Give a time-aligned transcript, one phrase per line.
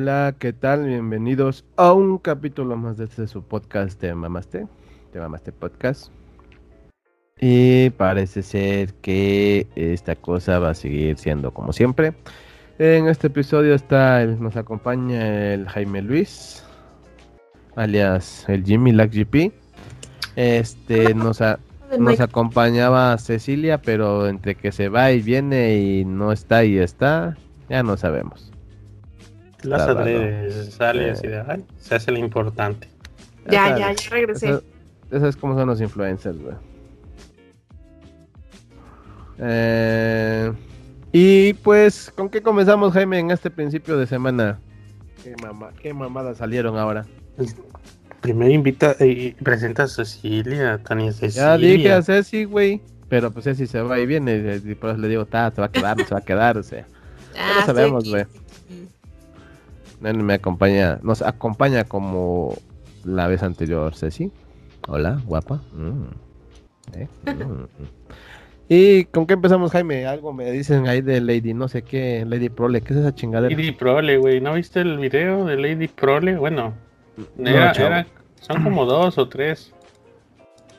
[0.00, 0.86] Hola, ¿qué tal?
[0.86, 4.66] Bienvenidos a un capítulo más de este su podcast de Mamaste,
[5.12, 6.10] de Mamaste Podcast.
[7.38, 12.14] Y parece ser que esta cosa va a seguir siendo como siempre.
[12.78, 16.64] En este episodio está el, nos acompaña el Jaime Luis,
[17.76, 19.52] alias el Jimmy Lack GP.
[20.34, 21.42] Este nos,
[21.98, 27.36] nos acompañaba Cecilia, pero entre que se va y viene y no está y está,
[27.68, 28.49] ya no sabemos.
[29.62, 32.88] Las adredes sale así de, se hace lo importante.
[33.50, 34.60] Ya, ya, ya regresé.
[35.10, 36.54] Eso, es como son los influencers, güey.
[39.38, 40.52] Eh,
[41.12, 44.60] y pues, ¿con qué comenzamos, Jaime, en este principio de semana?
[45.24, 47.06] ¿Qué, mamá, qué mamadas salieron ahora?
[48.20, 51.56] Primero invita y eh, presenta a Cecilia, Tania Cecilia.
[51.56, 52.80] Ya dije a Ceci, güey.
[53.08, 54.60] Pero pues Ceci se va y viene.
[54.64, 56.62] Y por eso le digo, ta, se va a quedar, se va a quedar, o
[56.62, 56.86] sea.
[57.38, 58.26] Ah, no sabemos, güey.
[60.00, 62.54] Me acompaña, nos acompaña como
[63.04, 64.32] la vez anterior, Ceci.
[64.88, 65.60] Hola, guapa.
[65.72, 66.98] Mm.
[66.98, 67.08] ¿Eh?
[67.26, 67.64] Mm.
[68.68, 70.06] ¿Y con qué empezamos, Jaime?
[70.06, 73.54] Algo me dicen ahí de Lady, no sé qué, Lady Prole, ¿qué es esa chingadera?
[73.54, 76.36] Lady Prole, güey, ¿no viste el video de Lady Prole?
[76.36, 76.74] Bueno,
[78.40, 79.74] son como dos o tres.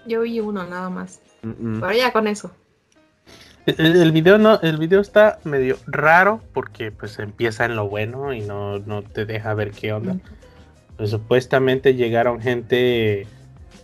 [0.07, 1.21] Yo vi uno nada más.
[1.41, 2.51] Pero ya con eso.
[3.65, 8.41] El, video no, el video está medio raro porque pues empieza en lo bueno y
[8.41, 8.81] no,
[9.13, 10.17] te deja ver qué onda.
[10.97, 13.27] Pues, supuestamente llegaron gente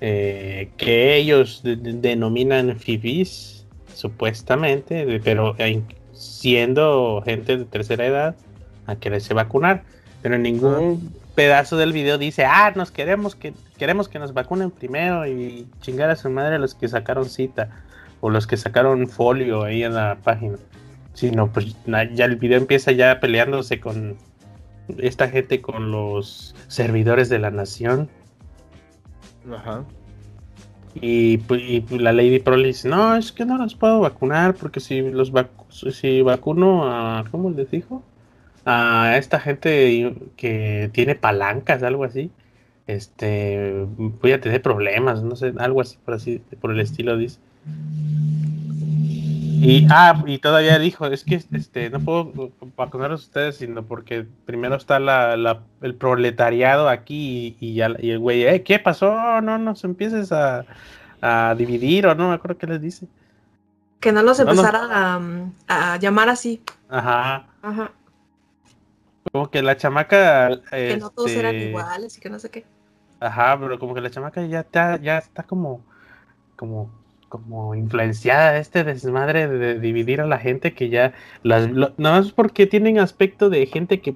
[0.02, 5.55] eh, que ellos denominan fibis, supuestamente, pero
[6.14, 8.36] siendo gente de tercera edad
[8.88, 9.83] a quererse vacunar.
[10.23, 15.28] Pero ningún pedazo del video dice, ah, nos queremos que queremos que nos vacunen primero
[15.28, 17.70] y chingar a su madre los que sacaron cita
[18.22, 20.58] o los que sacaron folio ahí en la página.
[21.14, 24.18] Sino pues ya el video empieza ya peleándose con
[24.98, 28.10] esta gente con los servidores de la nación.
[29.52, 29.83] Ajá.
[31.02, 34.56] Y, pues, pues la Lady Pro le dice, no, es que no los puedo vacunar
[34.56, 35.32] porque si los
[35.70, 38.04] si vacuno a, ¿cómo les dijo?
[38.66, 42.32] A esta gente que tiene palancas, algo así,
[42.88, 47.39] este, voy a tener problemas, no sé, algo así por así, por el estilo dice.
[49.60, 54.76] Y, ah, y todavía dijo, es que este, no puedo vacunarlos ustedes, sino porque primero
[54.76, 59.42] está la, el proletariado aquí y, ya, y el güey, eh, ¿qué pasó?
[59.42, 60.66] No nos empieces a,
[61.58, 63.08] dividir o no me acuerdo qué les dice.
[64.00, 65.20] Que no los empezara
[65.67, 66.61] A, llamar así.
[66.88, 67.48] Ajá.
[67.64, 67.92] Ajá.
[69.32, 70.61] Como que la chamaca...
[70.70, 72.66] Que no todos eran este, iguales y que no sé qué.
[73.20, 75.82] Ajá, pero como que la chamaca ya está, ya está como,
[76.56, 76.92] como
[77.30, 82.67] como influenciada este desmadre de, dividir a la gente que ya las nada más porque
[82.67, 84.15] tienen aspecto de gente que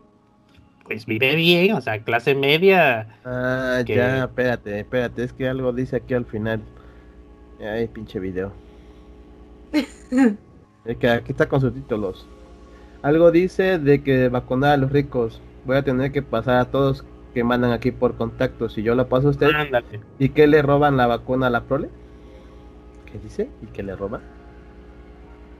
[0.85, 3.07] pues vive bien, o sea, clase media.
[3.23, 6.61] Ah, ya, espérate, espérate, es que algo dice aquí al final.
[7.61, 8.51] Ay, pinche video.
[10.85, 12.28] es que aquí está con sus títulos.
[13.03, 15.41] Algo dice de que vacunar a los ricos.
[15.66, 18.67] Voy a tener que pasar a todos que mandan aquí por contacto.
[18.67, 19.49] Si yo lo paso a usted.
[20.19, 21.89] ¿Y que le roban la vacuna a la prole?
[23.11, 23.49] ¿Qué dice?
[23.61, 24.22] ¿Y que le roba?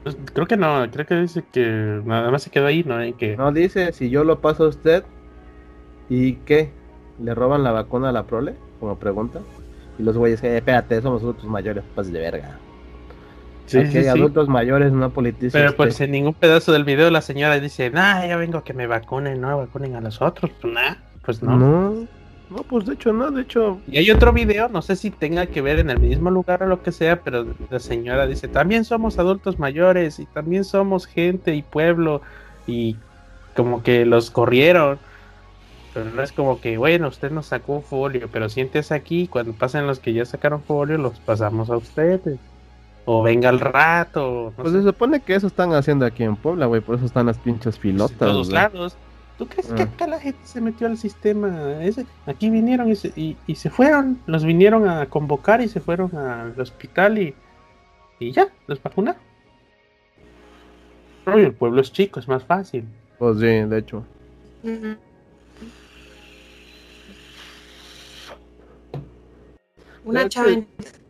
[0.04, 2.98] Pues, creo que no, creo que dice que nada más se quedó ahí, ¿no?
[3.18, 3.38] que...
[3.38, 5.04] No, dice, si yo lo paso a usted,
[6.10, 6.72] ¿y qué?
[7.20, 8.56] ¿Le roban la vacuna a la prole?
[8.80, 9.40] Como pregunta.
[10.00, 12.58] Y los güeyes, eh, espérate, somos adultos mayores, pues de verga.
[13.68, 15.62] Sí, Aquí hay adultos mayores, no politicistas.
[15.62, 18.74] Pero pues en ningún pedazo del video la señora dice, nah, ya vengo a que
[18.74, 20.52] me vacunen, no vacunen a los otros.
[20.60, 21.58] Pues nah, pues no.
[21.58, 22.08] No.
[22.52, 23.80] No, pues de hecho no, de hecho.
[23.88, 26.68] Y hay otro video, no sé si tenga que ver en el mismo lugar o
[26.68, 31.56] lo que sea, pero la señora dice, también somos adultos mayores y también somos gente
[31.56, 32.22] y pueblo
[32.68, 32.98] y
[33.56, 35.00] como que los corrieron.
[35.94, 39.88] Pero no es como que, bueno, usted nos sacó folio, pero siéntese aquí, cuando pasen
[39.88, 42.38] los que ya sacaron folio, los pasamos a ustedes.
[43.06, 44.54] O venga al rato.
[44.58, 47.38] pues se supone que eso están haciendo aquí en Puebla, güey, por eso están las
[47.38, 48.20] pinches pilotas.
[48.20, 48.98] De todos lados.
[49.42, 49.86] ¿Tú crees que ah.
[49.86, 52.06] acá la gente se metió al sistema ese?
[52.28, 56.62] Aquí vinieron y se, y, se fueron, los vinieron a convocar y se fueron al
[56.62, 57.34] hospital y,
[58.20, 59.20] y ya, los vacunaron.
[61.26, 62.86] el pueblo es chico, es más fácil.
[63.18, 64.06] Pues sí, de hecho.
[70.06, 70.52] Una chava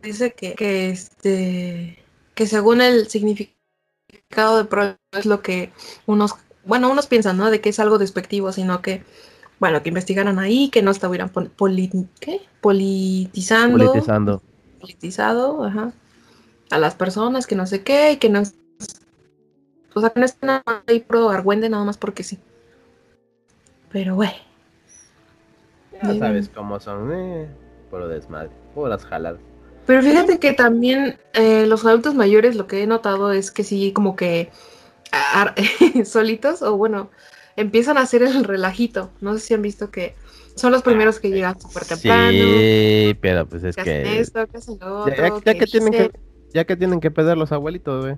[0.02, 2.02] dice que, que, este
[2.34, 5.70] que según el significado de pro es lo que
[6.06, 6.34] unos
[6.64, 7.50] bueno, unos piensan, ¿no?
[7.50, 9.02] De que es algo despectivo, sino que,
[9.58, 11.30] bueno, que investigaron ahí, que no estuvieran
[12.20, 12.40] ¿qué?
[12.60, 13.92] politizando.
[13.92, 14.42] Politizando.
[14.80, 15.92] Politizado, ajá.
[16.70, 18.42] A las personas, que no sé qué, y que no.
[19.94, 20.50] O sea, que no estén
[20.86, 22.38] ahí pro argüende nada más porque sí.
[23.90, 24.32] Pero, güey.
[26.02, 27.48] Ya sabes cómo son, eh,
[27.90, 29.40] por desmadre, por las jaladas.
[29.86, 33.92] Pero fíjate que también eh, los adultos mayores lo que he notado es que sí,
[33.92, 34.50] como que
[36.04, 37.10] solitos, o bueno,
[37.56, 39.10] empiezan a hacer el relajito.
[39.20, 40.14] No sé si han visto que
[40.54, 42.30] son los primeros que llegan súper temprano.
[42.30, 44.24] Sí, pero pues es que.
[45.44, 46.10] ya, que tienen que,
[46.52, 48.16] ya que tienen que pedir los abuelitos, güey.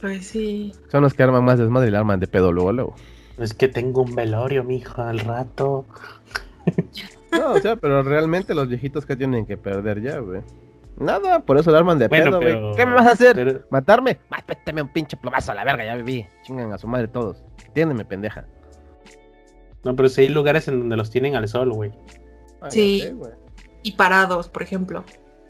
[0.00, 0.72] Pues sí.
[0.90, 2.94] Son los que arman más desmadre y la arman de pedo luego, luego.
[3.38, 5.86] Es que tengo un velorio, mijo, al rato.
[7.34, 10.42] No, o sea, pero realmente los viejitos que tienen que perder ya, güey.
[10.96, 12.76] Nada, por eso la arman de pedo, güey.
[12.76, 13.66] ¿Qué me vas a hacer?
[13.70, 14.18] ¿Matarme?
[14.30, 16.26] Mátame un pinche plomazo a la verga, ya viví.
[16.42, 17.42] Chingan a su madre todos.
[17.66, 18.44] Entiéndeme, pendeja.
[19.84, 21.92] No, pero si hay lugares en donde los tienen al sol, güey.
[22.68, 23.12] sí.
[23.82, 25.04] y parados, por ejemplo.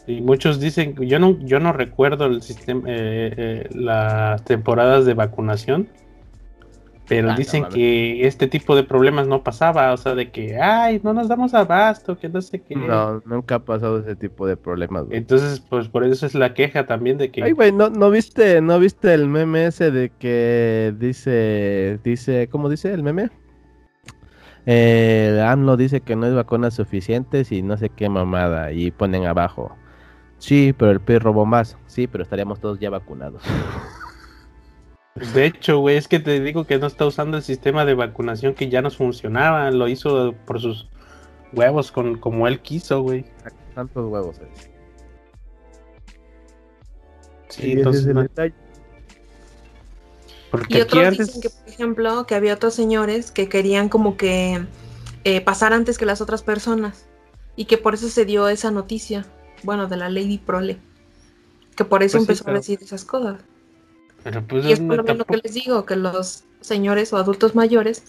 [0.07, 5.15] Y muchos dicen, yo no, yo no recuerdo el sistema, eh, eh, las temporadas de
[5.15, 5.89] vacunación,
[7.07, 11.01] pero ah, dicen que este tipo de problemas no pasaba, o sea, de que, ay,
[11.03, 12.77] no nos damos abasto, que no sé qué.
[12.77, 15.05] No, nunca ha pasado ese tipo de problemas.
[15.11, 17.43] Entonces, pues por eso es la queja también de que...
[17.43, 22.71] Ay, güey, ¿no, no, viste, ¿no viste el meme ese de que dice, dice, ¿cómo
[22.71, 23.31] dice el meme?
[24.67, 28.73] Eh, AMLO dice que no hay vacunas suficientes y no sé qué mamada.
[28.73, 29.77] Y ponen abajo.
[30.39, 31.77] Sí, pero el PRI robó más.
[31.87, 33.43] Sí, pero estaríamos todos ya vacunados.
[35.15, 38.55] De hecho, güey, es que te digo que no está usando el sistema de vacunación
[38.55, 39.71] que ya nos funcionaba.
[39.71, 40.89] Lo hizo por sus
[41.53, 43.25] huevos, con, como él quiso, güey.
[43.75, 44.49] Tantos huevos, eh.
[47.49, 48.13] Sí, entonces.
[50.51, 54.65] Porque y otros dicen que, por ejemplo, que había otros señores que querían como que
[55.23, 57.07] eh, pasar antes que las otras personas
[57.57, 59.27] y que por eso se dio esa noticia,
[59.63, 60.79] bueno, de la Lady Prole,
[61.77, 63.41] que por eso pues empezó a decir esas cosas.
[64.49, 68.05] Pues y es por lo menos que les digo, que los señores o adultos mayores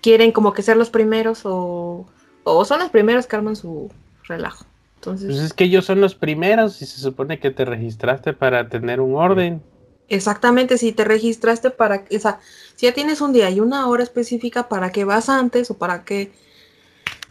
[0.00, 2.06] quieren como que ser los primeros o,
[2.44, 3.90] o son los primeros que arman su
[4.24, 4.64] relajo.
[4.96, 8.68] Entonces, pues es que ellos son los primeros y se supone que te registraste para
[8.68, 9.62] tener un orden.
[10.08, 12.40] Exactamente, si te registraste para, o sea,
[12.74, 16.04] si ya tienes un día y una hora específica para que vas antes o para
[16.04, 16.32] que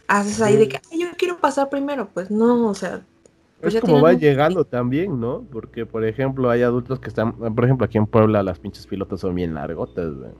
[0.06, 3.02] haces ahí de que yo quiero pasar primero, pues no, o sea.
[3.60, 5.44] Pues es como va llegando también, ¿no?
[5.50, 9.20] Porque, por ejemplo, hay adultos que están, por ejemplo, aquí en Puebla las pinches pilotas
[9.20, 10.30] son bien largotas, güey.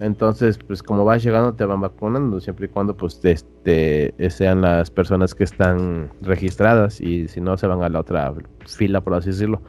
[0.00, 4.90] Entonces, pues como vas llegando te van vacunando, siempre y cuando pues este, sean las
[4.90, 8.34] personas que están registradas y si no se van a la otra
[8.66, 9.60] fila, por así decirlo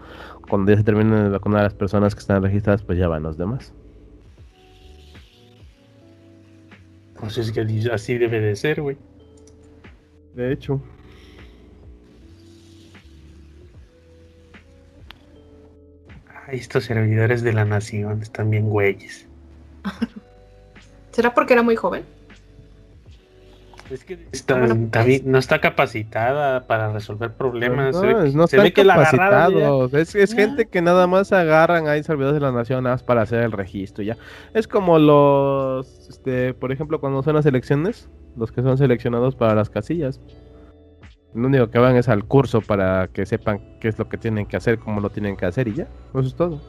[0.47, 3.23] cuando ya se terminen de vacunar a las personas que están registradas, pues ya van
[3.23, 3.73] los demás.
[7.19, 7.61] Pues es que
[7.91, 8.97] así debe de ser, güey.
[10.35, 10.81] De hecho.
[16.47, 19.27] Ay, estos servidores de la nación están bien güeyes.
[21.11, 22.03] ¿Será porque era muy joven?
[23.89, 24.17] Es que
[24.89, 27.95] David no está capacitada para resolver problemas.
[27.95, 29.93] Pues no, se, ve, que capacitados.
[29.93, 33.21] es, es gente que nada más agarran ahí servidores de la nación nada más para
[33.21, 34.17] hacer el registro ya.
[34.55, 39.53] Es como los, este, por ejemplo, cuando son las elecciones, los que son seleccionados para
[39.53, 40.19] las casillas.
[41.35, 44.45] Lo único que van es al curso para que sepan qué es lo que tienen
[44.45, 45.87] que hacer, cómo lo tienen que hacer y ya.
[46.11, 46.61] Eso es todo.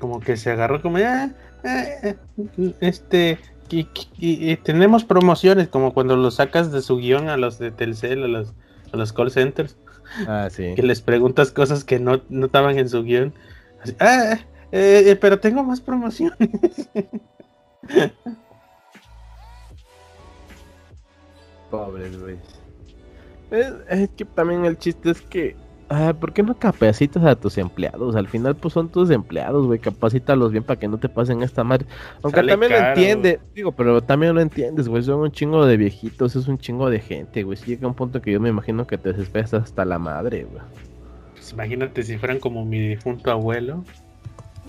[0.00, 1.34] Como que se agarró como eh,
[2.80, 3.38] este,
[3.70, 8.28] y, tenemos promociones como cuando los sacas de su guion a los de Telcel, a
[8.28, 8.52] los,
[8.92, 9.76] a los call centers.
[10.26, 10.74] Ah, sí.
[10.74, 13.32] Que les preguntas cosas que no, no estaban en su guion.
[14.00, 14.38] ah,
[14.72, 16.36] eh, eh, pero tengo más promociones.
[21.72, 22.36] Pobres, güey.
[23.50, 25.56] es, que también el chiste es que
[25.94, 28.16] Ah, ¿por qué no capacitas a tus empleados?
[28.16, 29.78] Al final, pues son tus empleados, güey.
[29.78, 31.84] Capacítalos bien para que no te pasen esta madre.
[32.22, 35.02] Aunque también lo entiende, digo, pero también lo entiendes, güey.
[35.02, 37.58] Son un chingo de viejitos, es un chingo de gente, güey.
[37.58, 40.62] Si llega un punto que yo me imagino que te desesperas hasta la madre, güey.
[41.34, 43.84] Pues imagínate si fueran como mi difunto abuelo.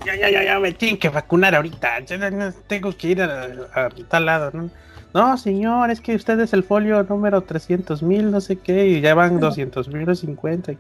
[0.05, 2.01] Ya, ya, ya, ya, me tienen que vacunar ahorita.
[2.01, 4.69] Ya, tengo que ir a, tal lado, ¿no?
[5.13, 9.01] No, señor, es que usted es el folio número 300 mil, no sé qué, y
[9.01, 10.73] ya van 200 mil 50.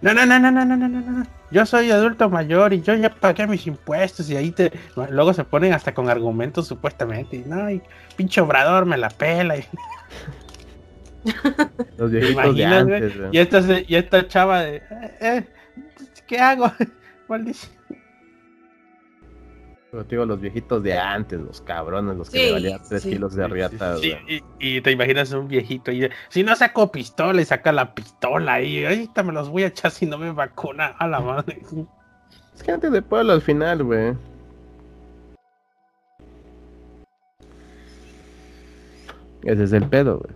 [0.00, 3.10] No, no, no, no, no, no, no, no, Yo soy adulto mayor y yo ya
[3.10, 4.70] pagué mis impuestos y ahí te.
[5.10, 7.36] Luego se ponen hasta con argumentos supuestamente.
[7.36, 7.80] Y no, y
[8.16, 9.56] pinche obrador me la pela.
[9.56, 9.64] Y...
[11.96, 14.76] Los viejitos de antes, y, esta, y esta chava de.
[14.76, 15.44] Eh, eh
[16.26, 16.70] ¿Qué hago?
[17.28, 17.72] Maldición
[20.08, 23.48] pero los viejitos de antes, los cabrones, los que sí, le valían 3 kilos de
[23.48, 23.96] riata.
[23.98, 24.14] Sí,
[24.58, 28.84] y, te imaginas un viejito y si no saco pistola y saca la pistola y
[28.84, 31.62] ahorita me los voy a echar si no me vacuna a la madre.
[32.54, 34.14] Es gente de pueblo al final, güey.
[39.44, 40.34] Ese es el pedo, güey.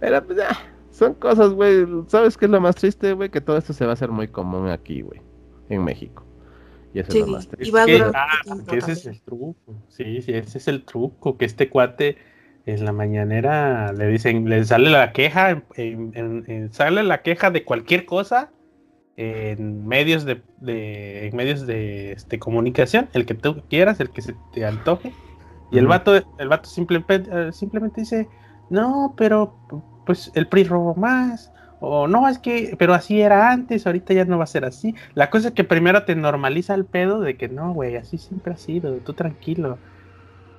[0.00, 0.58] Pero pues, ah,
[0.90, 1.86] son cosas, güey.
[2.08, 3.30] ¿Sabes qué es lo más triste, güey?
[3.30, 5.20] Que todo esto se va a hacer muy común aquí, güey.
[5.68, 6.23] En México.
[6.94, 7.68] Y eso es lo más triste.
[7.68, 9.56] Y va a Que- durar ah, que ese es el truco.
[9.88, 11.36] Sí, sí, ese es el truco.
[11.36, 12.16] Que este cuate
[12.66, 17.50] en la mañanera le dicen, le sale la queja, en- en- en- sale la queja
[17.50, 18.50] de cualquier cosa
[19.16, 24.22] en medios de, de- en medios de este, comunicación, el que tú quieras, el que
[24.22, 25.12] se te antoje.
[25.70, 28.28] Y el vato, el vato simplemente, simplemente dice,
[28.70, 29.56] no, pero
[30.06, 31.52] pues el PRI robó más.
[31.86, 34.94] O no, es que, pero así era antes, ahorita ya no va a ser así.
[35.14, 38.54] La cosa es que primero te normaliza el pedo de que no, güey, así siempre
[38.54, 39.78] ha sido, tú tranquilo.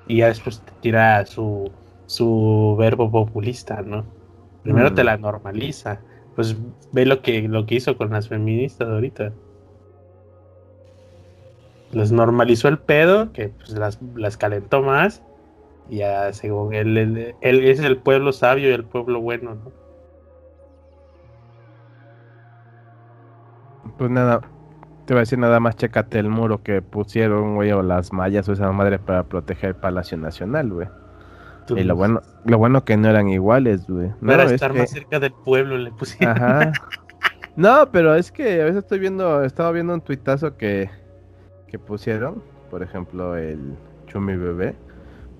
[0.07, 1.71] Y ya después te tira su,
[2.05, 4.05] su verbo populista, ¿no?
[4.63, 4.95] Primero Mm.
[4.95, 6.01] te la normaliza.
[6.35, 6.55] Pues
[6.91, 9.33] ve lo que, lo que hizo con las feministas ahorita.
[11.91, 15.23] Les normalizó el pedo, que pues las, las calentó más.
[15.89, 19.84] Y ya según él, él, él es el pueblo sabio y el pueblo bueno, ¿no?
[23.97, 24.41] Pues nada,
[25.05, 28.47] te voy a decir nada más, chécate el muro que pusieron, güey, o las mallas
[28.49, 30.87] o esa madre para proteger el Palacio Nacional, güey.
[31.75, 34.09] Y lo bueno, lo bueno que no eran iguales, güey.
[34.21, 36.35] No, Para es estar que- más cerca del pueblo le pusieron.
[36.37, 36.71] Ajá.
[37.57, 40.89] No, pero es que a veces estoy viendo, estaba viendo un tuitazo que,
[41.67, 44.75] que pusieron, por ejemplo, el Chumi Bebé,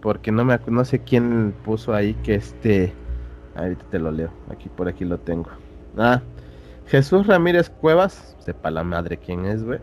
[0.01, 2.93] porque no me no sé quién puso ahí que este,
[3.57, 5.49] ahorita te lo leo, aquí por aquí lo tengo.
[5.97, 6.21] Ah,
[6.87, 9.79] Jesús Ramírez Cuevas, sepa la madre quién es, güey.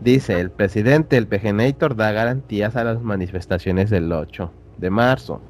[0.00, 5.42] Dice, el presidente, el PGNator, da garantías a las manifestaciones del 8 de marzo.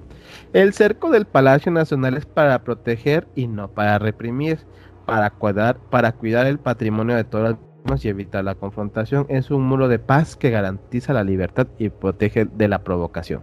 [0.52, 4.58] El cerco del Palacio Nacional es para proteger y no para reprimir,
[5.06, 9.26] para cuidar, para cuidar el patrimonio de todas las y evitar la confrontación.
[9.28, 13.42] Es un muro de paz que garantiza la libertad y protege de la provocación.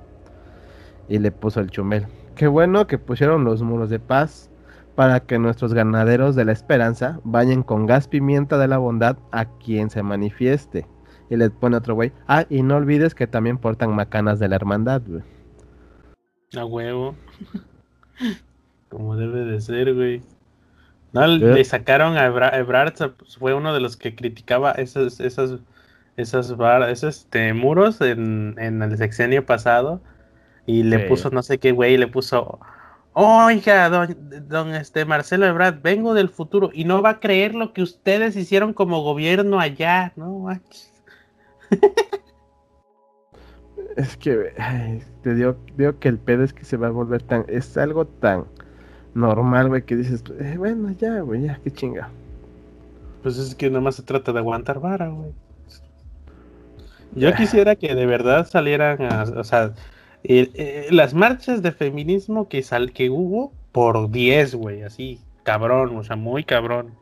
[1.08, 2.08] Y le puso el chumel.
[2.36, 4.50] Qué bueno que pusieron los muros de paz
[4.96, 9.46] para que nuestros ganaderos de la esperanza vayan con gas pimienta de la bondad a
[9.46, 10.86] quien se manifieste.
[11.30, 12.12] Y le pone otro güey.
[12.28, 15.24] Ah, y no olvides que también portan macanas de la hermandad, güey.
[16.56, 17.16] A huevo.
[18.90, 20.22] Como debe de ser, güey.
[21.14, 22.94] No, le sacaron a Ebra- Ebrard,
[23.38, 25.60] fue uno de los que criticaba esas, esas,
[26.18, 30.02] esas bar- esos este, muros en, en el sexenio pasado.
[30.66, 31.06] Y le Sí.
[31.10, 32.60] puso no sé qué güey, le puso.
[33.14, 37.72] Oiga, don, don este Marcelo Ebrard, vengo del futuro y no va a creer lo
[37.72, 40.40] que ustedes hicieron como gobierno allá, ¿no?
[40.40, 40.92] manches".
[43.96, 47.22] Es que ay, te digo, digo que el pedo es que se va a volver
[47.22, 47.46] tan.
[47.48, 48.46] Es algo tan
[49.14, 52.10] normal, güey, que dices, "Eh, bueno, ya, güey, ya, qué chinga.
[53.22, 55.32] Pues es que nada más se trata de aguantar vara, güey.
[57.16, 59.74] Yo quisiera que de verdad salieran, a- o sea,
[60.24, 66.04] eh, las marchas de feminismo que sal que hubo por 10, güey, así, cabrón, o
[66.04, 66.94] sea, muy cabrón.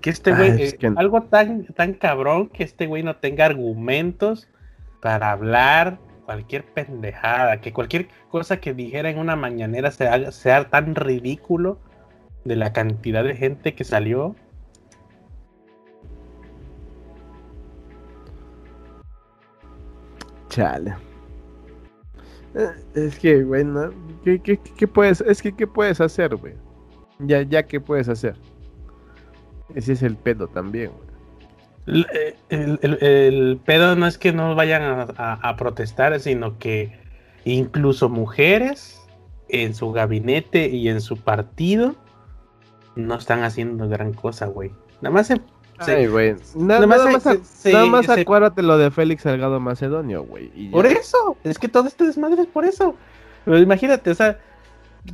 [0.00, 3.44] Que este Ah, güey, es eh, algo tan, tan cabrón que este güey no tenga
[3.46, 4.48] argumentos
[5.00, 10.68] para hablar cualquier pendejada, que cualquier cosa que dijera en una mañanera se haga- sea
[10.68, 11.78] tan ridículo
[12.44, 14.34] de la cantidad de gente que salió.
[22.54, 23.90] Eh, Es que, güey, ¿no?
[24.24, 26.54] ¿Qué, qué, qué puedes, es que, ¿qué puedes hacer, güey?
[27.20, 28.36] Ya, ya, ¿qué puedes hacer?
[29.74, 31.06] Ese es el pedo también, güey.
[31.86, 36.18] El, eh, el- el- el pedo no es que no vayan a, a- a protestar,
[36.20, 36.98] sino que
[37.44, 39.00] incluso mujeres
[39.48, 41.94] en su gabinete y en su partido
[42.96, 44.72] no están haciendo gran cosa, güey.
[45.00, 45.40] Nada más se,
[45.78, 46.34] Ay, güey.
[46.54, 47.24] Na- nada más nada más,
[47.64, 47.86] nada
[48.22, 50.50] acuérdate lo de Félix Salgado Macedonio, güey.
[50.54, 50.68] y.
[50.68, 52.94] Por eso, es que todo este desmadre es por eso.
[53.44, 54.38] Pero imagínate, o sea,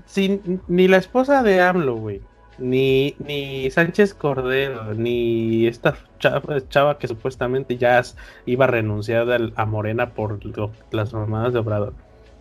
[0.06, 2.20] sin, ni la esposa de AMLO, güey,
[2.58, 8.00] ni, ni Sánchez Cordero, ni esta chava, chava que supuestamente ya
[8.46, 11.94] iba a renunciar al- a Morena por lo- las mamadas de Obrador.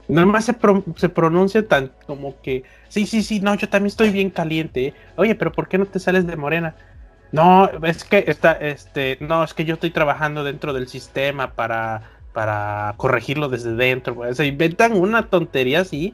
[0.08, 3.88] Nada más se, pro- se pronuncia tan como que, sí, sí, sí, no, yo también
[3.88, 4.88] estoy bien caliente.
[4.88, 4.94] ¿eh?
[5.16, 6.75] Oye, pero ¿por qué no te sales de Morena?
[7.31, 12.01] No, es que está, este, no, es que yo estoy trabajando dentro del sistema para,
[12.33, 14.13] para corregirlo desde dentro.
[14.15, 14.35] güey.
[14.35, 16.13] Se inventan una tontería así.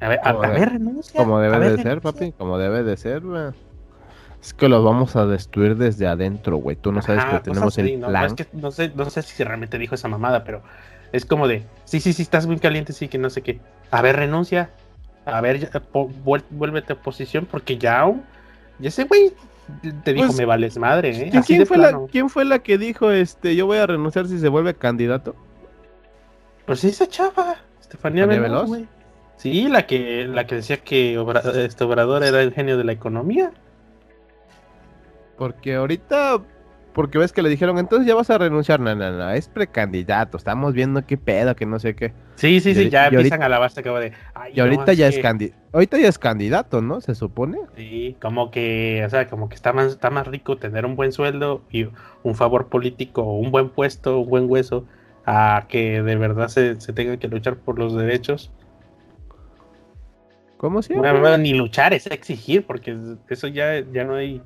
[0.00, 1.20] A ver, a, ver, renuncia.
[1.20, 3.50] Como debe ver, de ser, papi, como debe de ser, güey.
[4.40, 6.76] Es que los vamos a destruir desde adentro, güey.
[6.76, 8.24] Tú no sabes Ajá, que tenemos así, el plan.
[8.26, 10.62] es que no sé, no sé si realmente dijo esa mamada, pero
[11.10, 13.58] es como de, sí, sí, sí, estás muy caliente, sí, que no sé qué.
[13.90, 14.70] A ver, renuncia.
[15.26, 18.08] A ver, ya, po- vuel- vuélvete a oposición, porque ya,
[18.78, 19.32] ya ese güey
[20.04, 21.28] te dijo, Pues, me vales madre, ¿eh?
[21.30, 22.00] ¿Quién, Así quién de fue la.
[22.10, 25.34] ¿Quién fue la que dijo, este, yo voy a renunciar si se vuelve candidato?
[26.66, 28.70] Pues esa chava, Estefanía Veloz.
[29.36, 33.52] Sí, la que, la que decía que este Obrador era el genio de la economía.
[35.36, 36.42] Porque ahorita
[36.98, 38.80] porque ves que le dijeron, entonces ya vas a renunciar.
[38.80, 40.36] No, no, no, es precandidato.
[40.36, 42.12] Estamos viendo qué pedo, que no sé qué.
[42.34, 44.12] Sí, sí, sí, ya empiezan a lavarse acabo de.
[44.52, 45.62] y ahorita ya es candidato.
[45.72, 47.00] Ahorita ya es candidato, ¿no?
[47.00, 47.58] Se supone.
[47.76, 51.12] Sí, como que, o sea, como que está más, está más rico tener un buen
[51.12, 51.86] sueldo y
[52.24, 54.84] un favor político, un buen puesto, un buen hueso,
[55.24, 58.50] a que de verdad se, se tenga que luchar por los derechos.
[60.56, 61.38] ¿Cómo se llama?
[61.38, 64.42] ni luchar, es exigir, porque eso ya, ya no hay,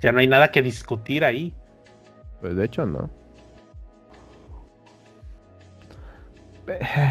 [0.00, 1.54] ya no hay nada que discutir ahí.
[2.40, 3.10] Pues de hecho no.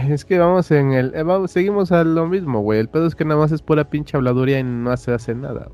[0.09, 1.13] Es que vamos en el.
[1.15, 2.79] Eh, seguimos a lo mismo, güey.
[2.79, 5.69] El pedo es que nada más es pura pinche habladuría y no se hace nada.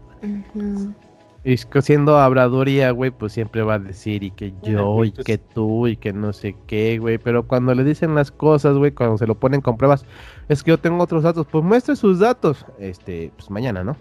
[1.44, 5.38] Y siendo habladuría, güey, pues siempre va a decir y que yo y pues que
[5.38, 7.18] tú y que no sé qué, güey.
[7.18, 10.06] Pero cuando le dicen las cosas, güey, cuando se lo ponen con pruebas,
[10.48, 11.46] es que yo tengo otros datos.
[11.52, 12.66] Pues muestre sus datos.
[12.80, 13.98] Este, pues mañana, ¿no?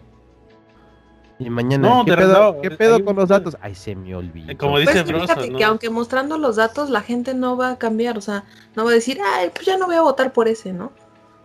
[1.38, 3.56] Y mañana, ¿qué, pedo, ¿qué pedo con los datos?
[3.60, 4.56] Ay, se me olvidó.
[4.58, 8.20] Como dice pues, que aunque mostrando los datos, la gente no va a cambiar, o
[8.20, 8.44] sea,
[8.76, 10.92] no va a decir, ay, pues ya no voy a votar por ese, ¿no?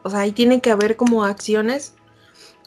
[0.04, 1.96] O sea, ahí tiene que haber como acciones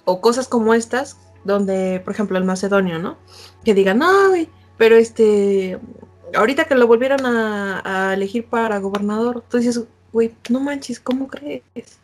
[0.05, 3.17] o cosas como estas, donde, por ejemplo, el macedonio, ¿no?
[3.65, 5.79] Que digan, no, güey, pero este,
[6.35, 11.29] ahorita que lo volvieron a, a elegir para gobernador, tú dices, güey, no manches, ¿cómo
[11.29, 12.00] crees?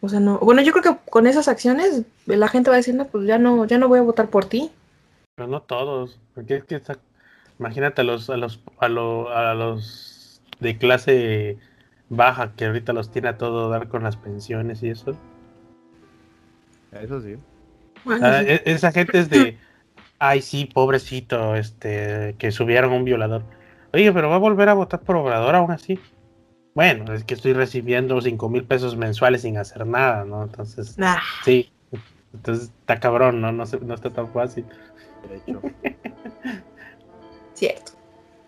[0.00, 0.38] O sea, no.
[0.38, 3.78] Bueno, yo creo que con esas acciones la gente va diciendo, pues ya no, ya
[3.78, 4.70] no voy a votar por ti.
[5.34, 6.98] Pero no todos, porque es que está...
[7.58, 11.58] imagínate a los, a los, a, los de clase
[12.08, 15.16] baja que ahorita los tiene a todo dar con las pensiones y eso.
[16.92, 17.36] Eso sí.
[18.06, 19.58] Ah, e, esa gente es de,
[20.18, 23.42] ay sí, pobrecito, este, que subieron un violador.
[23.92, 25.98] Oye, pero va a volver a votar por obrador aún así.
[26.74, 30.44] Bueno, es que estoy recibiendo cinco mil pesos mensuales sin hacer nada, ¿no?
[30.44, 31.20] Entonces, ah.
[31.44, 31.70] sí.
[32.32, 33.52] Entonces está cabrón, ¿no?
[33.52, 34.64] No, no está tan fácil.
[37.54, 37.92] Cierto.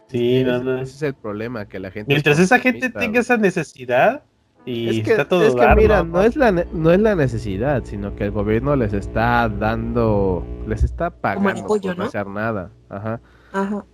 [0.09, 0.81] Sí, no, no.
[0.81, 2.13] Ese es el problema, que la gente...
[2.13, 4.23] Mientras esa gente tenga esa necesidad
[4.65, 6.23] y está todo es que mira, ¿no?
[6.23, 11.11] es la no es la necesidad, sino que el gobierno les está dando, les está
[11.11, 12.71] pagando por no hacer nada.
[12.91, 13.21] Ajá.
[13.53, 13.85] Ajá.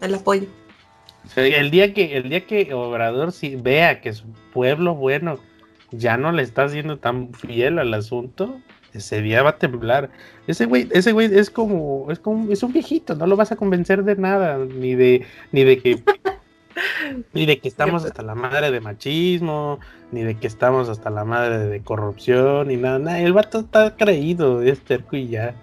[0.00, 0.46] El apoyo
[1.36, 5.38] el día que el día que Obrador si vea que su pueblo bueno
[5.92, 8.60] ya no le está haciendo tan fiel al asunto,
[8.94, 10.10] ese día va a temblar.
[10.46, 13.56] Ese güey, ese güey es como, es como, es un viejito, no lo vas a
[13.56, 16.02] convencer de nada, ni de, ni de que,
[17.32, 19.78] ni de que estamos hasta la madre de machismo,
[20.10, 23.20] ni de que estamos hasta la madre de corrupción, ni nada, nada.
[23.20, 25.54] El vato está creído, es terco y ya.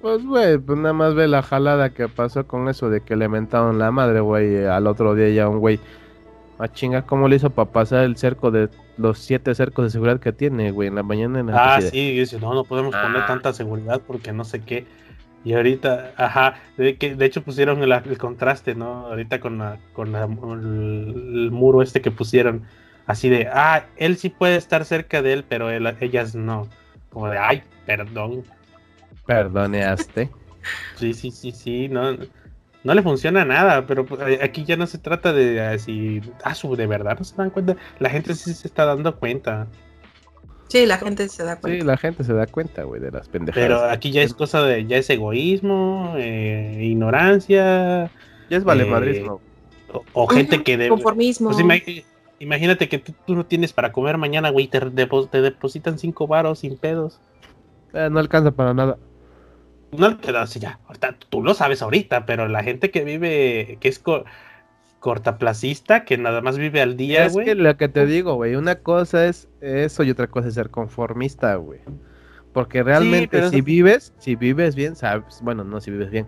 [0.00, 3.28] Pues, güey, pues nada más ve la jalada que pasó con eso de que le
[3.28, 4.64] mentaron la madre, güey.
[4.64, 5.80] Al otro día ya un güey.
[6.58, 10.20] A chinga, ¿cómo le hizo para pasar el cerco de los siete cercos de seguridad
[10.20, 10.88] que tiene, güey?
[10.88, 11.40] En la mañana.
[11.40, 13.26] En la ah, sí, dice, no, no podemos poner ah.
[13.26, 14.86] tanta seguridad porque no sé qué.
[15.44, 19.06] Y ahorita, ajá, de, que, de hecho pusieron el, contraste, ¿no?
[19.06, 22.64] Ahorita con, la, con el, muro este que pusieron,
[23.06, 26.68] así de, ah, él sí puede estar cerca de él, pero ellas no.
[27.10, 28.44] Como de, ay, perdón.
[29.28, 30.30] Perdoneaste.
[30.96, 32.14] Sí, sí, sí, sí, no,
[32.84, 36.54] no le funciona nada, pero pues, eh, aquí ya no se trata de así, ah,
[36.76, 39.66] de verdad no se dan cuenta, la gente sí se está dando cuenta.
[40.66, 41.80] Sí, la gente se da cuenta.
[41.80, 43.66] Sí, la gente se da cuenta, güey, de las pendejadas.
[43.66, 48.10] Pero aquí ya es cosa de, ya es egoísmo, eh, ignorancia.
[48.50, 49.40] Ya es valemadrismo.
[49.88, 50.76] Eh, o, gente que...
[50.76, 51.50] De, Conformismo.
[51.50, 52.04] Pues,
[52.40, 56.76] imagínate que tú, no tienes para comer mañana, güey, te, te depositan cinco varos sin
[56.76, 57.20] pedos.
[57.94, 58.98] no alcanza para nada
[59.92, 60.78] no queda así ya.
[61.28, 64.02] tú lo sabes ahorita, pero la gente que vive, que es
[65.00, 68.76] cortaplacista, que nada más vive al día, es que lo que te digo, güey, una
[68.76, 71.80] cosa es eso y otra cosa es ser conformista, güey.
[72.52, 76.26] Porque realmente si vives, si vives bien, sabes, bueno, no si vives bien.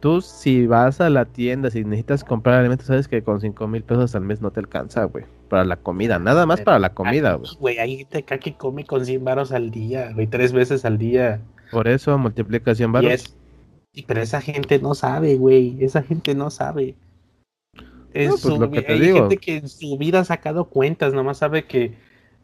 [0.00, 3.82] Tú si vas a la tienda, si necesitas comprar alimentos, sabes que con cinco mil
[3.82, 5.24] pesos al mes no te alcanza, güey.
[5.48, 7.50] Para la comida, nada más para la comida, güey.
[7.58, 10.98] Güey, hay gente acá que come con 100 varos al día, güey, tres veces al
[10.98, 11.40] día.
[11.70, 13.36] Por eso multiplicación varos.
[14.06, 15.76] pero esa gente no sabe, güey.
[15.80, 16.94] Esa gente no sabe.
[18.12, 21.38] Es pues lo que te hay gente que en su vida ha sacado cuentas, nomás
[21.38, 21.94] sabe que,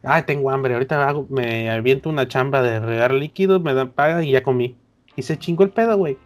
[0.03, 4.23] ah, tengo hambre, ahorita hago, me aviento una chamba de regar líquido, me dan paga
[4.23, 4.75] y ya comí.
[5.15, 6.17] Y se chingó el pedo, güey.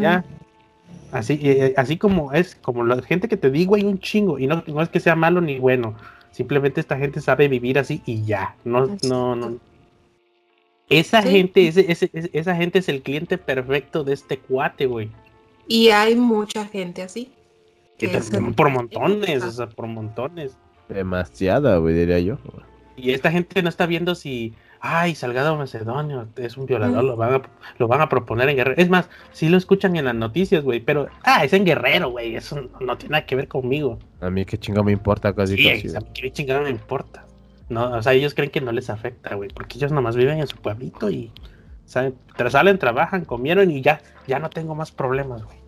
[0.00, 0.24] Ya.
[1.12, 4.38] Así, eh, así como es, como la gente que te digo, hay un chingo.
[4.38, 5.94] Y no, no es que sea malo ni bueno.
[6.30, 8.56] Simplemente esta gente sabe vivir así y ya.
[8.64, 9.58] No, no, no,
[10.90, 15.10] esa gente, ese, ese, esa gente es el cliente perfecto de este cuate, güey.
[15.66, 17.30] Y hay mucha gente así.
[18.56, 20.56] por montones, o sea, por montones.
[20.88, 22.38] Demasiada, güey, diría yo.
[22.96, 27.34] Y esta gente no está viendo si, ay, Salgado Macedonio es un violador, lo, van
[27.34, 27.42] a,
[27.78, 28.80] lo van a proponer en Guerrero.
[28.80, 32.34] Es más, sí lo escuchan en las noticias, güey, pero, ah, es en Guerrero, güey,
[32.34, 33.98] eso no tiene nada que ver conmigo.
[34.20, 35.56] A mí qué chingo me importa casi.
[35.56, 37.27] Sí, casi, a mí qué chingado me importa.
[37.68, 40.46] No, o sea, ellos creen que no les afecta, güey, porque ellos nomás viven en
[40.46, 41.32] su pueblito y
[41.84, 42.14] ¿saben?
[42.48, 45.58] salen, trabajan, comieron y ya, ya no tengo más problemas, güey.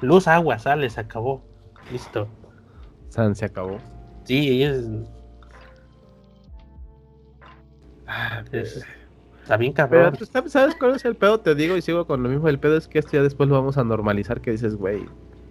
[0.00, 1.44] Luz, agua, sale, se acabó.
[1.92, 2.26] Listo.
[3.08, 3.78] San se acabó.
[4.24, 4.84] Sí, ellos.
[8.06, 8.84] Ah, es-
[9.42, 10.16] Está bien cabrón.
[10.48, 11.38] ¿sabes cuál es el pedo?
[11.38, 12.48] Te digo y sigo con lo mismo.
[12.48, 14.40] El pedo es que esto ya después lo vamos a normalizar.
[14.40, 15.04] Que dices, güey,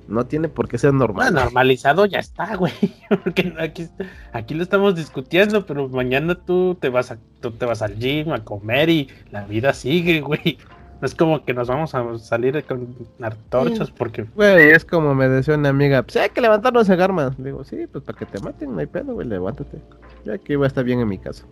[0.08, 1.32] no tiene por qué ser normal.
[1.32, 2.74] Bueno, normalizado ya está, güey.
[3.24, 3.88] Porque aquí,
[4.32, 8.32] aquí lo estamos discutiendo, pero mañana tú te vas a, tú te vas al gym
[8.32, 10.58] a comer y la vida sigue, güey.
[11.02, 15.28] No es como que nos vamos a salir con antorchas porque Güey, es como me
[15.28, 17.36] decía una amiga, pues hay que levantarnos en armas.
[17.38, 19.82] Digo, sí, pues para que te maten, no hay pedo, güey, levántate.
[20.24, 21.46] Ya que iba a estar bien en mi caso.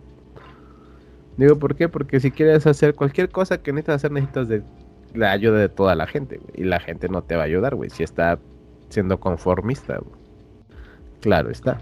[1.36, 1.88] Digo, ¿por qué?
[1.88, 4.62] Porque si quieres hacer cualquier cosa que necesitas hacer, necesitas de
[5.14, 6.40] la ayuda de toda la gente.
[6.54, 8.38] Y la gente no te va a ayudar, güey, si está
[8.88, 10.20] siendo conformista, güey.
[11.20, 11.78] Claro está.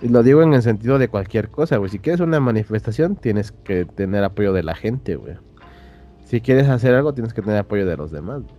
[0.00, 1.90] Y lo digo en el sentido de cualquier cosa, güey.
[1.90, 5.36] Si quieres una manifestación, tienes que tener apoyo de la gente, güey.
[6.24, 8.42] Si quieres hacer algo, tienes que tener apoyo de los demás.
[8.42, 8.54] güey.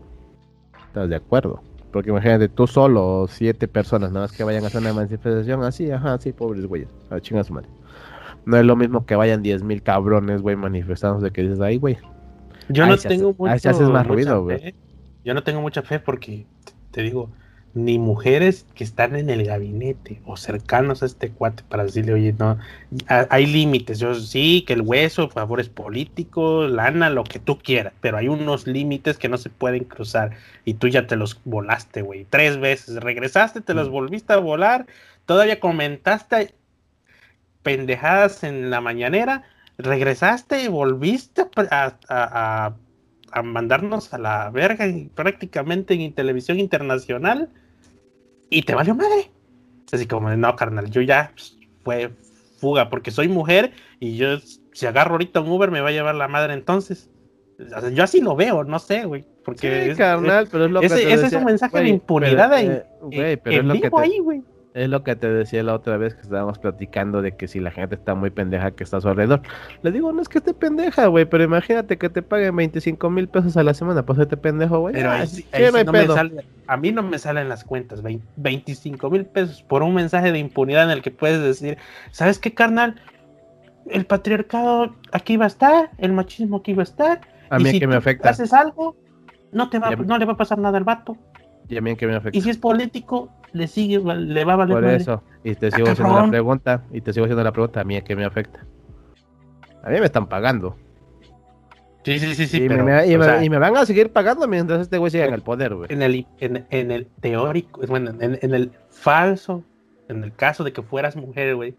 [0.88, 1.62] ¿Estás de acuerdo?
[1.92, 5.92] Porque imagínate, tú solo siete personas nada más que vayan a hacer una manifestación así,
[5.92, 7.70] ajá, sí, pobres güeyes, a madre.
[8.46, 11.98] No es lo mismo que vayan 10.000 cabrones, güey, manifestándose que dices, ahí, güey.
[12.70, 14.60] Yo Ahí no hace- tengo ahí mucho, se hace más mucha ruido, güey.
[14.60, 14.76] fe.
[15.24, 16.46] Yo no tengo mucha fe porque,
[16.92, 17.30] te digo,
[17.74, 22.34] ni mujeres que están en el gabinete o cercanos a este cuate para decirle, oye,
[22.40, 22.58] no,
[23.10, 24.00] ha- hay límites.
[24.00, 28.66] Yo sí, que el hueso, favores políticos, lana, lo que tú quieras, pero hay unos
[28.66, 30.32] límites que no se pueden cruzar
[30.64, 32.26] y tú ya te los volaste, güey.
[32.30, 33.78] Tres veces regresaste, te Mm.
[33.78, 34.86] los volviste a volar,
[35.26, 36.54] todavía comentaste
[37.64, 39.44] pendejadas en la mañanera,
[39.78, 42.76] regresaste, volviste a, a- a-
[43.32, 47.50] a mandarnos a la verga y prácticamente en televisión internacional
[48.50, 49.32] y te valió madre.
[49.92, 52.12] Así como, no, carnal, yo ya pues, fue
[52.60, 54.38] fuga porque soy mujer y yo
[54.72, 57.10] si agarro ahorita un Uber me va a llevar la madre entonces.
[57.60, 59.26] O sea, yo así lo veo, no sé, güey.
[59.44, 61.88] Porque Sí, es- carnal, pero es lo ese, que te ese es un mensaje de
[61.90, 64.42] impunidad pero, ahí, eh, güey, pero en es lo que te- ahí, güey.
[64.76, 67.72] Es lo que te decía la otra vez que estábamos platicando de que si la
[67.72, 69.42] gente está muy pendeja que está a su alrededor.
[69.84, 73.30] Le digo, no es que esté pendeja, güey, pero imagínate que te paguen 25 mil
[73.30, 74.94] pesos a la semana por hacerte pendejo, güey.
[74.94, 77.18] Pero Ah, ahí sí, sí, no sí hay no me sale- a mí no me
[77.20, 81.12] salen las cuentas, vein- 25 mil pesos por un mensaje de impunidad en el que
[81.12, 81.78] puedes decir,
[82.12, 82.96] ¿sabes qué, carnal?
[83.90, 87.22] El patriarcado aquí va a estar, el machismo aquí va a estar.
[87.50, 88.30] A y mí si que me afecta.
[88.30, 88.98] haces algo,
[89.54, 91.16] no, te va, me- no le va a pasar nada al vato.
[91.70, 92.38] Y a mí que me afecta.
[92.38, 94.98] Y si es político, le sigue, le va a valer Por madre.
[94.98, 95.24] eso.
[95.44, 96.84] Y te Ah, sigo haciendo la pregunta.
[96.92, 97.82] Y te sigo haciendo la pregunta.
[97.82, 98.66] A mí que me afecta.
[99.84, 100.76] A mí me están pagando.
[102.04, 104.12] Sí, sí, sí, sí, y, pero, me, y me- sea, y me van a seguir
[104.12, 105.92] pagando mientras este güey siga en el poder, güey.
[105.92, 109.64] en el, en, en el teórico, bueno, en, en el falso,
[110.08, 111.76] en el caso de que fueras mujer, güey,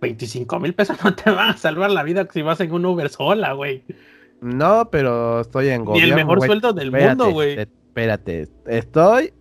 [0.00, 3.08] 25 mil pesos no te van a salvar la vida si vas en un Uber
[3.08, 3.84] sola, güey.
[4.40, 6.10] No, pero estoy en gobierno.
[6.14, 7.54] el mejor sueldo del Espérate, mundo, güey.
[7.56, 8.48] te- Espérate.
[8.66, 9.32] Estoy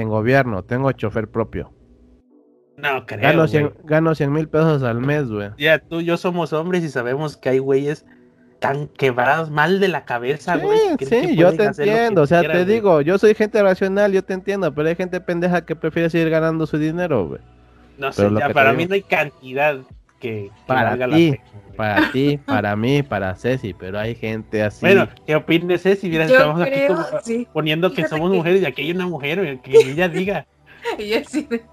[0.00, 0.62] en gobierno.
[0.64, 1.72] Tengo chofer propio.
[2.76, 3.20] No creo.
[3.22, 3.48] Gano güey.
[3.50, 5.50] 100 gano 100 mil pesos al mes, güey.
[5.58, 8.06] Ya tú y yo somos hombres y sabemos que hay güeyes
[8.60, 10.78] tan quebrados mal de la cabeza, Sí, güey.
[11.00, 12.22] sí, que yo te entiendo.
[12.22, 12.64] O sea, te güey.
[12.64, 14.72] digo, yo soy gente racional, yo te entiendo.
[14.74, 17.40] Pero hay gente pendeja que prefiere seguir ganando su dinero, güey.
[17.98, 19.78] No sé, pero ya para digo- mí no hay cantidad
[20.18, 21.34] que, que Para valga la ti.
[21.76, 23.72] Para ti, para mí, para Ceci.
[23.74, 24.80] Pero hay gente así.
[24.80, 27.46] Bueno, ¿qué opines, si Mira, Yo estamos aquí creo, como sí.
[27.52, 30.46] poniendo que Fíjate somos que- mujeres y aquí hay una mujer, que ella diga.
[30.98, 31.64] Y así de-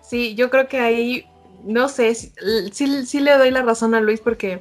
[0.00, 1.24] Sí, yo creo que ahí,
[1.64, 2.32] no sé, sí,
[2.72, 4.60] sí, sí le doy la razón a Luis porque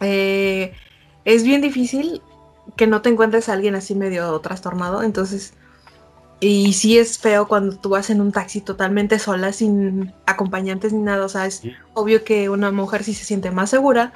[0.00, 0.72] eh,
[1.24, 2.22] es bien difícil
[2.76, 5.54] que no te encuentres a alguien así medio trastornado, entonces,
[6.40, 11.00] y sí es feo cuando tú vas en un taxi totalmente sola, sin acompañantes ni
[11.00, 11.72] nada, o sea, es Sí.
[11.94, 14.12] obvio que una mujer sí se siente más segura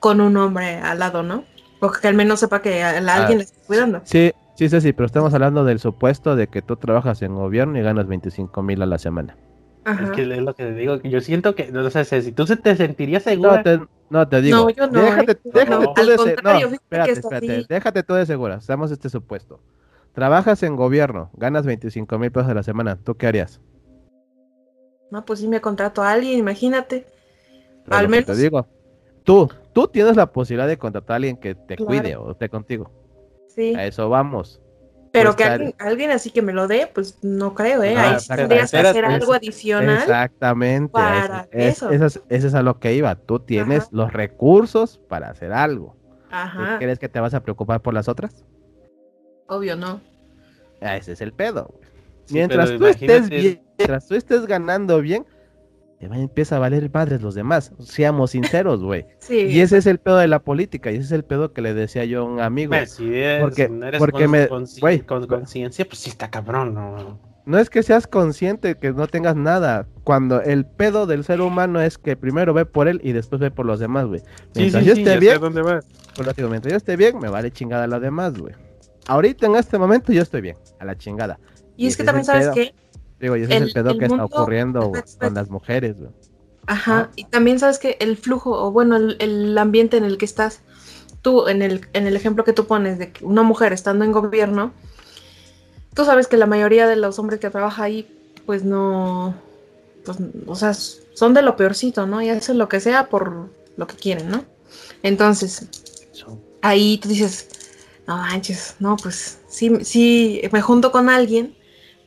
[0.00, 1.44] con un hombre al lado, ¿no?
[1.80, 4.00] O que al menos sepa que a- a alguien le está cuidando.
[4.04, 7.82] Sí, sí, Ceci, pero estamos hablando del supuesto de que tú trabajas en gobierno y
[7.82, 9.36] ganas 25 mil a la semana.
[9.84, 10.04] Ajá.
[10.04, 12.46] Es que es lo que te digo, que yo siento que, no sé, si tú
[12.46, 13.56] se te sentirías segura.
[13.58, 13.80] No te,
[14.10, 14.58] no, te digo.
[14.58, 15.38] No, yo no, Déjate, ¿eh?
[15.44, 17.66] déjate No, tú al de se- contrario, no, espérate, espérate.
[17.68, 18.56] Déjate tú de segura.
[18.56, 19.60] Estamos este supuesto.
[20.12, 22.96] Trabajas en gobierno, ganas 25 mil pesos a la semana.
[22.96, 23.60] ¿Tú qué harías?
[25.10, 27.06] No, pues sí me contrato a alguien, imagínate.
[27.84, 28.66] Pero Al que menos- Te digo.
[29.24, 31.86] Tú, tú tienes la posibilidad de contratar a alguien que te Claro.
[31.86, 32.90] cuide o esté contigo.
[33.48, 33.74] Sí.
[33.74, 34.60] A eso vamos.
[35.12, 37.96] Pero Pues que alguien, alguien así que me lo dé, pues no creo, ¿eh?
[37.96, 39.96] Ah, Ahí sí espera, tendrías que hacer es- algo adicional.
[39.98, 40.92] Exactamente.
[40.92, 41.90] para es, eso.
[41.90, 43.14] Eso es, eso es a lo que iba.
[43.16, 43.88] Tú tienes Ajá.
[43.92, 45.96] los recursos para hacer algo.
[46.28, 48.44] ¿Tú Ajá, ¿Crees que te vas a preocupar por las otras?
[49.50, 50.00] Obvio no.
[50.80, 51.68] Ah, Ese es el pedo.
[51.74, 51.90] güey.
[52.24, 55.26] Sí, mientras tú estés bien, mientras tú estés ganando bien,
[55.98, 57.72] te va a empieza a valer madres los demás.
[57.80, 59.04] Seamos sinceros, güey.
[59.18, 59.36] Sí.
[59.48, 60.90] Y ese es el pedo de la política.
[60.90, 62.70] Y ese es el pedo que le decía yo a un amigo.
[62.70, 64.48] Pues, si eres- Porque- no eres porque con, me-
[64.80, 67.18] güey, con conciencia, pues sí está cabrón, ¿no?
[67.46, 69.86] No es que seas consciente que no tengas nada.
[70.04, 73.50] Cuando el pedo del ser humano es que primero ve por él y después ve
[73.50, 74.22] por los demás, güey.
[74.54, 75.86] Mientras yo esté ya sé bien, dónde vas.
[76.36, 78.54] Digo, mientras yo esté bien, me vale chingada lo demás, güey.
[79.06, 81.38] Ahorita en este momento yo estoy bien, a la chingada.
[81.76, 82.54] y es que también sabes pedo.
[82.54, 82.74] que,
[83.20, 86.10] Digo, y ese es El- pedo el que está ocurriendo con las mujeres, güey.
[86.66, 90.24] ajá, y también sabes que el flujo, o bueno, el, el ambiente en el que
[90.24, 90.60] estás,
[91.22, 94.12] tú, en el, en el ejemplo que tú pones de que una mujer estando en
[94.12, 94.72] gobierno,
[95.94, 98.08] tú sabes que la mayoría de los hombres que trabajan ahí,
[98.46, 99.34] pues no,
[100.04, 102.22] pues, o sea, son de lo peorcito, ¿no?
[102.22, 104.44] Y hacen lo que sea por lo que quieren, ¿no?
[105.02, 105.66] Entonces,
[106.62, 107.48] ahí tú dices,
[108.10, 111.56] no manches, no, pues sí, sí, me junto con alguien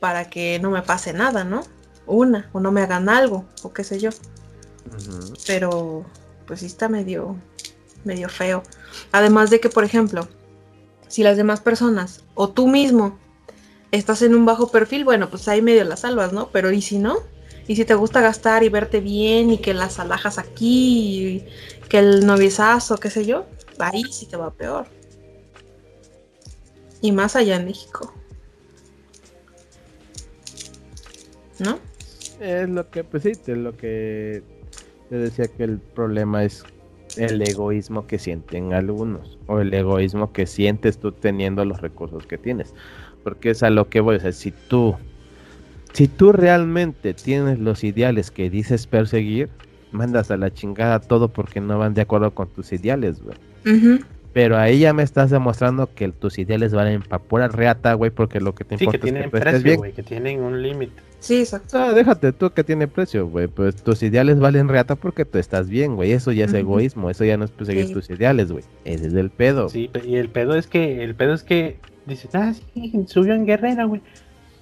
[0.01, 1.63] para que no me pase nada, ¿no?
[2.05, 4.09] Una, o no me hagan algo, o qué sé yo.
[5.47, 6.05] Pero,
[6.45, 7.37] pues sí está medio,
[8.03, 8.63] medio feo.
[9.13, 10.27] Además de que, por ejemplo,
[11.07, 13.17] si las demás personas, o tú mismo,
[13.91, 16.49] estás en un bajo perfil, bueno, pues ahí medio las salvas, ¿no?
[16.51, 17.19] Pero ¿y si no?
[17.65, 21.45] Y si te gusta gastar y verte bien y que las alhajas aquí y
[21.87, 23.45] que el noviezazo, qué sé yo,
[23.79, 24.87] ahí sí te va peor.
[27.03, 28.13] Y más allá en México.
[31.59, 31.77] ¿No?
[32.39, 34.41] Es lo que, pues sí, es lo que
[35.09, 36.63] te decía que el problema es
[37.17, 42.37] el egoísmo que sienten algunos, o el egoísmo que sientes tú teniendo los recursos que
[42.37, 42.73] tienes.
[43.21, 44.95] Porque es a lo que voy, o sea, si tú,
[45.91, 49.49] si tú realmente tienes los ideales que dices perseguir,
[49.91, 53.37] mandas a la chingada todo porque no van de acuerdo con tus ideales, güey.
[53.65, 54.05] Ujú.
[54.33, 58.39] Pero ahí ya me estás demostrando que tus ideales valen para pura reata, güey, porque
[58.41, 60.61] lo que te Sí, que importa es que tienen tú precio, güey, que tienen un
[60.61, 60.93] límite.
[61.19, 61.77] Sí, exacto.
[61.77, 63.47] Ah, déjate tú que tiene precio, güey.
[63.47, 66.11] Pues tus ideales valen reata porque tú estás bien, güey.
[66.11, 67.93] Eso ya es egoísmo, eso ya no es perseguir Sí.
[67.93, 68.63] tus ideales, güey.
[68.83, 69.69] Ese es el pedo.
[69.69, 73.45] Sí, y el pedo es que, el pedo es que dices, ah, sí, subió en
[73.45, 74.01] Guerrera, güey.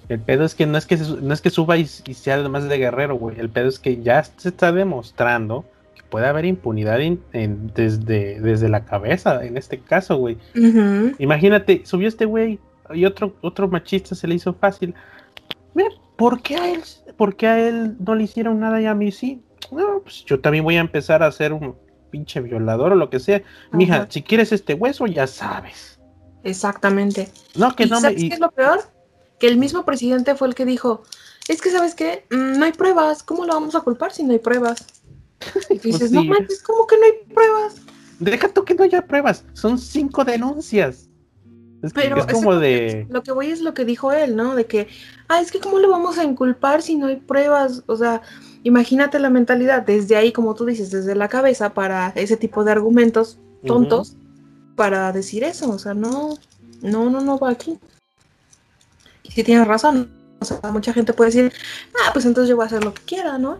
[0.08, 2.34] El pedo es que no es que se no es que suba y, y sea
[2.34, 3.40] además de guerrero, güey.
[3.40, 5.64] El pedo es que ya se está demostrando
[6.12, 10.36] puede haber impunidad en- desde, desde la cabeza, en este caso, güey.
[11.18, 12.60] Imagínate, subió este güey
[12.92, 14.94] y otro, otro machista se le hizo fácil.
[15.74, 16.80] Mira, ¿por qué a él,
[17.16, 19.40] por qué a él no le hicieron nada y a mí sí?
[19.72, 21.74] No, pues yo también voy a empezar a ser un
[22.10, 23.42] pinche violador o lo que sea.
[23.72, 25.98] Mija, si quieres este hueso, ya sabes.
[26.44, 27.28] Exactamente.
[27.56, 28.00] No, que ¿Y no me.
[28.02, 28.80] sabes qué es lo peor?
[29.38, 31.04] Que el mismo presidente fue el que dijo,
[31.48, 34.32] es que sabes qué, Mm, no hay pruebas, ¿cómo lo vamos a culpar si no
[34.32, 34.84] hay pruebas?
[35.70, 37.76] Y tú dices, Pues no manches, ¿cómo que no hay pruebas?
[38.18, 39.44] Deja tú que no haya pruebas.
[39.52, 41.08] Son cinco denuncias.
[41.82, 43.06] Es, Pero es como de.
[43.10, 44.54] Lo que voy es lo que dijo él, ¿no?
[44.54, 44.86] De que,
[45.28, 47.82] ah, es que ¿cómo lo vamos a inculpar si no hay pruebas?
[47.86, 48.22] O sea,
[48.62, 52.70] imagínate la mentalidad desde ahí, como tú dices, desde la cabeza para ese tipo de
[52.70, 54.16] argumentos tontos
[54.76, 55.70] para decir eso.
[55.70, 56.38] O sea, no,
[56.82, 57.80] no, no, no va aquí.
[59.24, 61.52] Y si tienes razón, o sea, mucha gente puede decir,
[62.04, 63.58] ah, pues entonces yo voy a hacer lo que quiera, ¿no?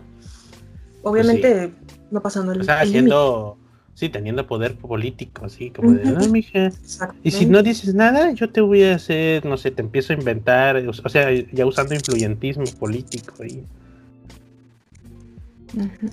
[1.03, 1.71] Obviamente
[2.11, 2.99] no pasando el, O sea, el límite.
[2.99, 3.57] haciendo.
[3.95, 6.03] Sí, teniendo poder político, así como de.
[6.03, 6.71] No, mija.
[7.21, 10.15] Y si no dices nada, yo te voy a hacer, no sé, te empiezo a
[10.15, 13.35] inventar, o sea, ya usando influyentismo político.
[15.75, 16.09] Ujú.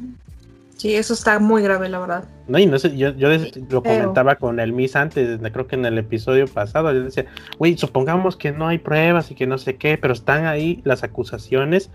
[0.76, 2.24] Sí, eso está muy grave, la verdad.
[2.48, 3.28] No, y no sé, yo, yo
[3.68, 7.26] lo comentaba con el Miss antes, creo que en el episodio pasado, yo decía,
[7.58, 11.02] güey, supongamos que no hay pruebas y que no sé qué, pero están ahí las
[11.02, 11.90] acusaciones,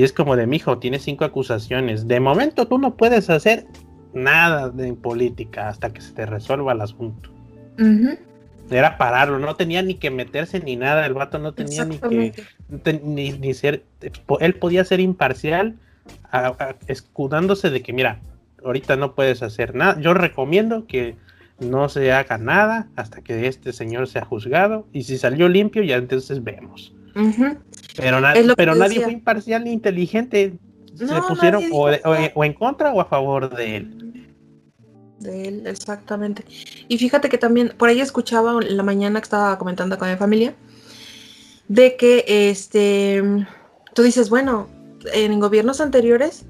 [0.00, 3.66] y es como de, mijo, tienes cinco acusaciones, de momento tú no puedes hacer
[4.14, 7.28] nada de política hasta que se te resuelva el asunto.
[8.70, 12.32] Era pararlo, no tenía ni que meterse ni nada, el vato no tenía ni que
[12.82, 13.84] te- ni, ni ser,
[14.40, 15.76] él podía ser imparcial,
[16.30, 18.20] a- a- escudándose de que, mira,
[18.64, 20.00] ahorita no puedes hacer nada.
[20.00, 21.16] Yo recomiendo que
[21.58, 25.96] no se haga nada hasta que este señor sea juzgado y si salió limpio ya
[25.96, 26.94] entonces vemos.
[27.96, 28.34] Pero, na-
[28.74, 29.04] nadie decía.
[29.04, 30.54] fue imparcial ni inteligente.
[30.96, 34.26] se pusieron o, o- o en contra o a favor de él.
[35.18, 36.44] De él, exactamente.
[36.88, 40.16] Y fíjate que también, por ahí escuchaba en la mañana que estaba comentando con mi
[40.16, 40.54] familia,
[41.68, 43.22] de que este,
[43.94, 44.68] tú dices, bueno,
[45.12, 46.44] en gobiernos anteriores,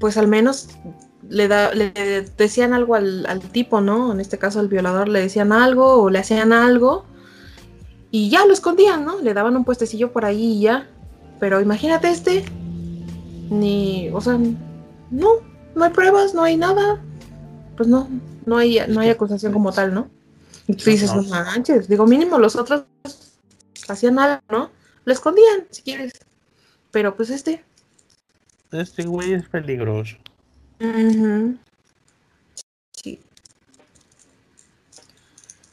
[0.00, 0.68] pues al menos
[1.28, 1.92] le, da, le
[2.36, 4.12] decían algo al, al tipo, ¿no?
[4.12, 7.04] En este caso al violador le decían algo o le hacían algo
[8.10, 9.20] y ya lo escondían, ¿no?
[9.20, 10.88] Le daban un puestecillo por ahí y ya.
[11.40, 12.44] Pero imagínate este,
[13.50, 14.38] ni, o sea,
[15.10, 15.28] no,
[15.74, 17.00] no hay pruebas, no hay nada.
[17.76, 18.08] Pues no,
[18.46, 20.08] no hay, no hay acusación como tal, ¿no?
[20.66, 22.84] Y tú dices, no manches, digo, mínimo los otros
[23.88, 24.70] hacían algo, ¿no?
[25.04, 26.12] Lo escondían, si quieres.
[26.90, 27.64] Pero pues este.
[28.72, 30.16] Este güey es peligroso.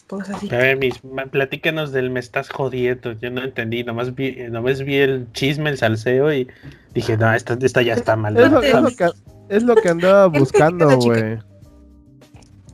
[0.08, 0.54] Pues así.
[0.54, 3.14] A ver, mis, platícanos del me estás jodiendo.
[3.14, 6.48] Yo no entendí, nomás vi, nomás vi el chisme, el salseo y
[6.94, 8.38] dije, no, esta, esta ya está mal.
[8.38, 9.10] Es lo, que,
[9.50, 11.40] es lo que andaba buscando, güey.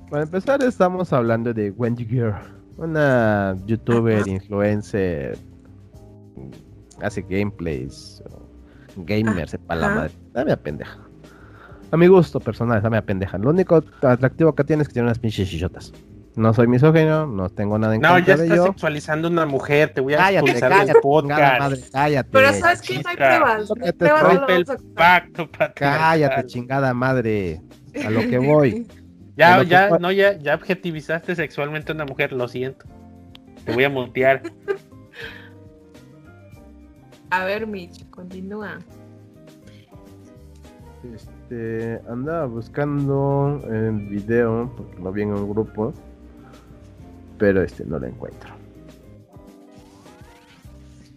[0.09, 2.35] Para empezar, estamos hablando de Wendy Girl,
[2.75, 5.37] una youtuber, influencer,
[7.01, 8.21] hace gameplays,
[8.97, 10.11] gamer, sepa la madre.
[10.33, 10.99] Dame a pendeja.
[11.91, 13.37] A mi gusto personal, dame a pendeja.
[13.37, 15.93] Lo único atractivo que tiene es que tiene unas pinches chichotas.
[16.35, 18.49] No soy misógino, no tengo nada en no, contra de ello.
[18.49, 21.59] No, ya estás sexualizando a una mujer, te voy a cállate, cállate, el podcast.
[21.59, 22.29] Madre, cállate.
[22.31, 23.69] Pero sabes que no hay pruebas.
[23.69, 24.65] No hay el
[24.95, 27.61] pacto, Cállate, chingada madre.
[28.05, 28.87] A lo que voy.
[29.35, 32.85] ya, ya, no, ya, ya objetivizaste sexualmente a una mujer, lo siento.
[33.65, 34.41] Te voy a montear.
[37.29, 38.79] a ver, Mitch, continúa.
[41.13, 45.93] Este, andaba buscando el video, porque lo vi en un grupo
[47.41, 48.53] pero este no lo encuentro.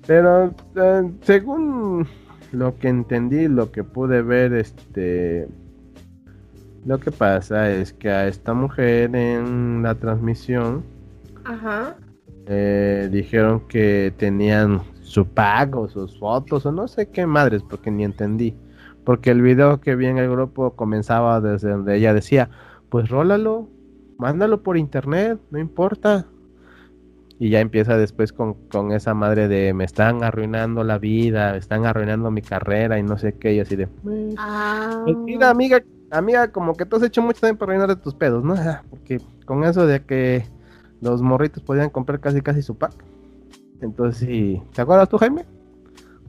[0.07, 2.09] Pero eh, según
[2.51, 5.47] lo que entendí, lo que pude ver, este,
[6.87, 10.83] lo que pasa es que a esta mujer en la transmisión,
[12.47, 18.03] eh, dijeron que tenían su pago, sus fotos o no sé qué madres, porque ni
[18.03, 18.57] entendí.
[19.05, 22.49] Porque el video que vi en el grupo comenzaba desde donde ella decía,
[22.89, 23.69] pues rólalo,
[24.19, 26.27] mándalo por internet, no importa.
[27.39, 28.57] Y ya empieza después con,
[28.93, 33.19] esa madre de me están arruinando la vida, me están arruinando mi carrera y no
[33.19, 33.89] sé qué, y así de...
[34.39, 35.03] Ah.
[35.05, 38.15] Pues mira, amiga, amiga, como que tú has hecho mucho tiempo para arruinar de tus
[38.15, 38.55] pedos, ¿no?
[38.89, 40.47] Porque con eso de que
[41.01, 42.95] los morritos podían comprar casi casi su pack.
[43.81, 45.45] Entonces, sí, ¿te acuerdas tú, Jaime?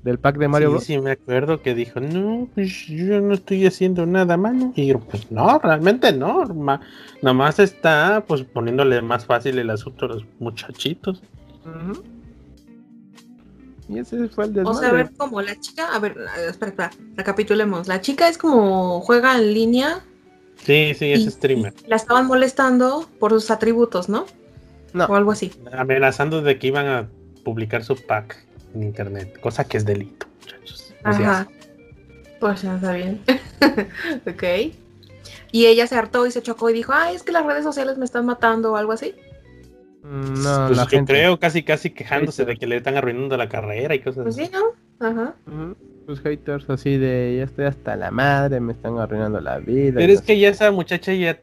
[0.06, 3.66] Del pack de Mario sí, Sí, me acuerdo que dijo, no, pues yo no estoy
[3.66, 4.72] haciendo nada malo.
[4.76, 6.46] Y yo, pues no, realmente no.
[6.46, 11.24] nada más está pues poniéndole más fácil el asunto a los muchachitos.
[13.90, 14.78] Y ese fue el desmadre.
[14.78, 16.16] O sea, a ver, como la chica, a ver,
[16.48, 17.88] espera, espera, recapitulemos.
[17.88, 20.06] La chica es como juega en línea.
[20.58, 21.74] Sí, sí, es streamer.
[21.88, 24.28] La estaban molestando por sus atributos, ¿no?
[24.94, 25.06] No.
[25.06, 25.52] O algo así.
[25.72, 27.10] Amenazando de que iban a
[27.44, 30.94] publicar su pack en internet, cosa que es delito, muchachos.
[31.04, 31.48] Ajá.
[32.40, 33.22] Pues ya está bien.
[34.28, 34.44] ok.
[35.52, 37.98] Y ella se hartó y se chocó y dijo, ay, es que las redes sociales
[37.98, 39.16] me están matando o algo así.
[40.04, 43.50] Mm, no, pues la yo creo casi casi quejándose de que le están arruinando la
[43.50, 44.74] carrera y cosas pues sí, ¿no?
[45.00, 45.34] Ajá.
[46.06, 49.96] Pues haters así de ya estoy hasta la madre, me están arruinando la vida.
[49.96, 51.40] Pero es que ya esa muchacha ya,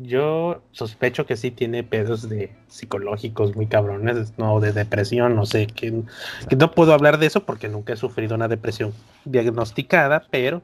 [0.00, 5.68] yo sospecho que sí tiene pedos de psicológicos muy cabrones, no de depresión, no sé,
[5.68, 6.02] que,
[6.48, 8.92] que no puedo hablar de eso porque nunca he sufrido una depresión
[9.24, 10.62] diagnosticada, pero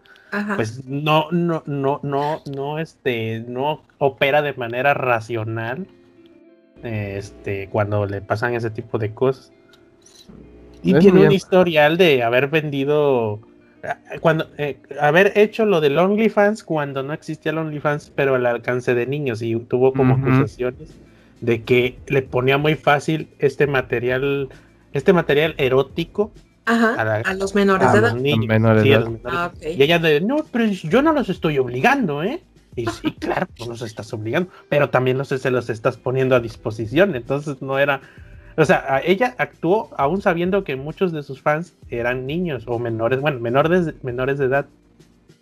[0.56, 5.87] pues no, no, no, no, no, este, no opera de manera racional
[6.82, 9.52] este, cuando le pasan ese tipo de cosas.
[10.87, 13.40] Y tiene un historial de haber vendido,
[13.83, 18.46] eh, cuando, eh, haber hecho lo del OnlyFans cuando no existía el OnlyFans, pero al
[18.46, 20.94] alcance de niños y tuvo como acusaciones
[21.40, 24.49] de que le ponía muy fácil este material,
[24.92, 26.33] este material erótico
[26.66, 28.16] a, los menores de edad.
[29.62, 32.42] Y ella de, no, pero yo no los estoy obligando, ¿eh?
[32.75, 36.40] Y sí, claro, no los estás obligando, pero también los, se los estás poniendo a
[36.40, 38.01] disposición, entonces no era...
[38.57, 43.21] O sea, ella actuó aún sabiendo que muchos de sus fans eran niños o menores,
[43.21, 44.66] bueno, menores, menores de edad.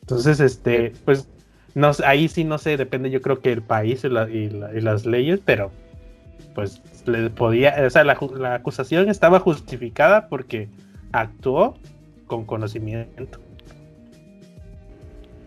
[0.00, 1.28] Entonces, este, pues,
[1.74, 5.70] no, ahí sí no sé, depende yo creo que el país y, las leyes, pero
[6.54, 10.68] pues le podía, o sea, la, la acusación estaba justificada porque
[11.12, 11.76] actuó
[12.26, 13.40] con conocimiento.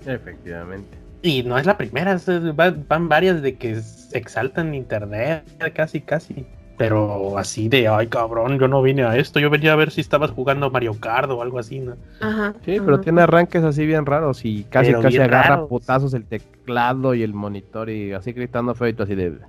[0.05, 0.97] Efectivamente.
[1.21, 2.17] Y no es la primera,
[2.53, 3.81] van, varias de que
[4.13, 5.43] exaltan internet,
[5.73, 6.45] casi, casi.
[6.77, 9.99] Pero así de, ay cabrón, yo no vine a esto, yo venía a ver si
[9.99, 11.95] estabas jugando Mario Kart o algo así, ¿no?
[12.19, 12.53] Ajá.
[12.63, 17.23] Sí, pero tiene arranques así bien raros y casi casi agarra putazos el teclado y
[17.23, 19.39] el monitor y así gritando feo y tú así de...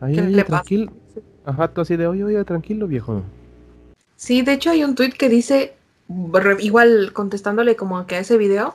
[0.00, 0.92] Ay, oye, tranquilo.
[1.46, 3.22] Ajá, tú así de, oye, oye, tranquilo, viejo.
[4.16, 5.74] Sí, de hecho hay un tweet que dice,
[6.58, 8.74] igual contestándole como que a ese video,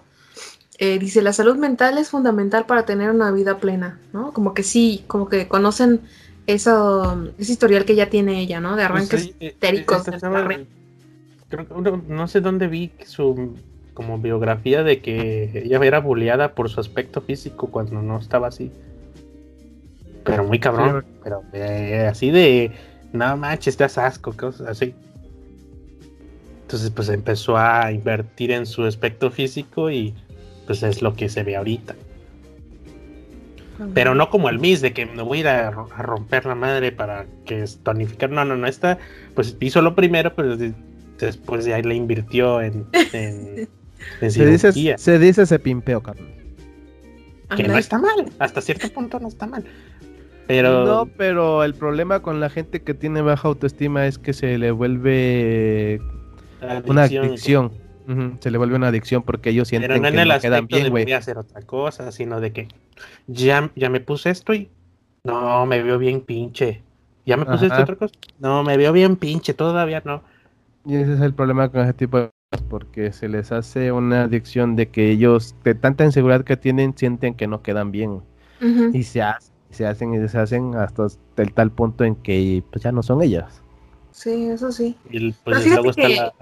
[0.79, 4.33] eh, dice, la salud mental es fundamental para tener una vida plena, ¿no?
[4.33, 6.01] Como que sí, como que conocen
[6.47, 8.75] eso, ese historial que ya tiene ella, ¿no?
[8.75, 10.03] De Pues arranques sí, histéricos.
[11.49, 13.55] creo uno- no sé dónde vi su
[13.93, 18.71] como biografía de que ella era bulleada por su aspecto físico cuando no estaba así.
[20.23, 21.05] Pero muy cabrón.
[21.07, 21.19] Sí.
[21.23, 22.71] Pero eh, así de
[23.13, 24.93] no manches, te das asco, cosas así.
[26.63, 30.13] Entonces pues empezó a invertir en su aspecto físico y
[30.65, 31.95] pues es lo que se ve ahorita.
[33.93, 36.45] Pero no como el Miss, de que me voy a ir a, ro- a romper
[36.45, 38.30] la madre para que tonificar.
[38.30, 38.67] No, no, no.
[38.67, 38.97] Esta,
[39.34, 40.73] pues hizo lo primero, pero de-
[41.19, 43.67] después de ahí le invirtió en, en,
[44.21, 46.28] en Se dice, se dice se pimpeo, carnal.
[47.55, 48.26] Que no está mal.
[48.39, 49.63] Hasta cierto punto no está mal.
[50.47, 54.57] Pero No, pero el problema con la gente que tiene baja autoestima es que se
[54.57, 55.99] le vuelve
[56.88, 57.71] una adicción,
[58.39, 60.53] Se le vuelve una adicción porque ellos sienten Pero no en que el no quedan
[60.53, 61.03] aspecto bien, de güey.
[61.05, 62.67] voy a hacer otra cosa, sino de que
[63.27, 64.69] ya, ya me puse esto y
[65.23, 66.83] no, me veo bien pinche.
[67.25, 67.81] Ya me puse Ajá.
[67.81, 68.13] otra cosa.
[68.39, 70.21] No, me veo bien pinche, todavía no.
[70.85, 74.23] Y ese es el problema con ese tipo de cosas, porque se les hace una
[74.25, 78.21] adicción de que ellos, de tanta inseguridad que tienen, sienten que no quedan bien.
[78.93, 82.83] Y se hacen, se hacen y se hacen hasta el tal punto en que pues
[82.83, 83.61] ya no son ellas.
[84.11, 84.95] Sí, eso sí.
[85.09, 86.33] Y el- Pero pues fíjate luego está que- la,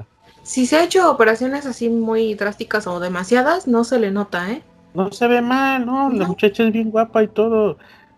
[0.44, 4.62] Si se ha hecho operaciones así muy drásticas o demasiadas, no se le nota, ¿eh?
[4.94, 6.12] No se ve mal, ¿no?
[6.12, 7.78] La muchacha es bien guapa y todo.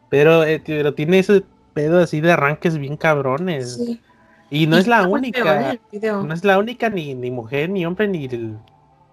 [0.09, 3.75] Pero, eh, pero tiene ese pedo así de arranques bien cabrones.
[3.77, 4.01] Sí.
[4.49, 5.07] Y no es la ¿eh?
[5.07, 5.77] única.
[5.91, 6.23] video.
[6.23, 8.57] No es la única ni, ni mujer, ni hombre, ni el-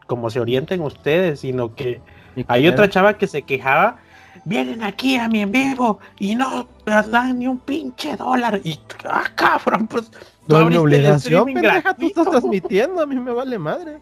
[0.07, 2.01] como se orienten ustedes, sino que
[2.49, 3.99] hay otra chava que se quejaba.
[4.45, 8.61] Vienen aquí a mi en vivo y no me dan ni un pinche dólar.
[8.65, 10.11] Y, ah, cabrón, pues.
[10.49, 13.99] No obligación, pendeja, tú estás transmitiendo, a mí me vale madre.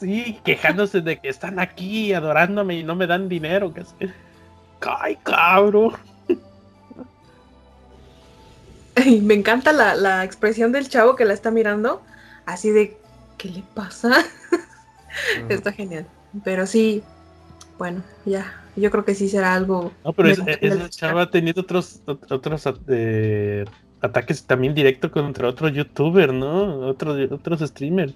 [0.00, 3.72] Sí, quejándose de que están aquí adorándome y no me dan dinero.
[3.72, 4.12] Que sé.
[4.80, 5.92] Ay, cabrón.
[9.22, 12.02] Me encanta la, la expresión del chavo que la está mirando,
[12.44, 12.96] así de,
[13.38, 14.12] ¿qué le pasa?
[15.48, 16.06] Está genial.
[16.44, 17.02] Pero sí,
[17.78, 19.92] bueno, ya, yo creo que sí será algo.
[20.04, 23.64] No, pero es- esa chava ha tenido otros, ot- otros eh,
[24.02, 26.80] ataques también directos contra otro youtuber, ¿no?
[26.86, 28.14] Otro, otros streamers.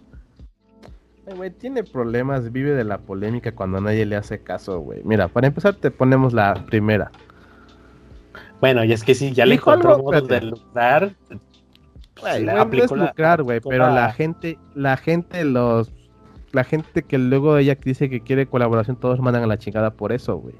[1.34, 5.00] Güey, tiene problemas, vive de la polémica cuando nadie le hace caso, güey.
[5.04, 7.10] Mira, para empezar te ponemos la primera.
[8.60, 10.46] Bueno, y es que sí, ya le Dijo encontró algo, modos de espérate.
[10.46, 11.12] lucrar.
[12.20, 15.92] Güey, le güey, no aplicó es la- lucrar, güey, pero la- gente, la gente los,
[16.52, 20.12] la gente que luego ella dice que quiere colaboración, todos mandan a la chingada por
[20.12, 20.54] eso, güey.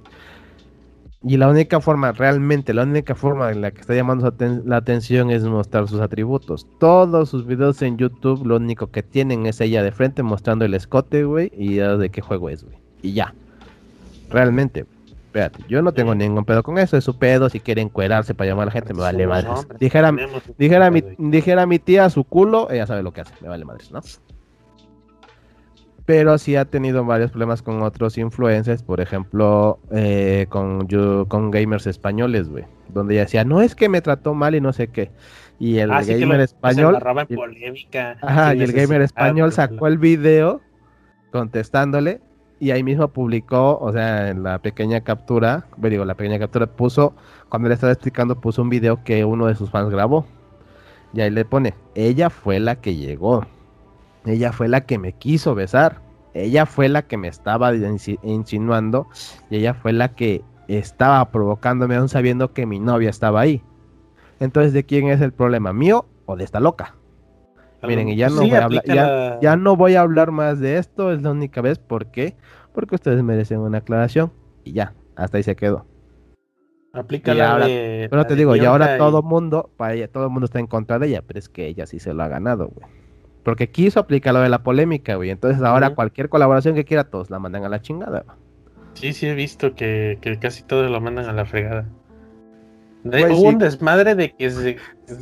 [1.22, 4.32] Y la única forma, realmente, la única forma en la que está llamando
[4.64, 6.66] la atención es mostrar sus atributos.
[6.78, 10.74] Todos sus videos en YouTube, lo único que tienen es ella de frente mostrando el
[10.74, 12.76] escote, güey, y ya de qué juego es, güey.
[13.02, 13.34] Y ya.
[14.30, 14.86] Realmente,
[15.26, 18.50] espérate, yo no tengo ningún pedo con eso, es su pedo, si quiere encuerarse para
[18.50, 19.66] llamar a la gente, me vale madres.
[19.80, 20.12] Dijera,
[20.58, 23.90] Dijera mi, dijera mi tía su culo, ella sabe lo que hace, me vale madres,
[23.90, 24.00] ¿no?
[26.06, 31.50] Pero sí ha tenido varios problemas con otros influencers, por ejemplo, eh, con, yo- con
[31.50, 32.64] gamers españoles, güey.
[32.88, 35.10] Donde ella decía, no es que me trató mal y no sé qué.
[35.58, 36.92] Y el Ah, gamer español.
[36.92, 38.16] Se agarraba en y- polémica.
[38.22, 40.60] Ajá, y el gamer necesidad, español sacó el video
[41.32, 42.20] contestándole
[42.60, 47.14] y ahí mismo publicó, o sea, en la pequeña captura, digo, la pequeña captura puso,
[47.48, 50.24] cuando le estaba explicando, puso un video que uno de sus fans grabó.
[51.12, 53.44] Y ahí le pone, ella fue la que llegó.
[54.26, 56.00] Ella fue la que me quiso besar.
[56.34, 59.06] Ella fue la que me estaba insi- insinuando.
[59.50, 63.62] Y ella fue la que estaba provocándome aún sabiendo que mi novia estaba ahí.
[64.40, 65.72] Entonces, ¿de quién es el problema?
[65.72, 66.96] ¿Mío o de esta loca?
[67.82, 68.82] Miren, y ya no Sí, voy a hablar,
[69.40, 72.36] ya, no voy a hablar más de esto, es la única vez, ¿por qué?
[72.74, 74.32] Porque ustedes merecen una aclaración
[74.64, 75.86] y ya, hasta ahí se quedó.
[76.92, 80.08] Aplica y la ahora- de- Pero la te digo, y ahora todo mundo, para ella,
[80.08, 82.22] todo el mundo está en contra de ella, pero es que ella sí se lo
[82.24, 82.88] ha ganado, güey.
[83.46, 85.30] Porque quiso aplicar lo de la polémica, güey.
[85.30, 88.24] Entonces ahora cualquier colaboración que quiera, todos la mandan a la chingada.
[88.26, 88.36] güey.
[88.94, 91.86] Sí, sí he visto que, que casi todos lo mandan a la fregada.
[93.04, 93.46] De- Pues hubo sí.
[93.54, 94.76] un desmadre de que se...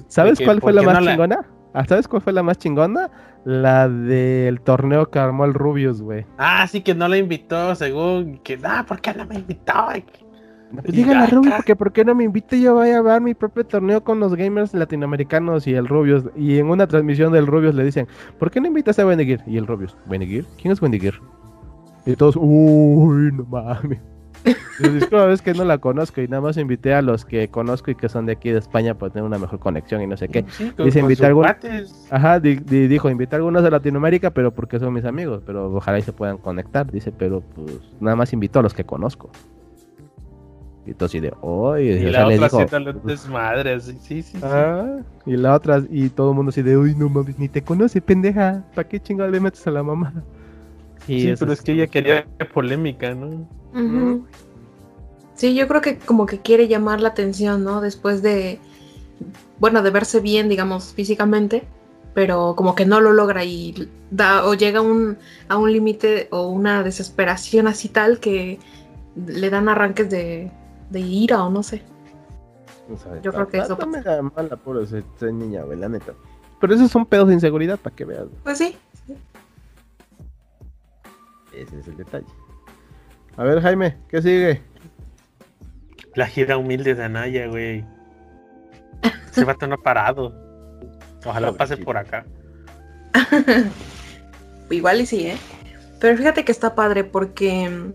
[0.08, 1.44] ¿Sabes de que cuál fue la más no chingona?
[1.74, 3.10] Ah, ¿Sabes cuál fue la más chingona?
[3.44, 6.24] La del torneo que armó el Rubius, güey.
[6.38, 9.74] Ah, sí que no la invitó, según que, ah, ¿por qué no me invitó?
[10.82, 12.60] Pues Y dígale a Rubius porque ¿por qué no me invite?
[12.60, 16.24] Yo voy a ver mi propio torneo con los gamers latinoamericanos y el Rubius.
[16.36, 18.06] Y en una transmisión del Rubius le dicen,
[18.38, 19.40] ¿por qué no invitas a Benegir?
[19.46, 20.46] Y el Rubius, ¿Benegir?
[20.60, 21.20] ¿Quién es Benegir?
[22.06, 24.00] Y todos, uy, no mames.
[24.78, 27.94] Disculpa, es que no la conozco y nada más invité a los que conozco y
[27.94, 30.44] que son de aquí de España para tener una mejor conexión y no sé qué.
[30.50, 32.06] Sí, Dice, con invita sus algún- cuates.
[32.10, 35.72] Ajá, di- di- dijo, invité a algunos de Latinoamérica, pero porque son mis amigos, pero
[35.72, 36.90] ojalá y se puedan conectar.
[36.90, 39.30] Dice, pero pues nada más invito a los que conozco.
[40.86, 42.66] Y todo así de, oye, Y la otra dijo,
[43.04, 44.38] desmadre, así, sí, sí, sí.
[44.42, 47.62] "Ah", y la otra, y todo el mundo así de, uy, no mames, ni te
[47.62, 50.12] conoce, pendeja, ¿para qué chingada le metes a la mamá?
[51.08, 53.46] Y Sí, pero es que ella quería polémica, ¿no?
[55.34, 57.80] Sí, yo creo que como que quiere llamar la atención, ¿no?
[57.80, 58.58] Después de,
[59.58, 61.64] bueno, de verse bien, digamos, físicamente,
[62.14, 65.18] pero como que no lo logra y da o llega a un,
[65.48, 68.58] a un límite o una desesperación así tal que
[69.26, 70.50] le dan arranques de,
[70.90, 71.82] de ira o no sé.
[72.92, 75.88] O sea, Yo creo que está- eso está mega mala, pobre esa- niña, güey, la
[75.88, 76.12] neta.
[76.60, 78.26] Pero esos son pedos de inseguridad, para que veas.
[78.42, 78.76] Pues sí.
[81.52, 82.26] Ese es el detalle.
[83.36, 84.62] A ver, Jaime, ¿qué sigue?
[86.14, 87.84] La gira humilde de Anaya, güey.
[89.30, 90.32] Ese vato no ha parado.
[91.24, 92.26] Ojalá pase por acá.
[94.70, 95.36] Igual y sí, ¿eh?
[96.00, 97.92] Pero fíjate que está padre porque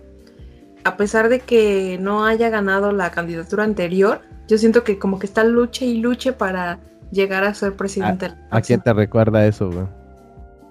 [0.83, 5.25] a pesar de que no haya ganado la candidatura anterior, yo siento que como que
[5.25, 6.79] está luche y luche para
[7.11, 8.31] llegar a ser presidente.
[8.49, 9.85] ¿A quién te recuerda eso, güey?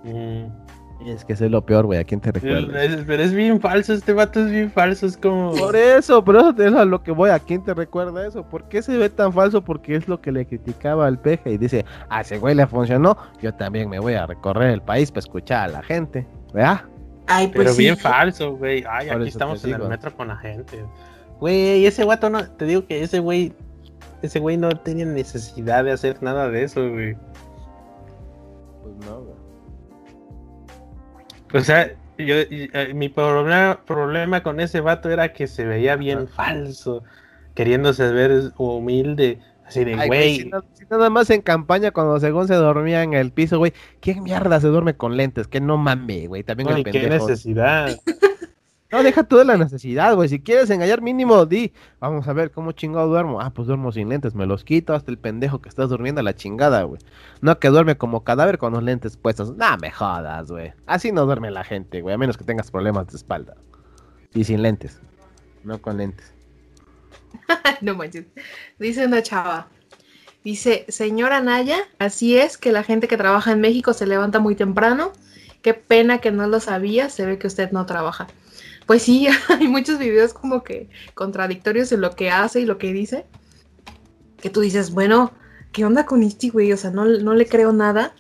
[0.05, 0.69] Mm.
[1.07, 2.01] Es que eso es lo peor, güey.
[2.01, 2.85] ¿A quién te Pero recuerda?
[2.85, 5.53] es, pero es bien falso, este vato es bien falso, es como...
[5.55, 7.31] Por eso, por eso es a lo que voy.
[7.31, 8.43] ¿A quién te recuerda eso?
[8.43, 9.63] ¿Por qué se ve tan falso?
[9.63, 13.17] Porque es lo que le criticaba al peje y dice, a ese güey le funcionó,
[13.41, 16.27] yo también me voy a recorrer el país para escuchar a la gente.
[16.53, 16.83] ¿Verdad?
[17.29, 17.83] Ay, pues Pero sí.
[17.83, 18.85] bien falso, güey.
[18.89, 20.85] Ay, Por aquí estamos en el metro con la gente.
[21.39, 22.45] Güey, ese guato no...
[22.51, 23.53] Te digo que ese güey...
[24.23, 27.17] Ese güey no tenía necesidad de hacer nada de eso, güey.
[28.83, 29.37] Pues no, güey.
[31.55, 35.97] O sea, yo, y- eh, mi problema, problema con ese vato era que se veía
[35.97, 37.05] bien falso,
[37.55, 39.39] queriéndose ver humilde,
[39.69, 40.37] así de Ay, güey.
[40.41, 43.73] si, no- si nada más en campaña cuando según se dormía en el piso, güey.
[44.01, 45.47] ¿Quién mierda se duerme con lentes?
[45.47, 46.43] Que no mame, güey.
[46.43, 47.29] También güey, el qué pendejo.
[47.29, 47.97] necesidad.
[48.91, 50.31] No, deja toda la necesidad, güey.
[50.31, 51.75] Si quieres engañar mínimo, di.
[52.01, 53.39] Vamos a ver cómo chingado duermo.
[53.39, 54.35] Ah, pues duermo sin lentes.
[54.35, 56.99] Me los quito hasta el pendejo que estás durmiendo a la chingada, güey.
[57.43, 59.55] No que duerme como cadáver con los lentes puestos.
[59.59, 60.73] Nah, me jodas, güey.
[60.87, 62.15] Así no duerme la gente, güey.
[62.15, 63.57] A menos que tengas problemas de espalda.
[64.33, 65.03] Y sin lentes.
[65.65, 66.33] No con lentes.
[67.81, 68.27] no manches.
[68.79, 69.69] Dice una chava.
[70.45, 74.55] Dice, señora Naya, así es que la gente que trabaja en México se levanta muy
[74.55, 75.13] temprano.
[75.63, 78.29] Qué pena que no lo sabía, se ve que usted no trabaja.
[78.87, 82.93] Pues sí, hay muchos videos como que contradictorios en lo que hace y lo que
[82.93, 83.27] dice.
[84.41, 85.33] Que tú dices, bueno,
[85.73, 86.73] ¿qué onda con este güey?
[86.73, 88.15] O sea, no, no le creo nada.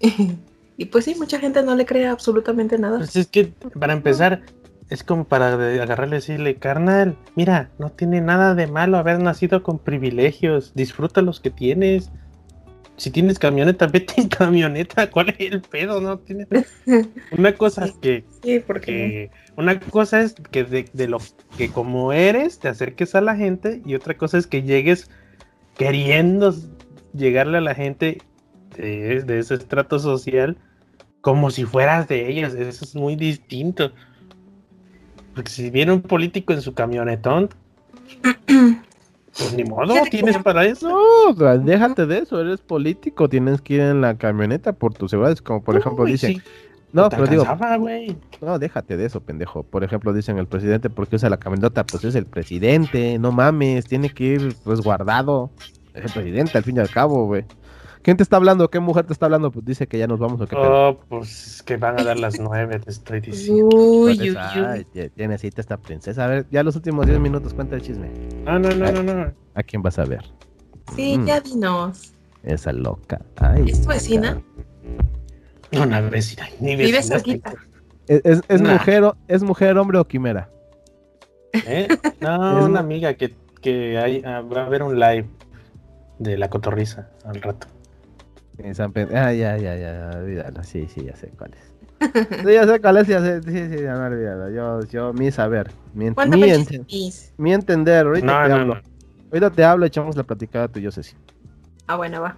[0.76, 2.98] y pues sí, mucha gente no le cree absolutamente nada.
[2.98, 3.46] Pues es que,
[3.78, 4.42] para empezar,
[4.92, 9.62] es como para agarrarle y decirle, carnal, mira, no tiene nada de malo haber nacido
[9.62, 12.10] con privilegios, disfruta los que tienes.
[12.98, 16.02] Si tienes camioneta, vete en camioneta, ¿cuál es el pedo?
[16.02, 16.46] No tiene...
[17.32, 18.92] Una cosa es que Sí, porque...
[18.92, 21.18] que una cosa es que de, de lo
[21.56, 25.10] que como eres te acerques a la gente y otra cosa es que llegues
[25.76, 26.54] queriendo
[27.14, 28.18] llegarle a la gente
[28.76, 30.58] de, de ese estrato social
[31.22, 32.54] como si fueras de ellos.
[32.54, 33.92] Eso es muy distinto.
[35.34, 37.50] Porque si viene un político en su camionetón,
[38.22, 40.88] pues ni modo, tienes para eso.
[41.36, 42.40] No, déjate de eso.
[42.40, 43.28] Eres político.
[43.28, 45.40] Tienes que ir en la camioneta por tus seguridades.
[45.40, 46.34] Como por ejemplo Uy, dicen.
[46.34, 46.42] sí,
[46.92, 47.46] No, pero digo,
[47.78, 48.16] güey.
[48.42, 49.62] No, déjate de eso, pendejo.
[49.62, 51.84] Por ejemplo, dicen el presidente, ¿por qué usa la camioneta?
[51.84, 55.50] Pues es el presidente, no mames, tiene que ir resguardado.
[55.94, 57.44] Es el presidente, al fin y al cabo, güey.
[58.02, 58.68] ¿Quién te está hablando?
[58.68, 59.52] ¿Qué mujer te está hablando?
[59.52, 60.56] Pues dice que ya nos vamos o qué.
[60.56, 63.68] Oh, pues es que van a dar las nueve, te estoy diciendo.
[63.76, 64.86] Uy, uy, uy.
[64.92, 66.24] ya- ya necesita esta princesa.
[66.24, 68.10] A ver, ya los últimos 10 minutos, cuenta el chisme.
[68.44, 69.32] No, no, no, no, no.
[69.54, 70.24] ¿A quién vas a ver?
[70.96, 71.26] Sí, Mm.
[71.26, 72.12] ya dinos.
[72.42, 73.20] Esa loca.
[73.36, 74.42] Ay, ¿Es tu vecina?
[75.80, 76.48] Una vecina.
[76.60, 77.54] Ni Vive vecina, cerquita.
[78.08, 78.72] ¿Es, es, es Nah.
[78.72, 80.50] mujer, ¿Es mujer, hombre o quimera?
[81.52, 81.86] ¿Eh?
[82.20, 85.28] No, Es una amiga que, que hay, ah, va a haber un live
[86.18, 87.68] de la cotorriza al rato.
[88.62, 89.16] En San Pedro.
[89.16, 90.62] Ah, ya, ya, ya, olvídalo.
[90.64, 91.72] Sí, sí, ya sé cuál es.
[92.44, 93.42] Sí, ya sé cuál es, ya sé.
[93.42, 94.50] Sí, sí, ya no olvídalo.
[94.50, 95.70] Yo, yo, mi saber.
[95.94, 98.06] Mi, ent- mi, ent- entender.
[98.06, 98.74] Ahorita No, te no, hablo.
[98.76, 98.80] no.
[99.30, 101.14] Ahorita te hablo, echamos la platicada tú y yo, Ceci.
[101.86, 102.36] Ah, bueno, va.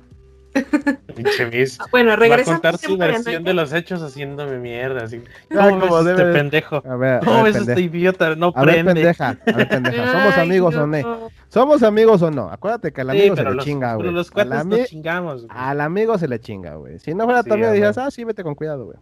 [1.14, 1.80] Pinche Miss.
[1.80, 5.04] Ah, Bueno, Va a contar su versión de los hechos haciéndome mierda.
[5.04, 5.20] Así.
[5.50, 6.82] Ah, ¿Cómo como ves debe este de- pendejo?
[6.88, 7.72] A ver, a ¿Cómo ver, ves pendeja.
[7.80, 8.36] este idiota?
[8.36, 8.94] No A ver, prende.
[8.94, 9.28] pendeja.
[9.46, 9.96] A ver, pendeja.
[10.12, 11.30] ¿Somos Ay, amigos o no.
[11.48, 12.48] ¿Somos amigos o no?
[12.50, 14.12] Acuérdate que al Sí, amigo se le los, chinga, pero güey.
[14.14, 15.46] los Al, cuates ami- nos chingamos.
[15.46, 15.58] güey.
[15.58, 16.98] al amigo se le chinga, güey.
[16.98, 18.08] Si no fuera Sí, tu amigo, a dirías, huevo.
[18.08, 18.98] ah, sí, vete con cuidado, güey.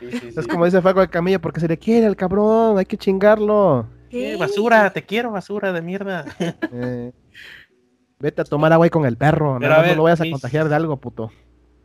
[0.00, 0.48] Sí, sí, Es sí.
[0.50, 3.86] como dice Faco de Camilla, porque se le quiere al cabrón, hay que chingarlo.
[4.10, 6.24] Eh, basura, te quiero, basura de mierda.
[6.72, 7.12] Eh,
[8.20, 10.68] vete a tomar agua ahí con el perro, Pero no lo vayas a mis- contagiar
[10.68, 11.30] de algo, puto.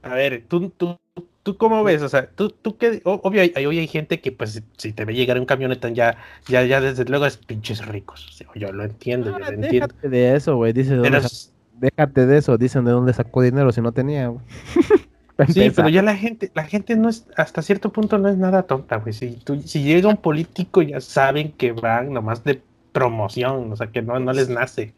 [0.02, 0.98] A ver, tú, tú,
[1.44, 2.02] ¿Tú cómo ves?
[2.02, 5.14] O sea, tú, tú qué, obvio, hay, hoy hay gente que pues si te ve
[5.14, 6.18] llegar un camioneta ya,
[6.48, 8.42] ya, ya desde luego es pinches ricos.
[8.56, 9.88] yo lo entiendo, yo lo entiendo.
[9.88, 10.96] Déjate de eso, güey, dice,
[11.74, 14.34] déjate de eso, dicen de dónde sacó dinero si no tenía,
[15.50, 18.64] Sí, pero ya la gente, la gente no es, hasta cierto punto no es nada
[18.64, 19.14] tonta, güey.
[19.14, 22.62] Si, tú, si llega un político ya saben que van nomás de
[22.92, 24.94] promoción, o sea que no, no les nace.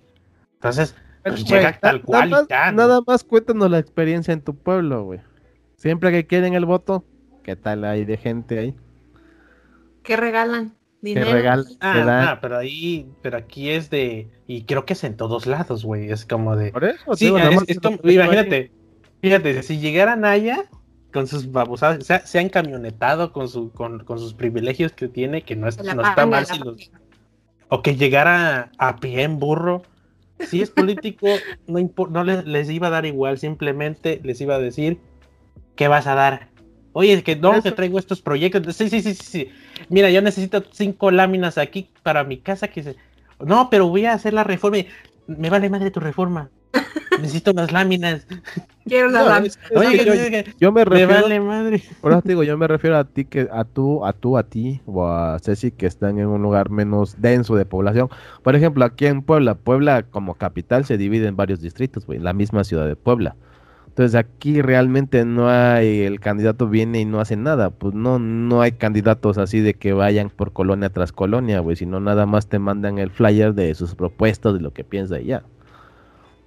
[0.56, 0.94] Entonces,
[1.32, 5.19] pues llega tal cual nada, y Nada más cuéntanos la experiencia en tu pueblo, güey.
[5.78, 7.03] Siempre que quieren el voto,
[7.43, 8.76] ¿qué tal hay de gente ahí?
[10.03, 10.76] ¿Qué regalan?
[11.01, 11.32] Dinero.
[11.32, 11.65] regalan?
[11.82, 15.84] Ah, ah, pero ahí, pero aquí es de, y creo que es en todos lados,
[15.84, 16.09] güey.
[16.11, 16.71] Es como de.
[16.71, 18.71] Por eso, sí, es, imagínate,
[19.26, 20.65] Fíjate, si llegara Naya
[21.11, 25.67] con sus babosadas, se ha encamionetado con, su, con, sus privilegios que tiene, que no,
[25.67, 26.91] es, no está mal si los,
[27.69, 29.82] O que llegara a pie en burro.
[30.50, 31.28] Si es político,
[31.68, 31.80] no,
[32.10, 35.00] no les, les, iba a dar igual, simplemente les iba a decir,
[35.76, 36.50] ¿qué vas a dar?
[36.98, 38.74] Oye, que no, que traigo estos proyectos.
[38.76, 39.50] Sí, sí, sí, sí.
[39.89, 42.70] Mira, yo necesito cinco láminas aquí para mi casa.
[42.70, 42.96] que se...
[43.46, 44.78] No, pero voy a hacer la reforma.
[45.28, 46.49] Me vale madre tu reforma.
[47.19, 48.28] Necesito unas láminas.
[48.86, 49.59] Quiero las láminas.
[49.76, 51.43] Oye, yo, me refiero.
[51.43, 51.82] madre.
[52.01, 55.07] Por digo, yo me refiero a ti, que a tú, a tú, a ti o
[55.07, 58.09] a Ceci que están en un lugar menos denso de población.
[58.43, 62.34] Por ejemplo, aquí en Puebla, Puebla como capital se divide en varios distritos, güey, la
[62.34, 63.36] misma ciudad de Puebla.
[63.96, 68.62] Entonces aquí realmente no hay, el candidato viene y no hace nada, pues no, no
[68.62, 72.60] hay candidatos así de que vayan por colonia tras colonia, güey, sino nada más te
[72.60, 75.43] mandan el flyer de sus propuestas, de lo que piensa y ya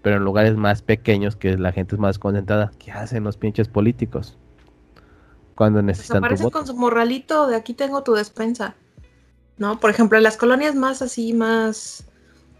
[0.02, 3.68] pero en lugares más pequeños que la gente es más concentrada, ¿qué hacen los pinches
[3.68, 4.36] políticos?
[5.54, 8.76] Cuando necesitan pues con su morralito de aquí tengo tu despensa.
[9.56, 9.80] ¿No?
[9.80, 12.06] Por ejemplo, en las colonias más así, más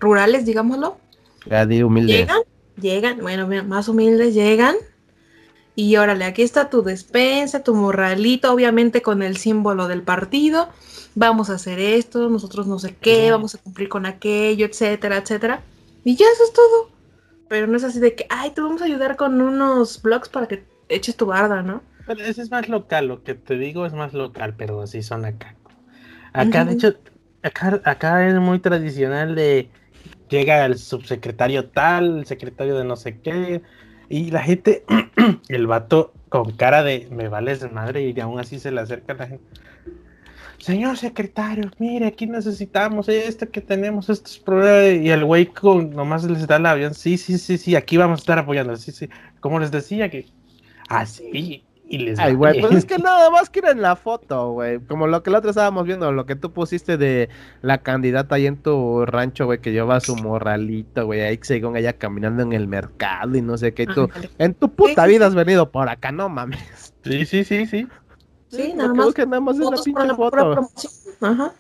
[0.01, 0.99] rurales, digámoslo.
[1.85, 2.19] Humildes.
[2.19, 2.43] Llegan,
[2.81, 4.77] llegan, bueno, más humildes llegan.
[5.75, 10.69] Y órale, aquí está tu despensa, tu morralito, obviamente con el símbolo del partido.
[11.15, 15.63] Vamos a hacer esto, nosotros no sé qué, vamos a cumplir con aquello, etcétera, etcétera.
[16.05, 16.91] Y ya eso es todo.
[17.49, 20.49] Pero no es así de que, ay, te vamos a ayudar con unos blogs para
[20.49, 21.83] que eches tu barda, ¿no?
[22.07, 25.25] Pero ese es más local, lo que te digo es más local, pero así son
[25.25, 25.55] acá.
[26.33, 26.95] Acá, de hecho,
[27.43, 29.71] acá, acá es muy tradicional de
[30.29, 33.63] llega el subsecretario tal, el secretario de no sé qué,
[34.09, 34.85] y la gente,
[35.49, 39.27] el vato con cara de me vales madre, y aún así se le acerca la
[39.27, 39.49] gente
[40.59, 45.05] señor secretario, mire, aquí necesitamos esto que tenemos, estos problemas.
[45.05, 48.21] Y el güey con, nomás les da el avión, sí, sí, sí, sí, aquí vamos
[48.21, 49.09] a estar apoyando, sí, sí.
[49.41, 50.27] Como les decía que
[50.89, 51.65] así.
[51.89, 54.79] Y les Ay, güey, pues es que nada más quieren la foto, güey.
[54.81, 57.31] Como lo que la otra estábamos viendo, lo que tú pusiste de
[57.63, 61.95] la candidata ahí en tu rancho, güey, que lleva su morralito, güey, ahí según ella
[61.95, 63.87] caminando en el mercado y no sé qué.
[63.87, 66.93] tú, en tu puta vida has venido por acá, no mames.
[67.05, 67.87] Sí, sí, sí, sí.
[68.49, 69.15] Sí, nada más.
[69.15, 70.69] Que nada más es la pinche foto.
[71.21, 71.53] Ajá.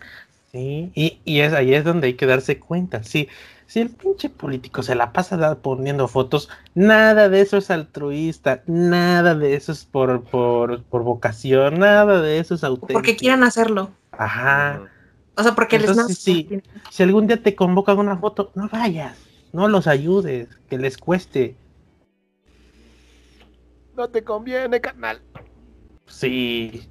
[0.52, 3.02] Sí, y, y es, ahí es donde hay que darse cuenta.
[3.02, 3.28] Sí,
[3.68, 9.34] si el pinche político se la pasa poniendo fotos, nada de eso es altruista, nada
[9.34, 12.94] de eso es por, por, por vocación, nada de eso es auténtico.
[12.94, 13.90] Porque quieran hacerlo.
[14.12, 14.88] Ajá.
[15.36, 16.14] O sea, porque les nace.
[16.14, 19.18] Sí, si algún día te convocan una foto, no vayas,
[19.52, 21.54] no los ayudes, que les cueste.
[23.94, 25.20] No te conviene, canal.
[26.06, 26.88] Sí.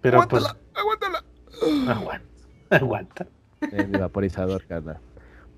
[0.00, 0.78] Pero aguántala, pues.
[0.84, 1.24] Aguántala.
[1.88, 2.28] Aguanta.
[2.70, 3.26] Aguanta.
[3.72, 5.00] El vaporizador, carnal.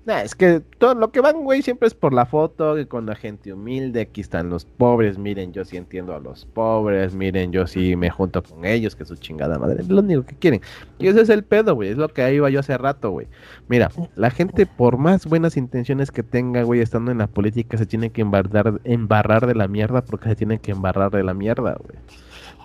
[0.07, 3.15] Es que todo lo que van, güey, siempre es por la foto, que con la
[3.15, 7.67] gente humilde, aquí están los pobres, miren, yo sí entiendo a los pobres, miren, yo
[7.67, 10.61] sí me junto con ellos, que su chingada madre, es lo único que quieren.
[10.97, 13.27] Y ese es el pedo, güey, es lo que iba yo hace rato, güey.
[13.67, 17.85] Mira, la gente, por más buenas intenciones que tenga, güey, estando en la política, se
[17.85, 21.75] tiene que embarrar, embarrar de la mierda porque se tiene que embarrar de la mierda,
[21.83, 21.99] güey.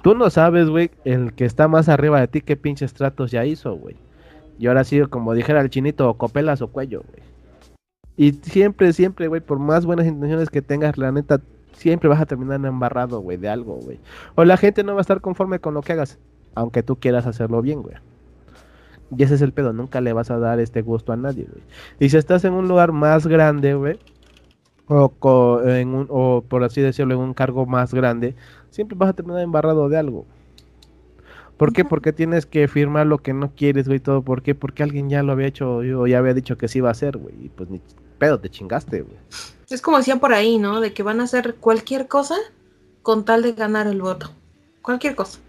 [0.05, 3.45] Tú no sabes, güey, el que está más arriba de ti, qué pinches tratos ya
[3.45, 3.97] hizo, güey.
[4.59, 7.32] Y ahora sí, como dijera el chinito, copelas o cuello, güey.
[8.17, 11.41] Y siempre, siempre, güey, por más buenas intenciones que tengas, la neta,
[11.73, 13.99] siempre vas a terminar embarrado, güey, de algo, güey.
[14.35, 16.19] O la gente no va a estar conforme con lo que hagas,
[16.55, 17.97] aunque tú quieras hacerlo bien, güey.
[19.17, 21.63] Y ese es el pedo, nunca le vas a dar este gusto a nadie, güey.
[21.99, 23.99] Y si estás en un lugar más grande, güey,
[24.87, 28.35] o, en un, o por así decirlo, en un cargo más grande,
[28.71, 30.27] siempre vas a terminar embarrado de algo.
[31.57, 31.85] ¿Por qué?
[31.85, 34.23] Porque tienes que firmar lo que no quieres, güey, todo.
[34.23, 34.55] ¿Por qué?
[34.55, 37.19] Porque alguien ya lo había hecho o ya había dicho que sí iba a hacer,
[37.19, 37.35] güey.
[37.45, 37.81] Y pues ni
[38.23, 39.17] pedo, te chingaste, güey.
[39.69, 40.81] Es como decían por ahí, ¿no?
[40.81, 42.37] De que van a hacer cualquier cosa
[43.03, 44.31] con tal de ganar el voto.
[44.81, 45.41] Cualquier cosa.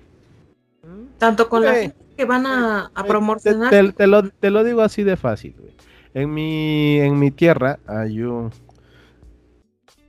[1.19, 3.69] Tanto con la gente que van a, a promocionar.
[3.69, 5.71] Te, lo, te, lo, digo así de fácil, güey.
[6.15, 8.49] En mi, en mi tierra hay un.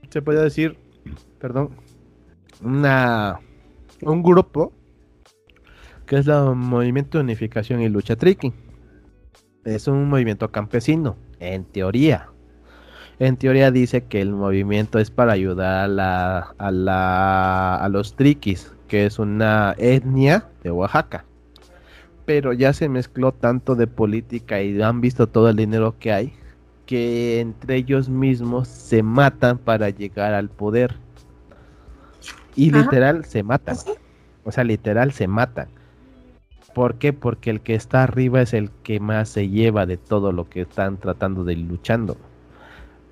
[0.09, 0.75] Se puede decir,
[1.37, 1.69] perdón,
[2.63, 3.41] una,
[4.01, 4.73] un grupo
[6.07, 8.51] que es el Movimiento de Unificación y Lucha Tricky.
[9.65, 12.29] Es un movimiento campesino, en teoría.
[13.19, 18.15] En teoría dice que el movimiento es para ayudar a, la, a, la, a los
[18.15, 21.25] triquis, que es una etnia de Oaxaca.
[22.25, 26.33] Pero ya se mezcló tanto de política y han visto todo el dinero que hay,
[26.85, 30.95] que entre ellos mismos se matan para llegar al poder.
[32.55, 33.77] Y literal se matan.
[34.43, 35.67] O sea, literal se matan.
[36.73, 37.13] ¿Por qué?
[37.13, 40.61] Porque el que está arriba es el que más se lleva de todo lo que
[40.61, 42.17] están tratando de luchando.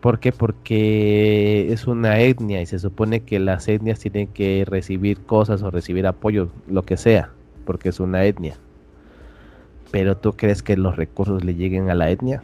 [0.03, 0.33] ¿Por qué?
[0.33, 5.71] Porque es una etnia y se supone que las etnias tienen que recibir cosas o
[5.71, 7.29] recibir apoyo, lo que sea,
[7.63, 8.57] porque es una etnia.
[9.91, 12.43] Pero tú crees que los recursos le lleguen a la etnia?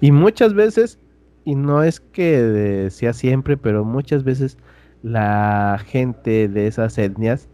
[0.00, 0.98] Y muchas veces,
[1.44, 4.58] y no es que sea siempre, pero muchas veces
[5.04, 7.46] la gente de esas etnias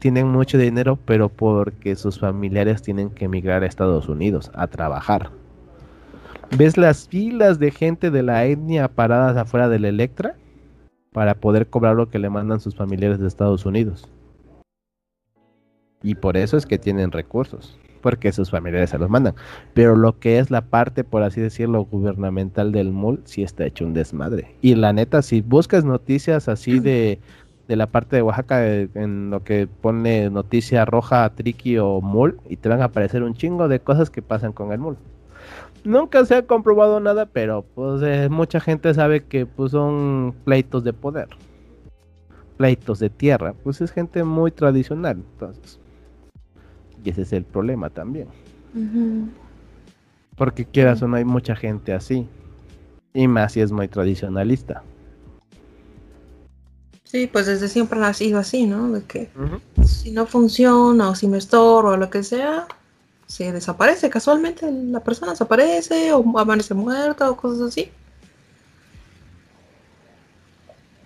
[0.00, 5.30] tienen mucho dinero, pero porque sus familiares tienen que emigrar a Estados Unidos a trabajar.
[6.56, 10.36] ¿Ves las filas de gente de la etnia paradas afuera del Electra
[11.12, 14.06] para poder cobrar lo que le mandan sus familiares de Estados Unidos?
[16.02, 19.34] Y por eso es que tienen recursos, porque sus familiares se los mandan.
[19.72, 23.86] Pero lo que es la parte, por así decirlo, gubernamental del MUL, sí está hecho
[23.86, 24.54] un desmadre.
[24.60, 27.18] Y la neta, si buscas noticias así de
[27.68, 32.56] de la parte de Oaxaca en lo que pone noticia roja, triqui o mul y
[32.56, 34.98] te van a aparecer un chingo de cosas que pasan con el mul.
[35.84, 40.84] Nunca se ha comprobado nada, pero pues eh, mucha gente sabe que pues son pleitos
[40.84, 41.28] de poder.
[42.56, 45.80] Pleitos de tierra, pues es gente muy tradicional, entonces.
[47.04, 48.28] Y ese es el problema también.
[50.36, 52.28] Porque quieras o no hay mucha gente así.
[53.12, 54.84] Y más si es muy tradicionalista.
[57.02, 58.90] Sí, pues desde siempre ha sido así, ¿no?
[58.90, 59.28] De que
[59.84, 62.66] si no funciona o si me estorbo o lo que sea,
[63.32, 67.90] se desaparece casualmente, la persona desaparece o amanece muerta o cosas así.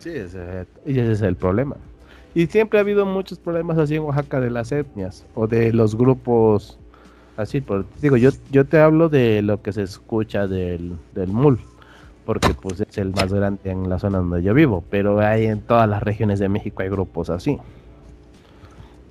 [0.01, 1.77] Sí, ese, y ese es el problema.
[2.35, 5.97] Y siempre ha habido muchos problemas así en Oaxaca de las etnias o de los
[5.97, 6.77] grupos
[7.37, 7.61] así.
[7.61, 11.61] Por, digo, yo, yo te hablo de lo que se escucha del, del MUL
[12.25, 15.61] porque pues es el más grande en la zona donde yo vivo, pero hay en
[15.61, 17.57] todas las regiones de México hay grupos así.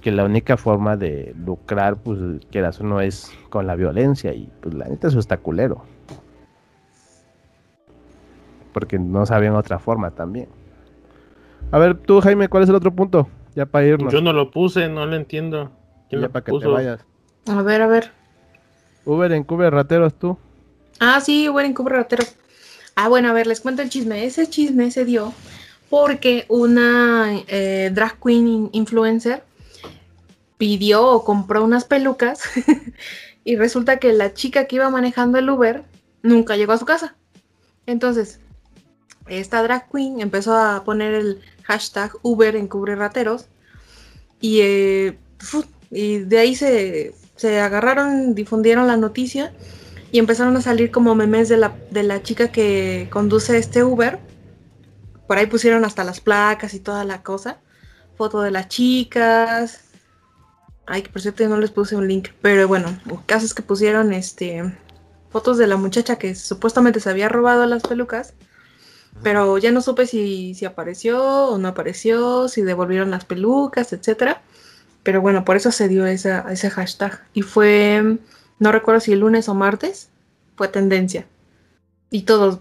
[0.06, 2.20] Que la única forma de lucrar, pues
[2.52, 5.84] quieras no es con la violencia y pues la neta eso está culero.
[8.72, 10.48] Porque no sabían otra forma también.
[11.72, 13.28] A ver, tú Jaime, ¿cuál es el otro punto?
[13.56, 14.14] Ya para irnos.
[14.14, 15.72] Yo no lo puse, no lo entiendo.
[16.12, 17.04] ya para que te vayas.
[17.48, 18.12] A ver, a ver.
[19.06, 20.38] Uber en Cubre Rateros, tú.
[21.00, 22.36] Ah, sí, Uber en Cubre Rateros.
[22.96, 24.24] Ah, bueno, a ver, les cuento el chisme.
[24.24, 25.34] Ese chisme se dio
[25.90, 29.42] porque una eh, drag queen influencer
[30.58, 32.44] pidió o compró unas pelucas
[33.44, 35.84] y resulta que la chica que iba manejando el Uber
[36.24, 37.16] nunca llegó a su casa.
[37.86, 38.40] Entonces,
[39.28, 43.48] esta drag queen empezó a poner el hashtag Uber en cubre rateros
[44.40, 45.18] y, eh,
[45.92, 49.54] y de ahí se, se agarraron, difundieron la noticia
[50.12, 54.20] y empezaron a salir como memes de la, de la chica que conduce este Uber.
[55.28, 57.60] Por ahí pusieron hasta las placas y toda la cosa.
[58.16, 59.85] Foto de las chicas.
[60.88, 62.30] Ay, que por cierto no les puse un link.
[62.42, 64.64] Pero bueno, casos que pusieron este
[65.30, 68.34] fotos de la muchacha que supuestamente se había robado las pelucas.
[69.24, 74.42] Pero ya no supe si, si apareció o no apareció, si devolvieron las pelucas, etcétera.
[75.04, 77.24] Pero bueno, por eso se dio esa, ese hashtag.
[77.34, 78.18] Y fue
[78.60, 80.10] no recuerdo si el lunes o martes,
[80.56, 81.28] fue tendencia.
[82.10, 82.60] Y todos,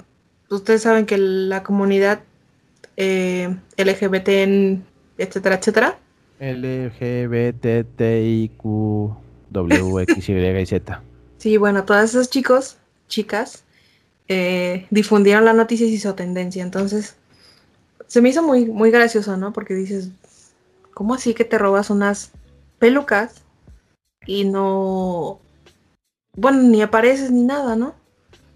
[0.51, 2.20] ustedes saben que la comunidad
[2.97, 4.83] eh, LGBT,
[5.18, 5.99] etcétera, etcétera.
[10.61, 11.03] Y Z.
[11.39, 12.78] Sí, bueno, todas esos chicos,
[13.09, 13.64] chicas,
[14.28, 16.62] eh, difundieron la noticia y hizo tendencia.
[16.62, 17.16] Entonces,
[18.07, 19.53] se me hizo muy, muy gracioso, ¿no?
[19.53, 20.11] Porque dices,
[20.93, 22.32] ¿cómo así que te robas unas
[22.78, 23.43] pelucas
[24.26, 25.41] y no
[26.37, 27.95] bueno, ni apareces ni nada, ¿no?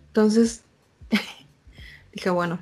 [0.09, 0.62] Entonces,
[2.12, 2.59] dije, bueno,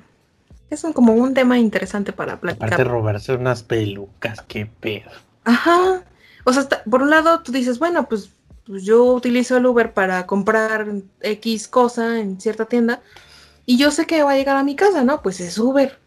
[0.69, 2.67] es como un tema interesante para platicar.
[2.67, 5.11] Aparte de robarse unas pelucas, qué pedo.
[5.45, 6.03] Ajá.
[6.43, 8.31] O sea, por un lado tú dices, bueno, pues,
[8.65, 10.87] pues, yo utilizo el Uber para comprar
[11.21, 13.01] X cosa en cierta tienda
[13.65, 15.21] y yo sé que va a llegar a mi casa, ¿no?
[15.21, 15.99] Pues es Uber.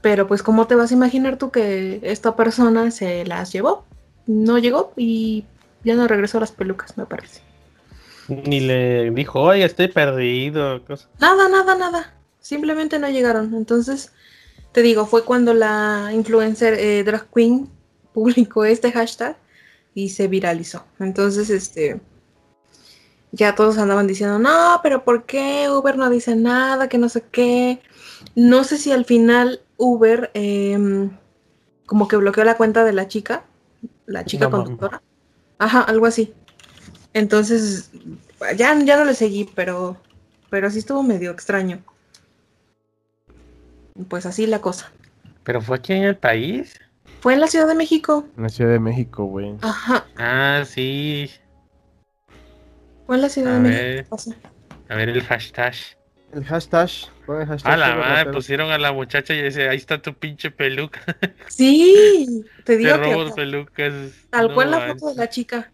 [0.00, 3.84] Pero pues, ¿cómo te vas a imaginar tú que esta persona se las llevó?
[4.26, 5.44] No llegó y
[5.84, 7.40] ya no regresó a las pelucas, me parece.
[8.28, 10.82] Ni le dijo, oye, estoy perdido.
[11.18, 12.17] Nada, nada, nada.
[12.40, 13.54] Simplemente no llegaron.
[13.54, 14.12] Entonces,
[14.72, 17.68] te digo, fue cuando la influencer eh, Drag Queen
[18.12, 19.36] publicó este hashtag
[19.94, 20.84] y se viralizó.
[20.98, 22.00] Entonces, este,
[23.32, 26.88] ya todos andaban diciendo, no, pero ¿por qué Uber no dice nada?
[26.88, 27.80] Que no sé qué.
[28.34, 31.10] No sé si al final Uber em,
[31.86, 33.44] como que bloqueó la cuenta de la chica,
[34.06, 35.02] la chica No, conductora.
[35.58, 36.32] Ajá, algo así.
[37.12, 37.90] Entonces,
[38.56, 39.96] ya, ya no le seguí, pero,
[40.50, 41.82] pero sí estuvo medio extraño.
[44.08, 44.92] Pues así la cosa.
[45.44, 46.78] Pero fue aquí en el país.
[47.20, 48.26] Fue en la Ciudad de México.
[48.36, 49.56] En la Ciudad de México, güey.
[49.62, 51.30] Ajá, Ah, sí.
[53.06, 53.96] fue en la Ciudad A de ver.
[54.10, 54.16] México.
[54.88, 55.74] A ver el hashtag.
[56.32, 56.90] El hashtag.
[57.40, 60.50] el hashtag A la madre, pusieron a la muchacha y dice, ahí está tu pinche
[60.50, 61.00] peluca.
[61.48, 63.92] Sí, te Te digo robo que pelucas.
[64.30, 65.72] tal No cual la foto de la chica.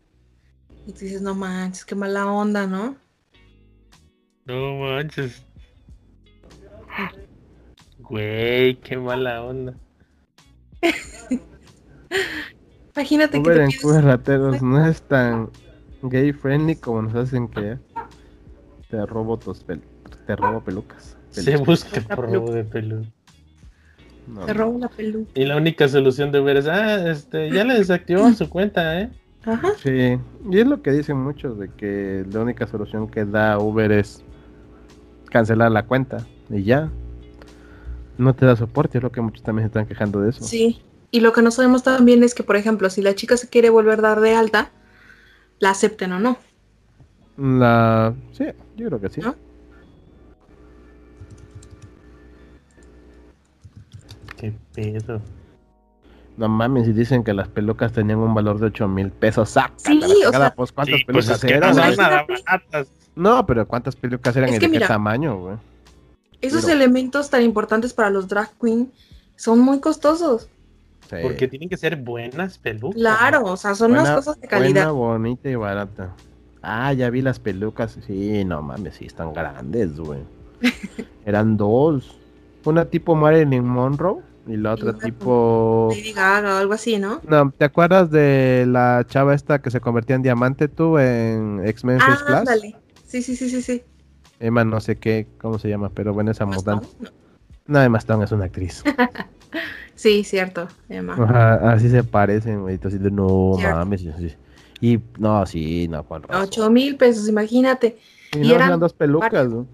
[0.87, 2.97] Y tú dices, no manches, qué mala onda, ¿no?
[4.47, 5.43] No manches.
[8.09, 9.75] Güey, qué mala onda.
[12.95, 15.51] Imagínate que Uber te en Rateros no es tan
[16.03, 17.79] gay friendly como nos hacen que
[18.89, 19.83] te robo tus pel
[20.27, 21.17] te robo pelucas.
[21.31, 23.09] Se busca por robo de peluca.
[24.27, 25.31] No, te robo la peluca.
[25.35, 29.11] Y la única solución de Uber es, ah, este, ya le desactivó su cuenta, ¿eh?
[29.45, 29.73] Ajá.
[29.83, 30.19] Sí,
[30.51, 34.23] y es lo que dicen muchos de que la única solución que da Uber es
[35.31, 36.91] cancelar la cuenta y ya.
[38.19, 40.45] No te da soporte, es lo que muchos también se están quejando de eso.
[40.45, 40.83] Sí.
[41.11, 43.71] Y lo que no sabemos también es que, por ejemplo, si la chica se quiere
[43.71, 44.71] volver a dar de alta,
[45.59, 46.37] la acepten o no.
[47.37, 48.45] La sí,
[48.77, 49.21] yo creo que sí.
[49.21, 49.35] ¿No?
[54.37, 55.21] Qué pedo.
[56.37, 59.51] No mames, si dicen que las pelucas tenían un valor de 8 mil pesos.
[59.51, 61.77] ¡Sácate Sí, o sea- pues cuántas Sí, pues pelucas es que no eran.
[61.97, 62.89] nada baratas.
[63.15, 65.57] No, pero cuántas pelucas eran Es y de qué tamaño, güey.
[66.47, 68.91] Esos Pero- elementos tan importantes para los drag queen
[69.37, 70.49] son muy costosos.
[71.09, 71.17] Sí.
[71.23, 72.97] Porque tienen que ser buenas pelucas.
[73.01, 74.91] Claro, o sea, son unas Buena- cosas de calidad.
[74.93, 76.15] Buena, bonita y barata.
[76.63, 77.99] Ah, ya vi las pelucas.
[78.07, 80.21] Sí, no mames, sí, están grandes, güey.
[81.27, 82.17] Eran dos.
[82.65, 85.91] Una tipo Marilyn Monroe y la otra tipo...
[85.95, 87.21] Lady Gaga o algo así, ¿no?
[87.29, 91.99] No, ¿te acuerdas de la chava esta que se convertía en diamante tú en X-Men
[92.01, 92.39] Ah, First Class?
[92.41, 92.77] ándale.
[93.07, 93.83] Sí, sí, sí, sí, sí.
[94.45, 96.87] Emma no sé qué, cómo se llama, pero bueno, esa mutante.
[97.01, 97.09] ¿no?
[97.67, 98.83] No, Emma Stone es una actriz.
[99.97, 101.15] Sí, cierto, Emma.
[101.15, 102.81] Ajá, así se parecen, güey.
[102.83, 103.77] Así de no Cierto.
[103.77, 104.01] mames.
[104.01, 104.35] sí.
[104.81, 106.43] Y no, sí, no, con razón.
[106.43, 107.97] Ocho mil pesos, imagínate.
[108.33, 109.49] Y y no, eran eran dos pelucas.
[109.49, 109.69] ¿no?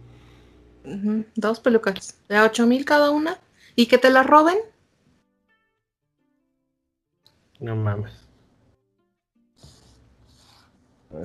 [1.34, 2.18] Dos pelucas.
[2.28, 3.38] De ocho mil cada una.
[3.76, 4.58] ¿Y que te las roben?
[7.58, 8.12] No mames.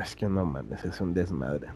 [0.02, 1.68] Es que no mames, es un desmadre.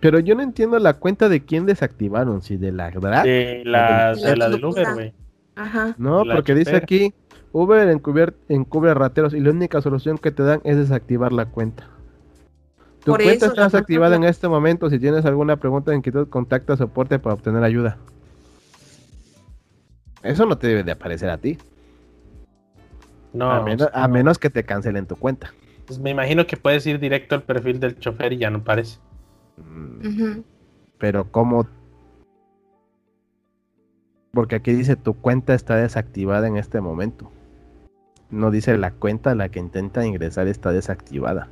[0.00, 3.24] Pero yo no entiendo la cuenta de quién desactivaron, si de la drag.
[3.24, 4.64] De la, De la de la del.
[4.64, 5.12] Uber, güey.
[5.56, 5.94] Ajá.
[5.98, 7.12] No, la porque dice aquí
[7.52, 11.86] Uber encubier- encubre rateros y la única solución que te dan es desactivar la cuenta.
[13.04, 14.88] Tu Por cuenta eso, está desactivada en este momento.
[14.90, 17.98] Si tienes alguna pregunta o inquietud, contacta a soporte para obtener ayuda.
[20.22, 21.58] Eso no te debe de aparecer a ti.
[23.32, 24.14] No, a, menos, a no.
[24.14, 25.52] menos que te cancelen tu cuenta.
[25.86, 28.98] Pues me imagino que puedes ir directo al perfil del chofer y ya no parece.
[30.98, 31.66] Pero ¿cómo?
[34.32, 37.30] Porque aquí dice tu cuenta está desactivada en este momento.
[38.30, 41.48] No dice la cuenta a la que intenta ingresar está desactivada.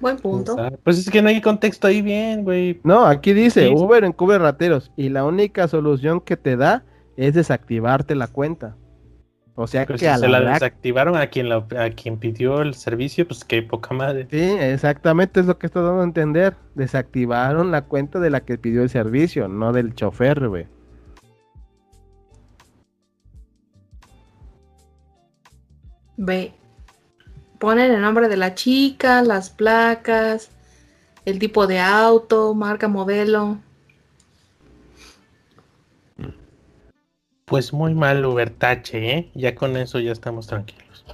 [0.00, 0.56] Buen punto.
[0.84, 2.80] Pues es que no hay contexto ahí bien, güey.
[2.84, 3.74] No, aquí dice Sí.
[3.74, 6.84] Uber encubre rateros y la única solución que te da
[7.16, 8.76] es desactivarte la cuenta.
[9.58, 12.60] O sea Pero que si a se la desactivaron a quien, la- a quien pidió
[12.60, 14.28] el servicio, pues qué poca madre.
[14.30, 16.54] Sí, exactamente es lo que estoy dando a entender.
[16.74, 20.66] Desactivaron la cuenta de la que pidió el servicio, no del chofer, güey.
[26.18, 26.52] Ve.
[27.58, 30.50] Ponen el nombre de la chica, las placas,
[31.24, 33.58] el tipo de auto, marca, modelo.
[37.46, 39.30] Pues muy mal Ubertache, ¿eh?
[39.34, 41.04] Ya con eso ya estamos tranquilos.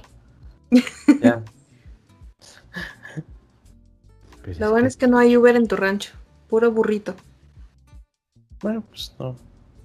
[1.21, 1.43] Ya.
[4.43, 6.11] Pues Lo es bueno que- es que no hay Uber en tu rancho.
[6.49, 7.15] Puro burrito.
[8.61, 9.37] Bueno, pues no.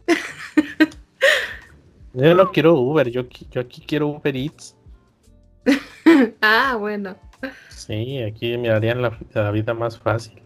[2.14, 4.74] Yo no quiero Uber, yo, yo aquí quiero Uber Eats.
[6.40, 7.14] ah, bueno.
[7.68, 10.42] Sí, aquí me harían la, la vida más fácil.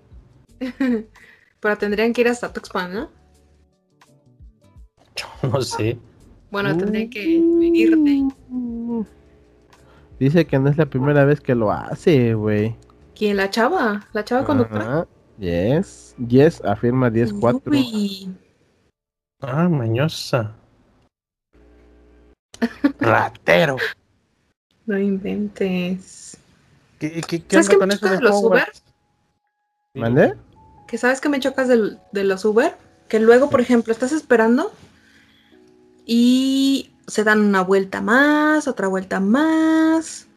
[1.61, 3.11] Pero tendrían que ir hasta Tuxpan, ¿no?
[5.53, 5.99] No sé.
[6.51, 8.29] Bueno, tendrían que venirte.
[10.19, 12.77] Dice que no es la primera vez que lo hace, güey.
[13.17, 13.37] ¿Quién?
[13.37, 14.07] ¿La chava?
[14.13, 14.85] ¿La chava conductora?
[14.85, 15.07] Ajá.
[15.39, 17.63] Yes, yes, afirma 10-4.
[17.71, 18.37] Uy.
[19.41, 20.55] Ah, mañosa.
[23.01, 23.77] Ratero.
[24.87, 26.37] No inventes.
[26.99, 28.65] ¿Qué, qué, qué ¿Sabes con me eso choca de de los Uber?
[29.95, 30.35] ¿Mande?
[30.87, 32.77] Que sabes que me chocas del- de los Uber,
[33.09, 34.71] que luego, por ejemplo, estás esperando
[36.07, 40.29] y se dan una vuelta más, otra vuelta más,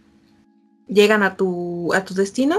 [0.88, 2.58] llegan a tu, a tu destino,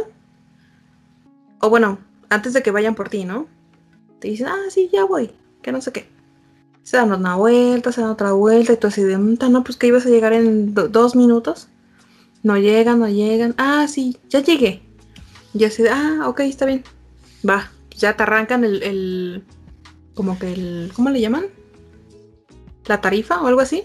[1.61, 1.99] o bueno,
[2.29, 3.47] antes de que vayan por ti, ¿no?
[4.21, 5.31] Te dicen, ah, sí, ya voy,
[5.63, 6.09] que no sé qué.
[6.83, 9.77] Se dan una vuelta, se dan otra vuelta, y tú así de, "Mm, no, pues
[9.77, 11.69] que ibas a llegar en do- dos minutos.
[12.43, 13.55] No llegan, no llegan.
[13.59, 14.83] Ah, sí, ya llegué.
[15.53, 16.85] Y así de, ah, ok, está bien.
[17.49, 19.45] Va, ya te arrancan el, el-
[20.15, 21.47] como que el, ¿cómo le llaman?
[22.87, 23.85] La tarifa o algo así.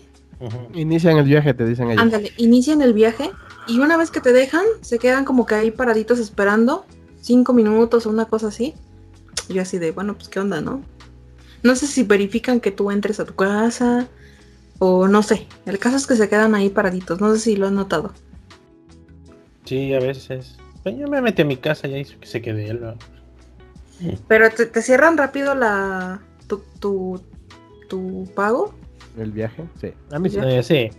[0.74, 2.02] Inician el viaje, te dicen ellos.
[2.02, 3.30] Ándale, inician el viaje
[3.68, 6.86] y una vez que te dejan, se quedan como que ahí paraditos esperando,
[7.22, 8.74] cinco minutos o una cosa así.
[9.49, 10.82] Yo así de, bueno, pues qué onda, ¿no?
[11.64, 14.08] No sé si verifican que tú entres a tu casa
[14.80, 15.45] o no sé.
[15.68, 18.12] El caso es que se quedan ahí paraditos, no sé si lo han notado.
[19.66, 20.58] Sí, a veces.
[20.82, 22.82] Pues yo me metí a mi casa y ahí que se quede él.
[22.82, 22.95] ¿no?
[24.28, 27.22] Pero te, te cierran rápido la tu, tu,
[27.88, 28.74] tu pago.
[29.18, 29.91] El viaje, sí.
[30.12, 30.38] A mí sí.
[30.41, 30.89] Eh, sí.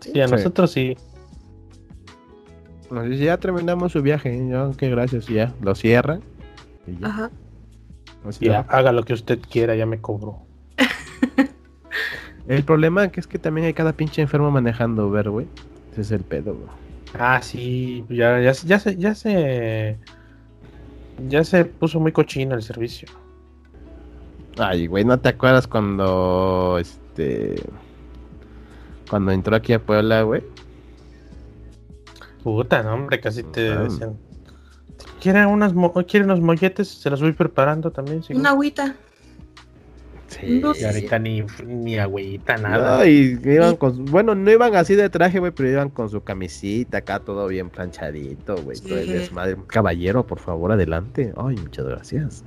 [0.00, 0.32] Sí, a Sí.
[0.34, 0.96] nosotros sí.
[2.90, 4.34] Nos dice, ya terminamos su viaje.
[4.34, 5.28] y yo, qué gracias.
[5.28, 6.20] y ya, lo.
[6.86, 7.06] Y ya.
[7.06, 7.30] Ajá.
[8.26, 8.66] Así Ya, va.
[8.78, 10.38] haga lo que usted quiera, ya me cobró.
[12.48, 15.46] El problema que es que también hay cada pinche enfermo manejando Uber, güey.
[15.92, 16.68] Ese es el pedo, güey.
[17.18, 19.98] Ah, sí, ya, ya, ya se, ya se,
[21.28, 23.08] ya se puso muy cochino el servicio.
[24.58, 26.98] Ay, güey, ¿no te acuerdas cuando, este...
[29.10, 30.42] Cuando entró aquí a Puebla, güey?
[32.42, 33.82] Puta, no, hombre, casi te Ah.
[33.82, 34.16] decían.
[35.20, 36.88] ¿Quiere unas, mo- quiere unos molletes?
[36.88, 38.22] Se los voy preparando también.
[38.22, 38.34] sí.
[38.34, 38.94] Una agüita.
[40.28, 40.60] Sí.
[40.60, 42.98] No Y ahorita ni, ni agüita, nada.
[42.98, 44.04] No, y iban con...
[44.04, 47.70] Bueno, no iban así de traje, güey, pero iban con su camisita acá, todo bien
[47.70, 48.78] planchadito, güey.
[48.78, 49.12] todo el Sí.
[49.12, 49.56] desmadre.
[49.66, 51.32] Caballero, por favor, adelante.
[51.36, 52.44] Ay, muchas gracias.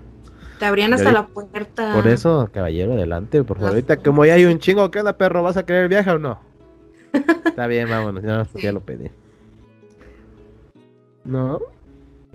[0.61, 1.93] Te abrían hasta ahorita- la puerta.
[1.95, 3.69] Por eso, caballero, adelante, por favor.
[3.69, 3.73] Ah.
[3.73, 5.41] Ahorita, como ya hay un chingo, ¿qué onda, perro?
[5.41, 6.39] ¿Vas a querer el viaje o no?
[7.45, 9.09] Está bien, vámonos, ya, ya lo pedí.
[11.25, 11.59] ¿No?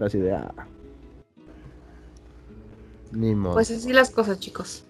[0.00, 0.52] Así de, ah.
[3.12, 3.54] Ni modo.
[3.54, 4.84] Pues así las cosas, chicos.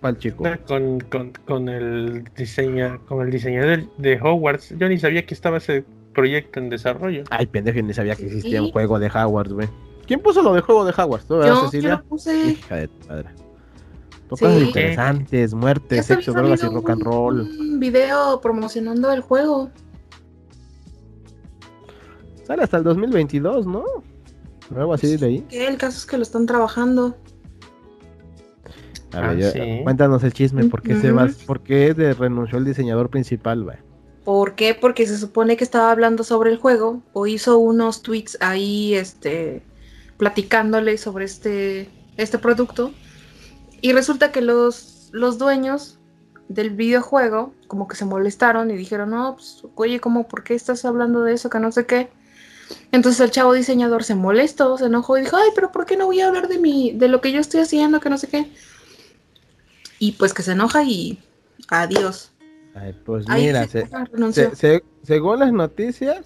[0.00, 0.44] ¿Cuál chico?
[0.68, 5.56] Con, con, con el diseño, con el diseñador de Hogwarts, yo ni sabía que estaba
[5.58, 5.84] ese
[6.14, 7.24] proyecto en desarrollo.
[7.30, 8.64] Ay, pendejo, ni sabía que existía Sí.
[8.66, 9.68] un juego de Hogwarts, güey.
[10.12, 11.26] ¿Quién puso lo de juego de Hogwarts?
[11.26, 11.90] ¿Tú, verdad, Yo, yo Cecilia?
[11.96, 12.48] lo puse.
[12.50, 13.30] Hija de tu madre.
[14.38, 14.64] Son Sí.
[14.66, 17.40] interesantes, muerte, Ya se sexo, drogas y rock and roll.
[17.40, 19.70] Un video promocionando el juego.
[22.46, 23.84] Sale hasta el 2022, ¿no?
[24.76, 25.46] Algo así de ahí.
[25.50, 27.16] El caso es que lo están trabajando.
[29.14, 29.80] A Ah, ver, ya- sí.
[29.82, 31.32] cuéntanos el chisme, ¿por qué, se va, Ujú.
[31.46, 33.78] ¿por qué de- renunció el diseñador principal, güey?
[34.26, 34.74] ¿Por qué?
[34.78, 39.62] Porque se supone que estaba hablando sobre el juego o hizo unos tweets ahí, este,
[40.22, 42.92] platicándole sobre este, este producto.
[43.80, 45.98] Y resulta que los, los dueños
[46.46, 50.84] del videojuego como que se molestaron y dijeron, no, pues, oye, ¿cómo, por qué estás
[50.84, 51.50] hablando de eso?
[51.50, 52.08] Que no sé qué.
[52.92, 56.06] Entonces el chavo diseñador se molestó, se enojó y dijo, ay, pero ¿por qué no
[56.06, 57.98] voy a hablar de mi, de lo que yo estoy haciendo?
[57.98, 58.46] Que no sé qué.
[59.98, 61.18] Y pues que se enoja y
[61.66, 62.30] adiós.
[62.76, 64.50] Ay, pues Ahí mira, se- se- renunció.
[64.50, 66.24] se- se- según las noticias,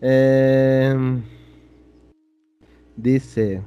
[0.00, 1.24] em,
[2.96, 3.62] dice,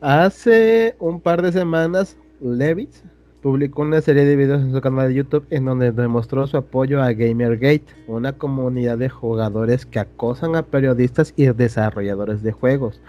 [0.00, 3.04] hace un par de semanas, Levitz
[3.40, 7.02] publicó una serie de videos en su canal de YouTube en donde demostró su apoyo
[7.02, 13.00] a Gamergate, una comunidad de jugadores que acosan a periodistas y desarrolladores de juegos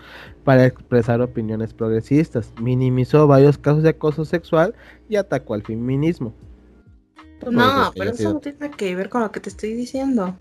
[0.44, 2.54] para expresar opiniones progresistas.
[2.58, 4.76] Minimizó varios casos de acoso sexual
[5.10, 6.34] y atacó al feminismo.
[7.50, 9.40] No es No, lo que pero eso no tiene nada que ver con lo que
[9.40, 10.40] te estoy diciendo.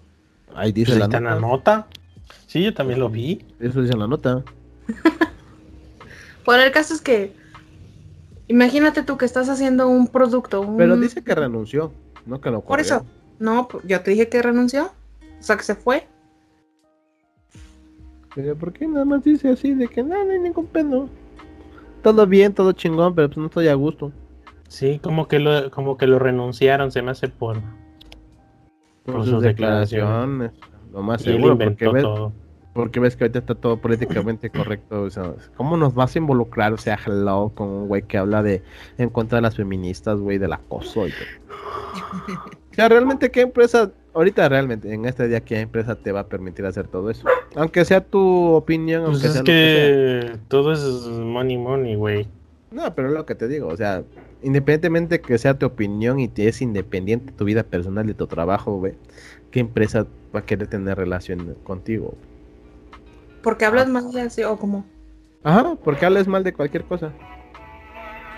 [0.54, 1.88] Ahí Pues dice ahí la nota.
[2.50, 3.44] Sí, yo también lo vi.
[3.60, 4.42] Eso dice en la nota.
[6.44, 7.32] Bueno, el caso es que
[8.48, 10.62] imagínate tú que estás haciendo un producto.
[10.62, 11.92] un- Pero dice que renunció,
[12.26, 12.62] no que lo Mm.
[12.62, 12.82] Por corrió.
[12.84, 13.06] eso.
[13.38, 14.86] No, pues, ya te dije que renunció.
[15.38, 16.08] O sea, que se fue.
[18.34, 21.08] Pero ¿por qué nada más dice así de que no, no hay ningún pedo?
[22.02, 24.10] Todo bien, todo chingón, pero pues no estoy a gusto.
[24.66, 27.60] Sí, como que lo, como que lo renunciaron, se me hace por.
[29.04, 30.52] Por Por sus sus declaraciones.
[30.92, 32.32] Lo más Y él seguro, porque ves, todo.
[32.72, 35.02] Porque ves que ahorita está todo políticamente correcto.
[35.02, 38.42] O sea, ¿cómo nos vas a involucrar, o sea, hello, con un güey que habla
[38.42, 38.62] de
[38.98, 42.40] en contra de las feministas, güey, del acoso y todo?
[42.70, 46.26] O sea, realmente, ¿qué empresa, ahorita realmente, en este día, qué empresa te va a
[46.28, 47.26] permitir hacer todo eso?
[47.56, 50.32] Aunque sea tu opinión, Pues aunque es sea lo que sea.
[50.32, 52.28] que todo es money money, güey.
[52.70, 54.04] No, pero es lo que te digo, o sea,
[54.42, 58.76] independientemente que sea tu opinión y te es independiente tu vida personal de tu trabajo,
[58.78, 58.94] güey,
[59.50, 62.14] ¿qué empresa va a querer tener relación contigo?
[63.42, 64.84] Porque hablas mal de así o como.
[65.42, 67.12] Ajá, porque hablas mal de cualquier cosa.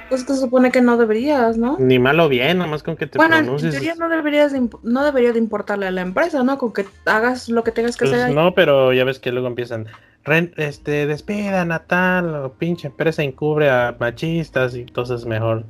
[0.08, 1.76] Pues que se supone que no deberías, ¿no?
[1.78, 3.72] Ni mal o bien, nomás con que te bueno, en pronuncies.
[3.72, 6.58] teoría no deberías de no debería de importarle a la empresa, ¿no?
[6.58, 8.26] Con que hagas lo que tengas que Pues hacer.
[8.28, 8.34] ahí.
[8.34, 9.86] no, pero ya ves que luego empiezan.
[10.24, 15.64] "Ren- este, despidan a tal, o pinche empresa encubre a machistas y entonces mejor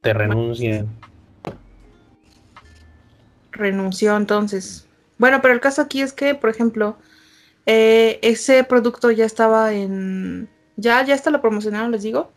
[0.00, 0.88] te renuncian.
[3.52, 4.88] renunció entonces.
[5.18, 6.96] Bueno, pero el caso aquí es que, por ejemplo,
[7.66, 10.48] eh, ese producto ya estaba en...
[10.76, 12.30] Ya, ya hasta lo promocionaron, les digo.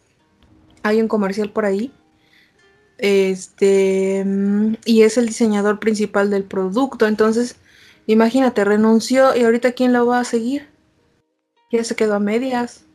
[0.83, 1.91] Hay un comercial por ahí.
[2.97, 4.23] Este...
[4.25, 7.07] mm, Y es el diseñador principal del producto.
[7.07, 7.57] Entonces,
[8.05, 10.67] imagínate, renunció y ahorita ¿quién lo va a seguir?
[11.71, 12.85] Ya se quedó a medias.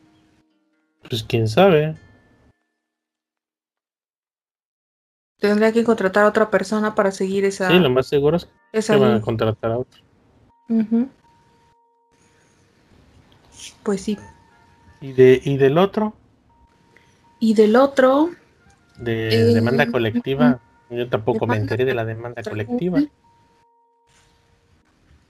[1.09, 1.95] Pues quién sabe.
[5.39, 7.69] Tendría que contratar a otra persona para seguir esa...
[7.69, 10.01] Sí, lo más seguro es que esa van a contratar a otro.
[10.69, 11.09] Ujú.
[13.83, 14.17] Pues sí.
[15.01, 16.13] ¿Y, de, y del otro?
[17.39, 18.29] Y del otro,
[18.97, 20.59] De Eh, demanda colectiva.
[20.89, 22.99] Yo tampoco me enteré de la demanda colectiva.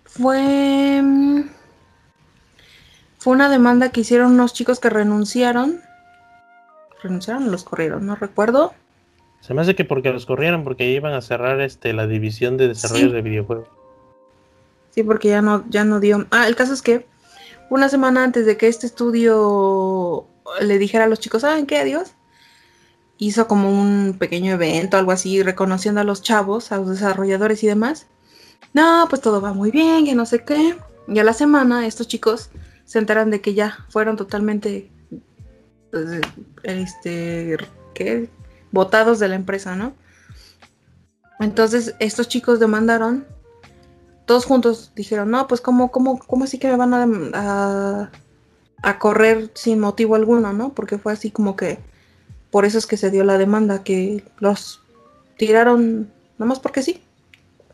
[0.05, 1.01] Fue.
[3.19, 5.79] Fue una demanda que hicieron unos chicos que renunciaron.
[7.03, 8.73] Renunciaron o los corrieron, no recuerdo.
[9.41, 12.67] Se me hace que porque los corrieron, porque iban a cerrar este la división de
[12.67, 13.13] desarrollo Sí.
[13.13, 13.67] de videojuegos.
[14.91, 16.25] Sí, porque ya no, ya no dio.
[16.31, 17.05] Ah, el caso es que
[17.71, 20.27] una semana antes de que este estudio
[20.59, 21.77] le dijera a los chicos, ¿saben qué?
[21.77, 22.11] Adiós.
[23.17, 27.67] Hizo como un pequeño evento, algo así, reconociendo a los chavos, a los desarrolladores y
[27.67, 28.07] demás.
[28.73, 30.75] No, pues todo va muy bien, que no sé qué.
[31.07, 32.49] Y a la semana estos chicos
[32.83, 34.91] se enteran de que ya fueron totalmente,
[35.91, 36.19] pues,
[36.63, 37.55] este,
[37.93, 38.29] ¿qué?
[38.73, 39.93] Votados de la empresa, ¿no?
[41.39, 43.25] Entonces estos chicos demandaron
[44.31, 48.11] todos juntos dijeron, no, pues cómo, cómo, cómo así que me van a, a,
[48.81, 50.73] a correr sin motivo alguno, ¿no?
[50.73, 51.79] Porque fue así como que
[52.49, 54.79] por eso es que se dio la demanda, que los
[55.37, 57.03] tiraron nomás porque sí.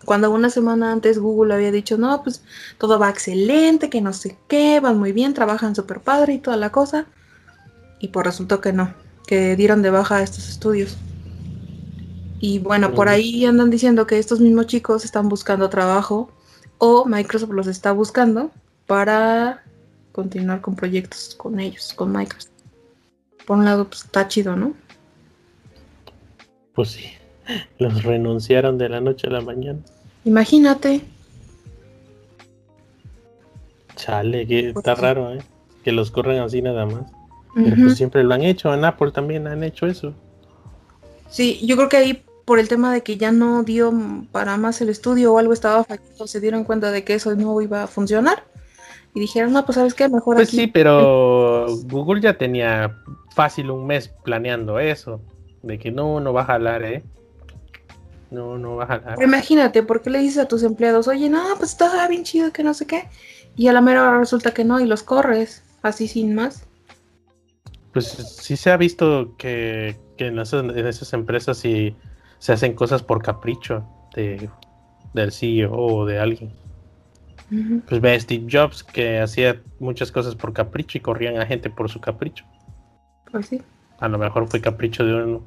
[0.03, 2.41] Cuando una semana antes Google había dicho, no, pues
[2.79, 6.57] todo va excelente, que no sé qué, van muy bien, trabajan súper padre y toda
[6.57, 7.05] la cosa.
[7.99, 8.95] Y pues resultó que no,
[9.27, 10.97] que dieron de baja a estos estudios.
[12.39, 16.31] Y bueno, por ahí andan diciendo que estos mismos chicos están buscando trabajo
[16.77, 18.51] o Microsoft los está buscando
[18.85, 19.63] para
[20.11, 22.51] continuar con proyectos con ellos, con Microsoft.
[23.45, 24.73] Por un lado, pues está chido, ¿no?
[26.73, 27.05] Pues sí.
[27.79, 29.79] Los renunciaron de la noche a la mañana.
[30.25, 31.01] Imagínate.
[33.95, 35.01] Chale, que Pues está sí.
[35.01, 35.39] raro, ¿eh?
[35.83, 37.03] Que los corren así nada más.
[37.55, 38.71] Pero pues siempre lo han hecho.
[38.73, 40.13] En Apple también han hecho eso.
[41.29, 43.93] Sí, yo creo que ahí por el tema de que ya no dio
[44.31, 47.59] para más el estudio o algo estaba fallando, se dieron cuenta de que eso no
[47.61, 48.45] iba a funcionar.
[49.13, 50.55] Y dijeron, no, pues sabes qué, mejor Pues aquí.
[50.55, 53.03] sí, pero Google ya tenía
[53.35, 55.19] fácil un mes planeando eso.
[55.61, 57.03] De que no, no va a jalar, ¿eh?
[58.31, 59.15] No, no va a jalar.
[59.15, 62.53] Pero imagínate, ¿por qué le dices a tus empleados, oye, no, pues está bien chido
[62.53, 63.09] que no sé qué?
[63.57, 66.65] Y a la mera hora resulta que no y los corres, así sin más.
[67.91, 71.93] Pues sí se ha visto que, que en, esas, en esas empresas sí
[72.39, 73.85] se hacen cosas por capricho
[74.15, 74.49] de,
[75.13, 76.53] del CEO o de alguien.
[77.87, 81.69] Pues ve a Steve Jobs que hacía muchas cosas por capricho y corrían a gente
[81.69, 82.43] por su capricho.
[83.31, 83.61] Pues sí.
[83.99, 85.43] A lo mejor fue capricho de uno.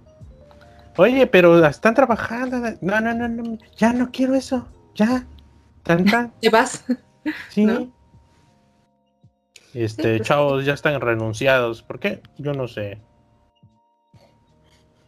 [0.96, 2.58] Oye, pero están trabajando.
[2.80, 3.58] No, no, no, no.
[3.76, 4.66] Ya no quiero eso.
[4.94, 5.26] Ya.
[5.82, 6.32] Tan, tan.
[6.40, 6.84] Te vas.
[7.50, 7.66] Sí.
[7.66, 7.88] ¿No?
[9.74, 11.82] Este, pues, chavos, ya están renunciados.
[11.82, 12.22] ¿Por qué?
[12.38, 12.98] Yo no sé.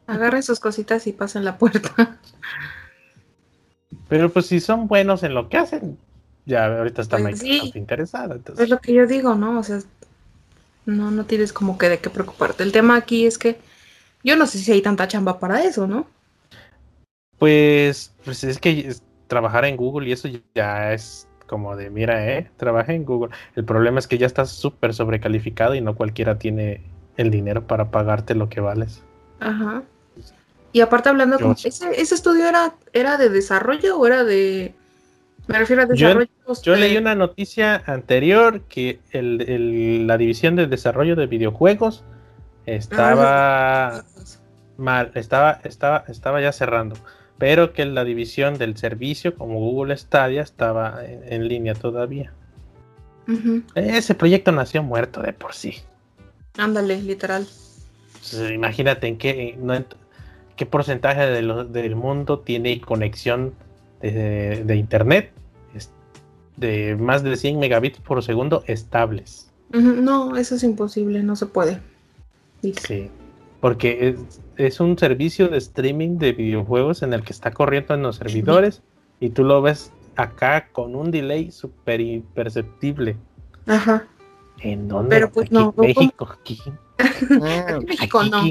[0.07, 2.19] Agarren sus cositas y pasen la puerta.
[4.09, 5.99] Pero pues si son buenos en lo que hacen,
[6.47, 7.73] ya ahorita está Pues sí.
[7.75, 8.35] interesada.
[8.37, 9.59] Entonces, Es lo que yo digo, ¿no?
[9.59, 9.79] O sea,
[10.87, 12.63] no, no tienes como que de qué preocuparte.
[12.63, 13.59] El tema aquí es que
[14.25, 16.07] yo no sé si hay tanta chamba para eso, ¿no?
[17.39, 22.27] pues, pues es que es- trabajar en Google y eso ya es como de, mira,
[22.39, 23.35] eh, trabajé en Google.
[23.57, 26.81] El problema es que ya estás súper sobrecalificado y no cualquiera tiene
[27.17, 29.03] el dinero para pagarte lo que vales.
[29.41, 29.83] Ajá.
[30.73, 31.69] Y aparte hablando, Yo sí.
[31.69, 34.75] ¿ese, ese estudio era, era de desarrollo o era de...
[35.49, 36.29] Me refiero a Yo- desarrollo.
[36.63, 42.05] Yo de- leí una noticia anterior que el, el- la división de desarrollo de videojuegos
[42.67, 44.05] estaba
[44.77, 46.97] mal, estaba, estaba, estaba ya cerrando,
[47.39, 52.33] pero que la división del servicio como Google Stadia estaba en, en línea todavía.
[53.75, 55.77] Ese proyecto nació muerto de por sí.
[56.59, 57.47] Ándale, literal.
[58.53, 59.57] Imagínate en qué,
[60.63, 63.53] qué porcentaje del mundo tiene conexión
[64.01, 65.33] de, internet
[66.57, 69.51] de más de 100 megabits por segundo estables.
[69.71, 71.81] No, eso es imposible, no se puede.
[72.63, 73.11] Sí,
[73.61, 74.15] porque
[74.57, 78.83] es, un servicio de streaming de videojuegos en el que está corriendo en los servidores
[79.19, 83.17] y tú lo ves acá con un delay súper imperceptible.
[83.67, 84.07] Ajá.
[84.61, 85.17] ¿En dónde?
[85.17, 85.75] Pero pues no.
[85.77, 86.61] México, aquí.
[87.85, 88.45] México no.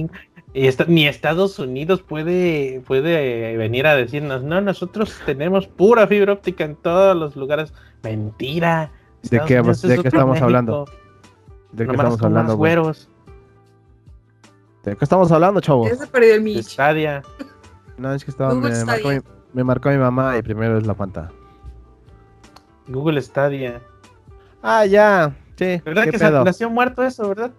[0.54, 6.66] Y ni Estados Unidos puede, puede venir a decirnos, no, nosotros tenemos pura fibra óptica
[6.66, 7.74] en todos los lugares.
[8.04, 8.92] Mentira.
[9.24, 10.86] ¿De qué, ¿de qué estamos hablando?
[11.72, 12.58] ¿De qué estamos hablando?
[12.58, 13.10] Güeros.
[14.84, 15.88] ¿De qué estamos hablando, chavo?
[15.88, 16.66] Ya se perdió el Mitch.
[16.66, 17.22] Stadia.
[17.98, 19.20] No, es que estaba, me marcó, mi,
[19.54, 21.32] me marcó, mi, mamá y primero es la Fanta.
[22.88, 23.80] Google Stadia.
[24.64, 25.34] Ah, ya.
[25.56, 25.82] Sí.
[25.86, 27.52] ¿Verdad que se nació muerto eso, verdad?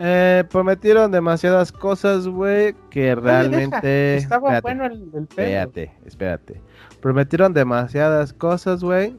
[0.00, 4.16] Eh, prometieron demasiadas cosas, güey, que realmente...
[4.16, 6.60] Estaba bueno el, el Espérate, espérate.
[7.00, 9.16] Prometieron demasiadas cosas, güey.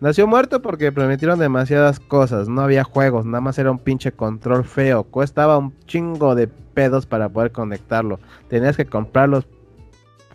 [0.00, 2.48] Nació muerto porque prometieron demasiadas cosas.
[2.48, 5.04] No había juegos, nada más era un pinche control feo.
[5.04, 8.18] Costaba un chingo de pedos para poder conectarlo.
[8.48, 9.46] Tenías que comprar los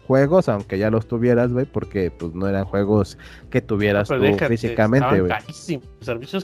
[0.07, 3.17] juegos, aunque ya los tuvieras, güey, porque pues no eran juegos
[3.49, 4.15] que tuvieras tú
[4.47, 5.33] físicamente, güey.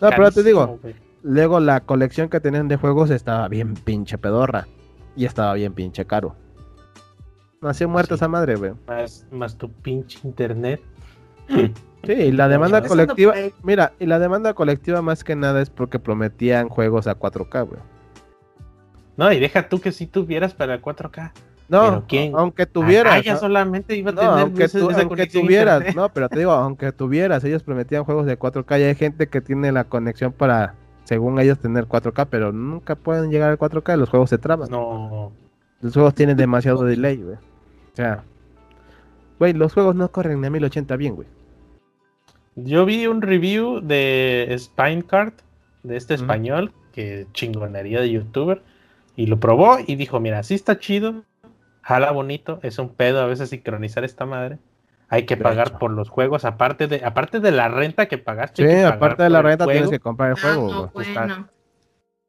[0.02, 0.80] No, pero te digo,
[1.24, 4.68] Luego la colección que tenían de juegos estaba bien pinche pedorra.
[5.16, 6.36] Y estaba bien pinche caro.
[7.62, 8.74] Nació muerta esa madre, güey.
[8.88, 10.82] Más, más tu pinche internet.
[12.06, 13.34] Sí, y la demanda colectiva,
[13.64, 17.80] mira, y la demanda colectiva más que nada es porque prometían juegos a 4K, güey.
[19.16, 21.32] No, y deja tú que si tuvieras para 4K.
[21.70, 22.04] No,
[22.38, 23.14] aunque tuvieras.
[23.14, 24.68] Ah, ya solamente iba a tener aunque,
[25.00, 28.96] aunque tuvieras, no, pero te digo, aunque tuvieras, ellos prometían juegos de 4K y hay
[28.96, 30.76] gente que tiene la conexión para
[31.14, 34.68] según ellos tener 4K, pero nunca pueden llegar al 4K, los juegos se traban.
[34.72, 35.32] No.
[35.80, 37.36] Los juegos tienen demasiado delay, güey.
[37.36, 38.24] O sea,
[39.38, 41.28] güey, los juegos no corren a 1080 bien, güey.
[42.56, 45.40] Yo vi un review de Spinecart,
[45.84, 48.64] de este español, que chingonería de youtuber,
[49.16, 51.26] y lo probó y dijo, mira, sí está chido,
[51.84, 54.58] jala bonito, es un pedo a veces sincronizar esta madre,
[55.14, 58.68] hay que pagar por los juegos, aparte de, aparte de la renta que pagaste.
[58.68, 60.92] Sí, aparte de la renta tienes que comprar el ah, juego.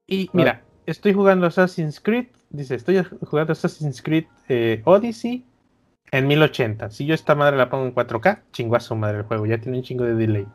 [0.07, 5.47] Y mira, estoy jugando Assassin's Creed, dice, estoy jugando Assassin's Creed eh, Odyssey
[6.11, 6.91] en 1080.
[6.91, 9.83] Si yo esta madre la pongo en 4K, chinguazo madre el juego, ya tiene un
[9.83, 10.47] chingo de delay.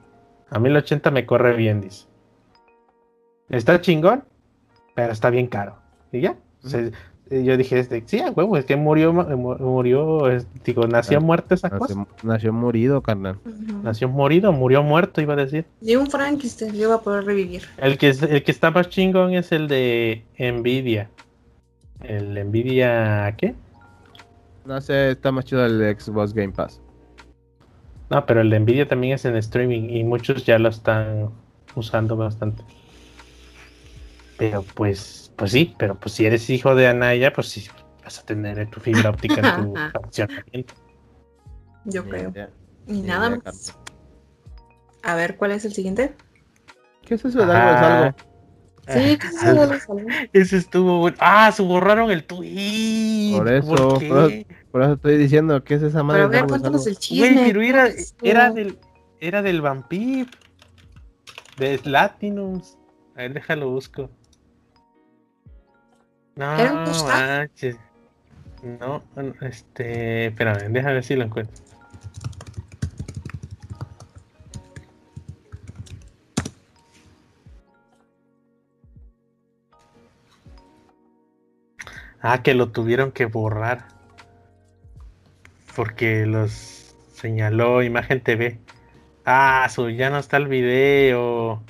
[0.52, 2.06] A 1080 me corre bien, dice.
[3.50, 4.24] Está chingón,
[4.94, 5.80] pero está bien caro.
[6.12, 6.38] Y ya,
[7.30, 10.22] yo dije, este, sí, a huevo, es que murió, murió,
[10.66, 12.08] digo, nació muerto esa cosa.
[12.24, 13.38] Nació morido, carnal.
[13.84, 15.66] Nació morido, murió muerto, iba a decir.
[15.82, 17.64] Y un Frankenstein iba a poder revivir.
[17.78, 21.10] El que, el que está más chingón es el de Nvidia.
[22.02, 23.54] ¿El Nvidia qué?
[24.66, 26.82] No sé, está más chido el Xbox Game Pass.
[28.10, 31.30] No, pero el de Nvidia también es en streaming y muchos ya lo están
[31.76, 32.64] usando bastante.
[34.38, 37.66] Pero pues pues sí, pero pues si eres hijo de Anaya, pues sí,
[38.04, 40.74] vas a tener tu fibra óptica en tu funcionamiento.
[41.86, 42.34] Yo creo.
[42.86, 43.74] Y nada más.
[45.02, 46.14] A ver, ¿cuál es el siguiente?
[47.06, 48.18] ¿Qué es eso de algo
[48.90, 49.76] Sí, ¿qué es eso de algo
[50.34, 51.16] Ese estuvo bueno.
[51.22, 53.38] Ah, se borraron el tweet.
[53.38, 54.00] Por eso,
[54.72, 56.28] ¿Por, eso estoy diciendo que es esa madre.
[56.28, 57.44] Pero a ver, cuéntanos el chisme.
[57.46, 57.88] pero era,
[58.22, 58.78] era del,
[59.22, 60.28] era del Vampir.
[61.58, 62.78] De Latinums.
[63.16, 64.10] A ver, déjalo busco.
[66.40, 66.56] No,
[67.06, 67.76] manches.
[68.64, 69.04] No,
[69.42, 70.28] este.
[70.28, 71.54] Espérame, déjame ver si lo encuentro.
[82.22, 83.90] Ah, que lo tuvieron que borrar.
[85.76, 88.62] Porque los señaló Imagen TV.
[89.26, 91.62] Ah, su, ya no está el video.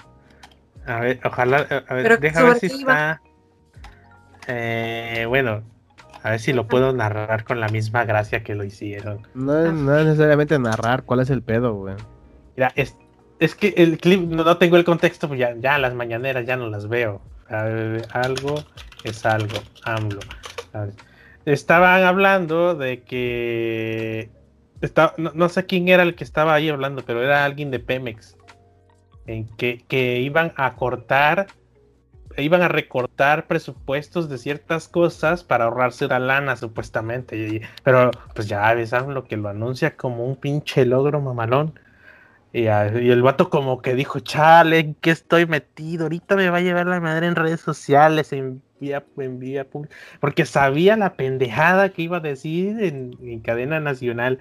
[0.85, 1.85] A ver, ojalá.
[1.87, 3.19] A ver, déjame ver si está.
[4.51, 5.61] Eh, bueno,
[6.23, 9.27] a ver si lo puedo narrar con la misma gracia que lo hicieron.
[9.35, 11.95] No, es necesariamente narrar, ¿cuál es el pedo, güey?
[12.57, 12.97] Mira, es,
[13.39, 16.67] es que el clip, no, tengo el contexto, pues ya, ya las mañaneras ya no
[16.67, 17.21] las veo.
[17.47, 18.55] algo
[19.03, 20.19] es algo, AMLO.
[21.45, 24.31] Estaban hablando de que...
[25.17, 28.35] no, no, sé quién era el que estaba ahí hablando, pero era alguien de Pemex.
[29.27, 31.47] En que, que iban a cortar
[32.41, 37.61] iban a recortar presupuestos de ciertas cosas para ahorrarse la lana, supuestamente.
[37.83, 41.79] pero pues ya ves, lo que lo anuncia como un pinche logro mamalón.
[42.51, 46.03] Y, el vato como que dijo, chale, ¿en qué estoy metido?
[46.03, 49.89] Ahorita me va a llevar la madre en redes sociales, en vía, en
[50.19, 54.39] porque sabía la pendejada que iba a decir en, cadena nacional.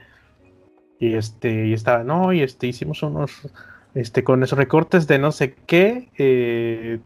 [0.98, 3.48] Y este, y estaba, no, y este, hicimos unos,
[3.94, 7.00] este, con esos recortes de no sé qué, eh,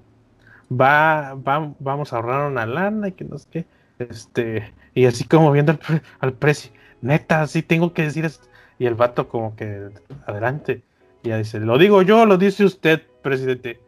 [0.80, 3.66] va, va, vamos a ahorrar una lana y que no sé qué,
[3.98, 5.78] este, y así como viendo
[6.20, 8.46] al, precio, neta, sí tengo que decir esto.
[8.78, 9.90] Y el vato como que,
[10.26, 10.82] adelante.
[11.22, 13.80] Y ya dice, lo digo yo, lo dice usted, presidente.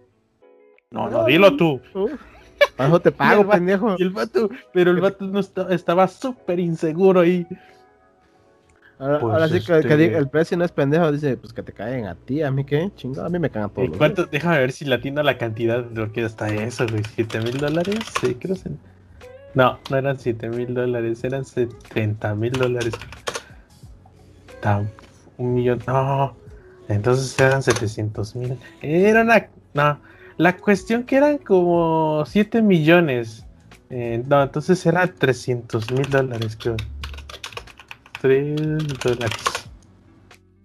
[0.90, 1.80] No, no, dilo tú.
[2.78, 3.96] Bajo te pago, pendejo.
[3.98, 7.46] el vato, pero el vato no estaba súper inseguro ahí.
[9.04, 12.06] Ahora, pues, sí que, este el precio no es pendejo, dice, pues que te caen
[12.06, 13.90] a ti, a mí qué, chingado, a mí me cagan todos.
[13.98, 14.24] ¿Cuánto?
[14.24, 17.98] Déjame ver si latina la cantidad de lo que hasta eso, güey, ¿siete mil dólares?
[18.18, 18.70] Sí, creo que
[19.52, 22.94] No, no eran siete mil dólares, eran 70 mil dólares.
[25.36, 26.34] Un millón, no,
[26.88, 28.56] entonces eran 700 mil.
[28.80, 29.48] Era una.
[29.74, 29.98] No,
[30.38, 33.44] la cuestión que eran como 7 millones.
[33.90, 36.76] Eh, no, entonces era 300 mil dólares, creo.
[38.24, 38.56] 3
[39.04, 39.68] dólares.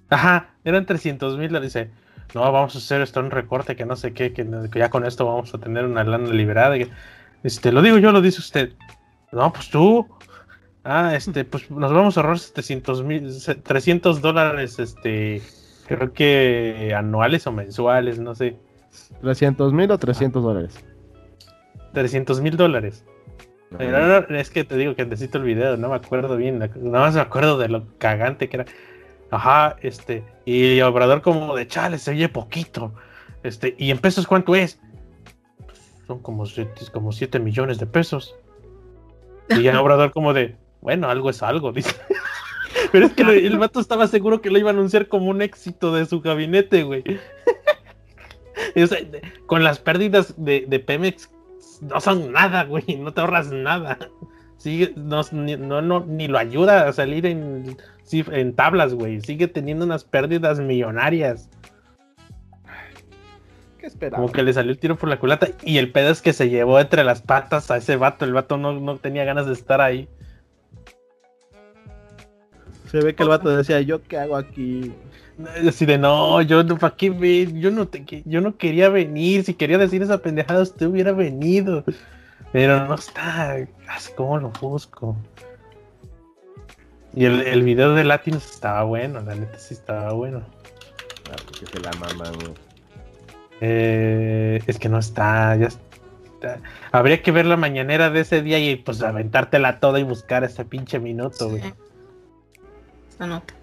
[0.09, 1.73] Ajá, eran 300 mil dólares.
[1.73, 1.91] Dice,
[2.33, 5.25] no, vamos a hacer esto un recorte que no sé qué, que, ya con esto
[5.25, 6.77] vamos a tener una lana liberada.
[7.43, 8.71] este, lo digo yo, lo dice usted.
[9.33, 10.07] No, pues tú.
[10.85, 13.29] Ah, este, pues nos vamos a ahorrar 700 mil,
[13.61, 15.41] 300 dólares, este,
[15.85, 18.55] creo que anuales o mensuales, no sé.
[19.21, 20.81] 300 mil o 300 dólares.
[21.91, 23.03] 300 mil dólares.
[23.77, 27.21] Es que te digo que necesito el video, no me acuerdo bien, nada más me
[27.21, 28.65] acuerdo de lo cagante que era.
[29.31, 32.93] Ajá, este, y Obrador como de chale, se oye poquito.
[33.43, 34.79] Este, y en pesos, ¿cuánto es?
[36.07, 38.35] Son como 7 como siete millones de pesos.
[39.49, 41.95] Y ya Obrador como de, bueno, algo es algo, dice.
[42.91, 45.93] Pero es que el vato estaba seguro que lo iba a anunciar como un éxito
[45.93, 47.03] de su gabinete, güey.
[49.45, 51.29] con las pérdidas de, Pemex
[51.81, 52.97] no son nada, güey.
[52.97, 53.97] No te ahorras nada.
[54.57, 55.21] Sigue, no,
[55.81, 57.77] no, ni lo ayuda a salir en,
[58.11, 59.21] en tablas, güey.
[59.21, 61.49] Sigue teniendo unas pérdidas millonarias.
[63.77, 64.21] ¿Qué esperaba?
[64.21, 65.47] Como que le salió el tiro por la culata.
[65.63, 68.25] Y el pedo es que se llevó entre las patas a ese vato.
[68.25, 70.09] El vato no, no tenía ganas de estar ahí.
[72.91, 74.91] Se ve que el vato decía, ¿yo qué hago aquí?
[75.67, 79.43] Así de no, yo no, ¿para qué Yo no, te, yo no quería venir.
[79.43, 81.83] Si quería decir esa pendejada, usted hubiera venido.
[82.51, 83.57] Pero no está.
[84.15, 85.15] ¿Cómo lo busco?
[87.13, 90.43] Y el, el video de Latinos estaba bueno, la neta sí estaba bueno.
[91.31, 92.33] Ah, porque se la maman,
[93.61, 96.59] eh, es que no está, ya está.
[96.91, 100.65] Habría que ver la mañanera de ese día y pues aventártela toda y buscar ese
[100.65, 101.63] pinche minuto, güey
[103.25, 103.53] nota.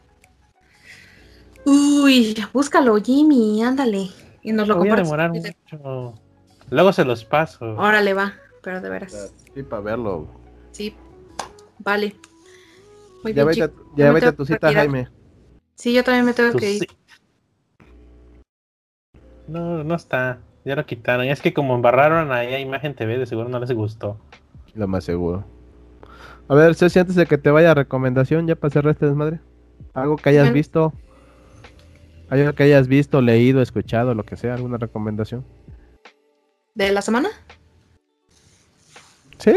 [1.67, 4.09] Uy, búscalo, Jimmy, ándale.
[4.41, 6.15] Y nos lo Voy a demorar mucho.
[6.71, 7.75] Luego se los paso.
[7.77, 9.35] Órale, va, pero de veras.
[9.53, 10.29] Sí, para verlo.
[10.71, 10.95] Sí,
[11.81, 12.15] vale.
[13.25, 15.09] Muy ya bien, vete, ya vete a tu cita, Jaime.
[15.75, 16.87] Sí, yo también me tengo que ir.
[19.49, 20.39] No, no está.
[20.65, 21.27] Ya lo quitaron.
[21.27, 24.21] Es que como embarraron ahí a Imagen TV, de seguro no les gustó.
[24.75, 25.45] Lo más seguro.
[26.47, 29.41] A ver, Ceci, antes de que te vaya recomendación, ya para cerrar este desmadre.
[29.95, 30.93] Algo que hayas visto.
[32.29, 35.45] Algo que hayas visto, leído, escuchado, lo que sea, alguna recomendación.
[36.75, 37.29] ¿De la semana?
[39.39, 39.55] Sí,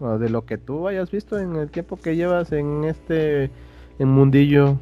[0.00, 3.50] o de lo que tú hayas visto en el tiempo que llevas en este
[3.98, 4.78] en mundillo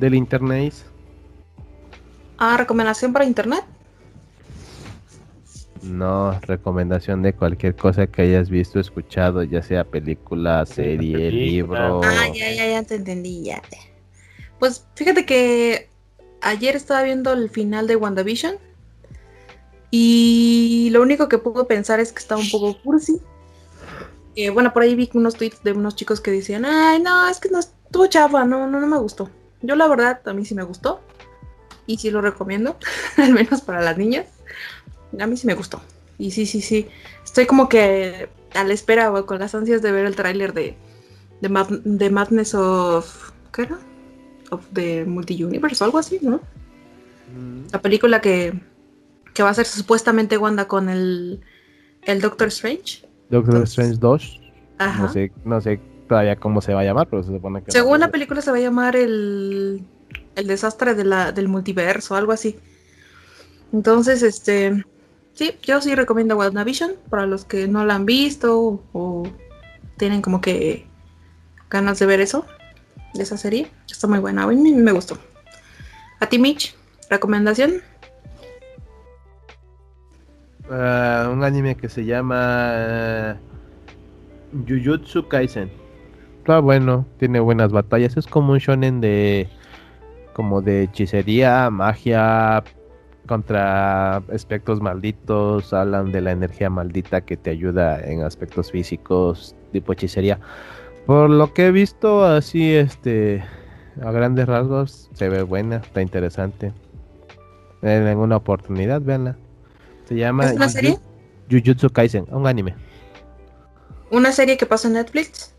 [0.00, 0.74] del internet.
[2.38, 3.64] Ah, recomendación para internet.
[5.82, 12.00] No, recomendación de cualquier cosa que hayas visto, escuchado, ya sea película, serie, libro.
[12.04, 13.62] Ah, ya, ya, ya te entendí, ya.
[14.58, 15.91] Pues fíjate que
[16.42, 18.56] ayer estaba viendo el final de WandaVision
[19.90, 23.20] y lo único que puedo pensar es que estaba un poco cursi.
[24.34, 27.38] Eh, bueno, por ahí vi unos tweets de unos chicos que decían, ay, no, es
[27.38, 29.30] que no estuvo chafa, no, no, no me gustó.
[29.60, 31.00] Yo la verdad, a mí sí me gustó
[31.86, 32.76] y sí lo recomiendo,
[33.18, 34.26] al menos para las niñas
[35.20, 35.80] a mí sí me gustó.
[36.18, 36.88] Y sí, sí, sí.
[37.24, 40.76] Estoy como que a la espera o con las ansias de ver el tráiler de,
[41.40, 43.32] de, Madness of...
[43.52, 43.78] ¿Qué era?
[44.52, 46.36] Of the Multi-Universe o algo así, ¿no?
[47.36, 47.72] Mm.
[47.72, 48.52] La película que,
[49.34, 51.40] que va a ser supuestamente Wanda con el,
[52.02, 53.06] el Doctor Strange.
[53.30, 54.40] Doctor Strange 2.
[54.78, 55.02] Ajá.
[55.02, 57.72] No sé, no sé todavía cómo se va a llamar, pero se supone que...
[57.72, 59.82] Según la película se va a llamar el,
[60.36, 62.58] el desastre de la, del multiverso, algo así.
[63.72, 64.84] Entonces, este,
[65.32, 69.22] sí, yo sí recomiendo WandaVision para los que no la han visto o,
[69.96, 70.86] tienen como que
[71.70, 72.44] ganas de ver eso,
[73.14, 73.70] de esa serie.
[73.90, 75.18] Está muy buena, a mí me gustó.
[76.20, 76.74] A ti, Mitch,
[77.10, 77.82] recomendación.
[80.70, 83.36] Ah, un anime que se llama
[84.52, 85.70] uh, Jujutsu Kaisen.
[86.38, 88.16] Está bueno, tiene buenas batallas.
[88.16, 89.48] Es como un shonen de
[90.32, 92.64] como de hechicería, magia
[93.26, 95.72] contra aspectos malditos.
[95.72, 100.40] Hablan de la energía maldita que te ayuda en aspectos físicos, tipo hechicería.
[101.06, 103.42] Por lo que he visto, así este
[104.02, 106.72] a grandes rasgos se ve buena, está interesante.
[107.82, 109.36] En una oportunidad, véanla.
[110.04, 110.98] Se llama ¿Es una serie?
[111.50, 112.74] Jujutsu Kaisen, un anime.
[114.10, 115.54] ¿Una serie que pasa en Netflix?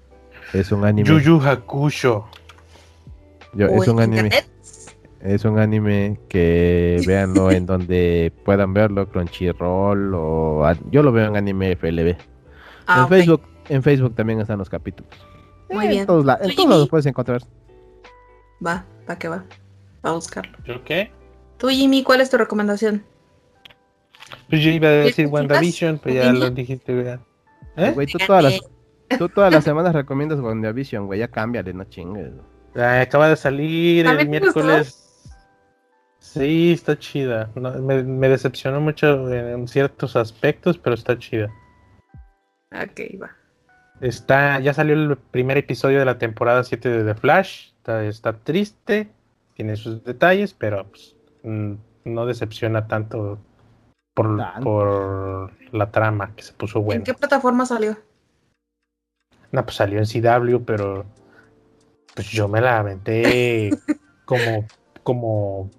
[0.53, 1.07] Es un anime.
[1.07, 2.25] Yu Yu Hakusho.
[3.53, 4.23] Yo- ¿O es un anime.
[4.29, 4.45] internet?
[5.21, 11.35] Es un anime que véanlo en donde puedan verlo, Crunchyroll o yo lo veo en
[11.35, 12.15] anime FLB.
[12.87, 13.09] Ah, en ok.
[13.09, 15.11] Facebook, en Facebook también están los capítulos.
[15.73, 16.01] Muy bien.
[16.01, 17.41] En todos, la- en todos lados puedes encontrar.
[18.65, 19.43] Va, va que va.
[20.05, 20.57] Va a buscarlo.
[20.65, 21.11] ¿Yo qué?
[21.57, 23.03] Tú, Jimmy, ¿cuál es tu recomendación?
[24.49, 27.19] Pues yo iba a decir ¿Quieres WandaVision, pero ya lo dijiste.
[27.77, 27.91] ¿Eh?
[27.91, 28.59] Güey, tú todas las,
[29.17, 32.31] tú todas las semanas recomiendas WandaVision, güey, ya cámbiale, no chingues.
[32.75, 34.99] Acaba de salir ¿A el miércoles.
[36.19, 37.51] Sí, está chida.
[37.55, 41.49] No, me, me decepcionó mucho en ciertos aspectos, pero está chida.
[42.71, 43.31] Ok, va.
[44.03, 47.69] Está, ya salió el primer episodio de la temporada 7 de The Flash.
[47.77, 49.09] Está, está triste,
[49.55, 51.73] tiene sus detalles, pero pues, mm,
[52.05, 53.39] no decepciona tanto
[54.13, 54.61] por, Tanto.
[54.61, 57.03] por la trama que se puso ¿En buena.
[57.05, 57.97] qué plataforma salió?
[59.53, 61.05] No, pues salió en CW, pero
[62.13, 63.69] pues yo me la aventé
[64.25, 64.65] como,
[65.03, 65.69] como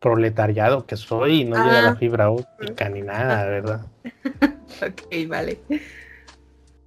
[0.00, 1.82] proletariado que soy y no llega Ah.
[1.82, 3.86] la fibra óptica ni nada, ¿verdad?
[4.82, 5.60] Ok, vale.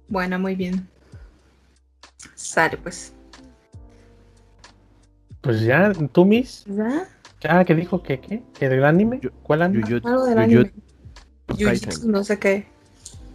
[0.08, 0.88] Bueno, muy bien.
[2.34, 3.12] Sale, pues.
[5.40, 7.06] Pues ya, tú, Miss, ¿Ya?
[7.40, 10.00] ya que dijo que qué, que del anime, ¿cuál anime?
[10.04, 10.72] Algo del.
[11.48, 12.66] Jujutsu, no sé qué.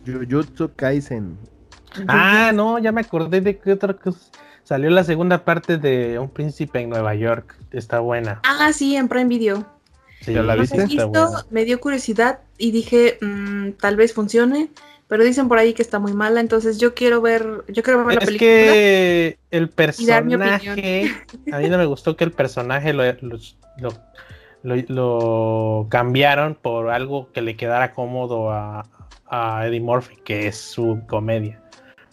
[0.05, 1.37] Jujutsu Kaisen.
[2.07, 4.19] Ah, no, ya me acordé de que otra cosa.
[4.63, 7.55] Salió la segunda parte de Un Príncipe en Nueva York.
[7.71, 8.41] Está buena.
[8.43, 9.65] Ah, sí, en Prime Video.
[10.21, 10.85] Sí, ¿Ya la viste?
[10.85, 14.69] visto, me dio curiosidad y dije, mm, tal vez funcione,
[15.10, 18.15] pero dicen por ahí que está muy mala, entonces yo quiero ver, yo quiero ver
[18.15, 18.49] la Es película.
[18.49, 21.11] que el personaje,
[21.52, 23.38] a mí no me gustó que el personaje lo, lo,
[24.64, 28.86] lo- lo- cambiaron por algo que le quedara cómodo a,
[29.27, 31.61] a Eddie Murphy, que es su comedia.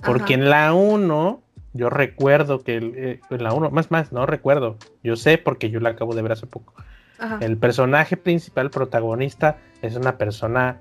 [0.04, 0.42] Porque Ajá.
[0.42, 1.42] en la 1,
[1.74, 5.80] yo recuerdo que eh, en la 1, más más, no recuerdo, yo sé porque yo
[5.80, 6.74] la acabo de ver hace poco.
[7.18, 7.38] Ajá.
[7.40, 10.80] El personaje principal, protagonista, es una persona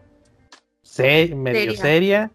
[0.85, 1.81] se- medio Seria.
[1.81, 2.31] seria,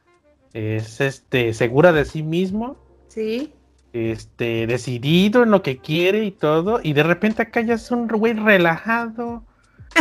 [0.52, 2.76] es este segura de sí mismo,
[3.08, 3.52] Sí.
[3.92, 8.08] este decidido en lo que quiere y todo, y de repente acá ya es un
[8.08, 9.44] güey relajado,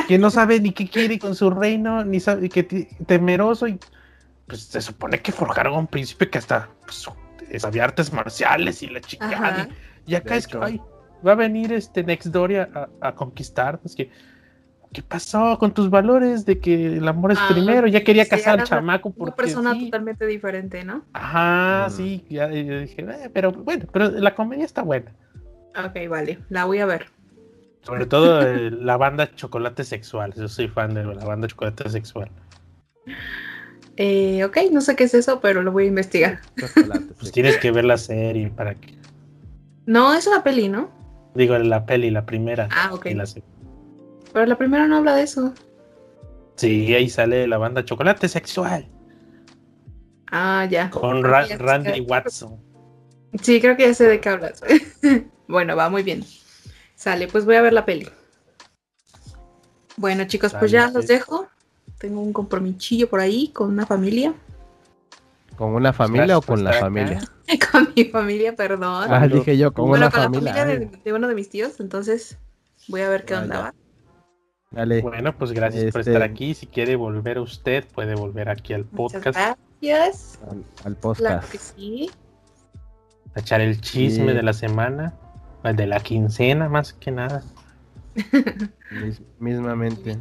[0.08, 2.64] que no sabe ni qué quiere con su reino, ni sabe que
[3.06, 3.80] temeroso y
[4.48, 7.08] pues se supone que forjaron a un príncipe que hasta pues,
[7.62, 9.70] sabía artes marciales y la chingada.
[10.08, 10.82] Y acá De es que ay,
[11.26, 13.96] va a venir este Next Doria a, a conquistarnos.
[13.96, 14.10] Que,
[14.92, 17.86] ¿Qué pasó con tus valores de que el amor es Ah, primero?
[17.88, 19.86] Ya quería sí, casar al chamaco Una porque persona sí.
[19.86, 21.04] totalmente diferente, ¿no?
[21.14, 21.92] Ajá, Mm.
[21.92, 25.12] sí, ya dije, "Eh, pero bueno, pero la comedia está buena.
[25.78, 27.06] Ok, vale, la voy a ver.
[27.82, 30.34] Sobre todo eh, la banda Chocolate Sexual.
[30.34, 32.30] Yo soy fan de la banda Chocolate Sexual.
[33.96, 36.40] Eh, ok, no sé qué es eso, pero lo voy a investigar.
[36.60, 38.98] Chocolate, Pues tienes que ver la serie para que.
[39.86, 40.90] No, es una peli, ¿no?
[41.36, 42.68] Digo, la peli, la primera.
[42.72, 43.08] Ah, ok.
[43.08, 43.44] y la se-
[44.34, 45.54] Pero la primera no habla de eso.
[46.56, 48.88] Sí, ahí sale la banda Chocolate Sexual.
[50.32, 50.90] Ah, ya.
[50.90, 52.60] Con Ra- ya Randy Watson.
[53.42, 54.62] Sí, creo que ya sé de qué hablas.
[55.48, 56.24] bueno, va muy bien.
[56.96, 58.08] Sale, pues voy a ver la peli.
[59.98, 61.48] Bueno, chicos, pues ya los dejo.
[61.98, 64.34] Tengo un compromisillo por ahí con una familia.
[65.58, 67.20] ¿Con una familia o con la familia?
[67.72, 69.08] con mi familia, perdón.
[69.12, 70.54] Ah, dije yo, con bueno, una con familia.
[70.54, 72.38] la familia de, de uno de mis tíos, entonces
[72.88, 73.74] voy a ver qué onda va.
[74.72, 75.02] Dale.
[75.02, 76.54] Bueno, pues gracias por Este- estar aquí.
[76.54, 80.40] Si quiere volver usted, puede volver aquí al Muchas podcast gracias.
[80.44, 80.64] Al, al
[80.96, 81.52] Claro podcast.
[81.52, 82.10] que sí.
[83.36, 84.34] a echar el chisme Sí.
[84.34, 85.14] de la semana,
[85.64, 87.44] el de la quincena, más que nada.
[89.04, 90.18] Mis- mismamente.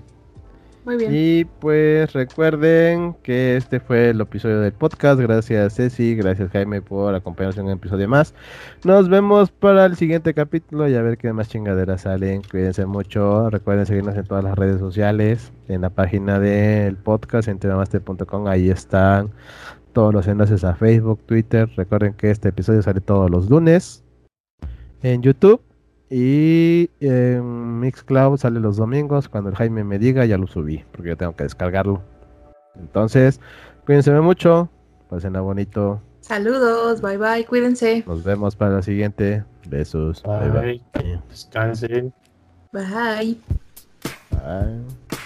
[1.11, 5.21] Y pues recuerden que este fue el episodio del podcast.
[5.21, 8.35] Gracias Ceci, gracias Jaime por acompañarnos en un episodio más.
[8.85, 12.43] Nos vemos para el siguiente capítulo y a ver qué más chingaderas salen.
[12.51, 13.51] Cuídense mucho.
[13.51, 18.47] Recuerden seguirnos en todas las redes sociales, en la página del podcast, en temamaster.com.
[18.47, 19.31] Ahí están
[19.93, 21.69] todos los enlaces a Facebook, Twitter.
[21.77, 24.05] Recuerden que este episodio sale todos los lunes
[25.03, 25.61] en YouTube.
[26.11, 29.29] Y en Mixcloud sale los domingos.
[29.29, 30.85] Cuando el Jaime me diga, ya lo subí.
[30.93, 32.03] Porque yo tengo que descargarlo.
[32.79, 33.41] Entonces,
[33.85, 34.71] cuídense mucho,
[35.11, 36.01] pásenla bonito.
[36.21, 38.05] Saludos, bye bye, cuídense.
[38.07, 39.45] Nos vemos para la siguiente.
[39.69, 40.23] Besos.
[40.23, 40.51] Bye.
[40.51, 41.21] Bye bye.
[41.29, 42.13] Descansen.
[42.73, 43.39] Bye.
[44.31, 45.19] Bye.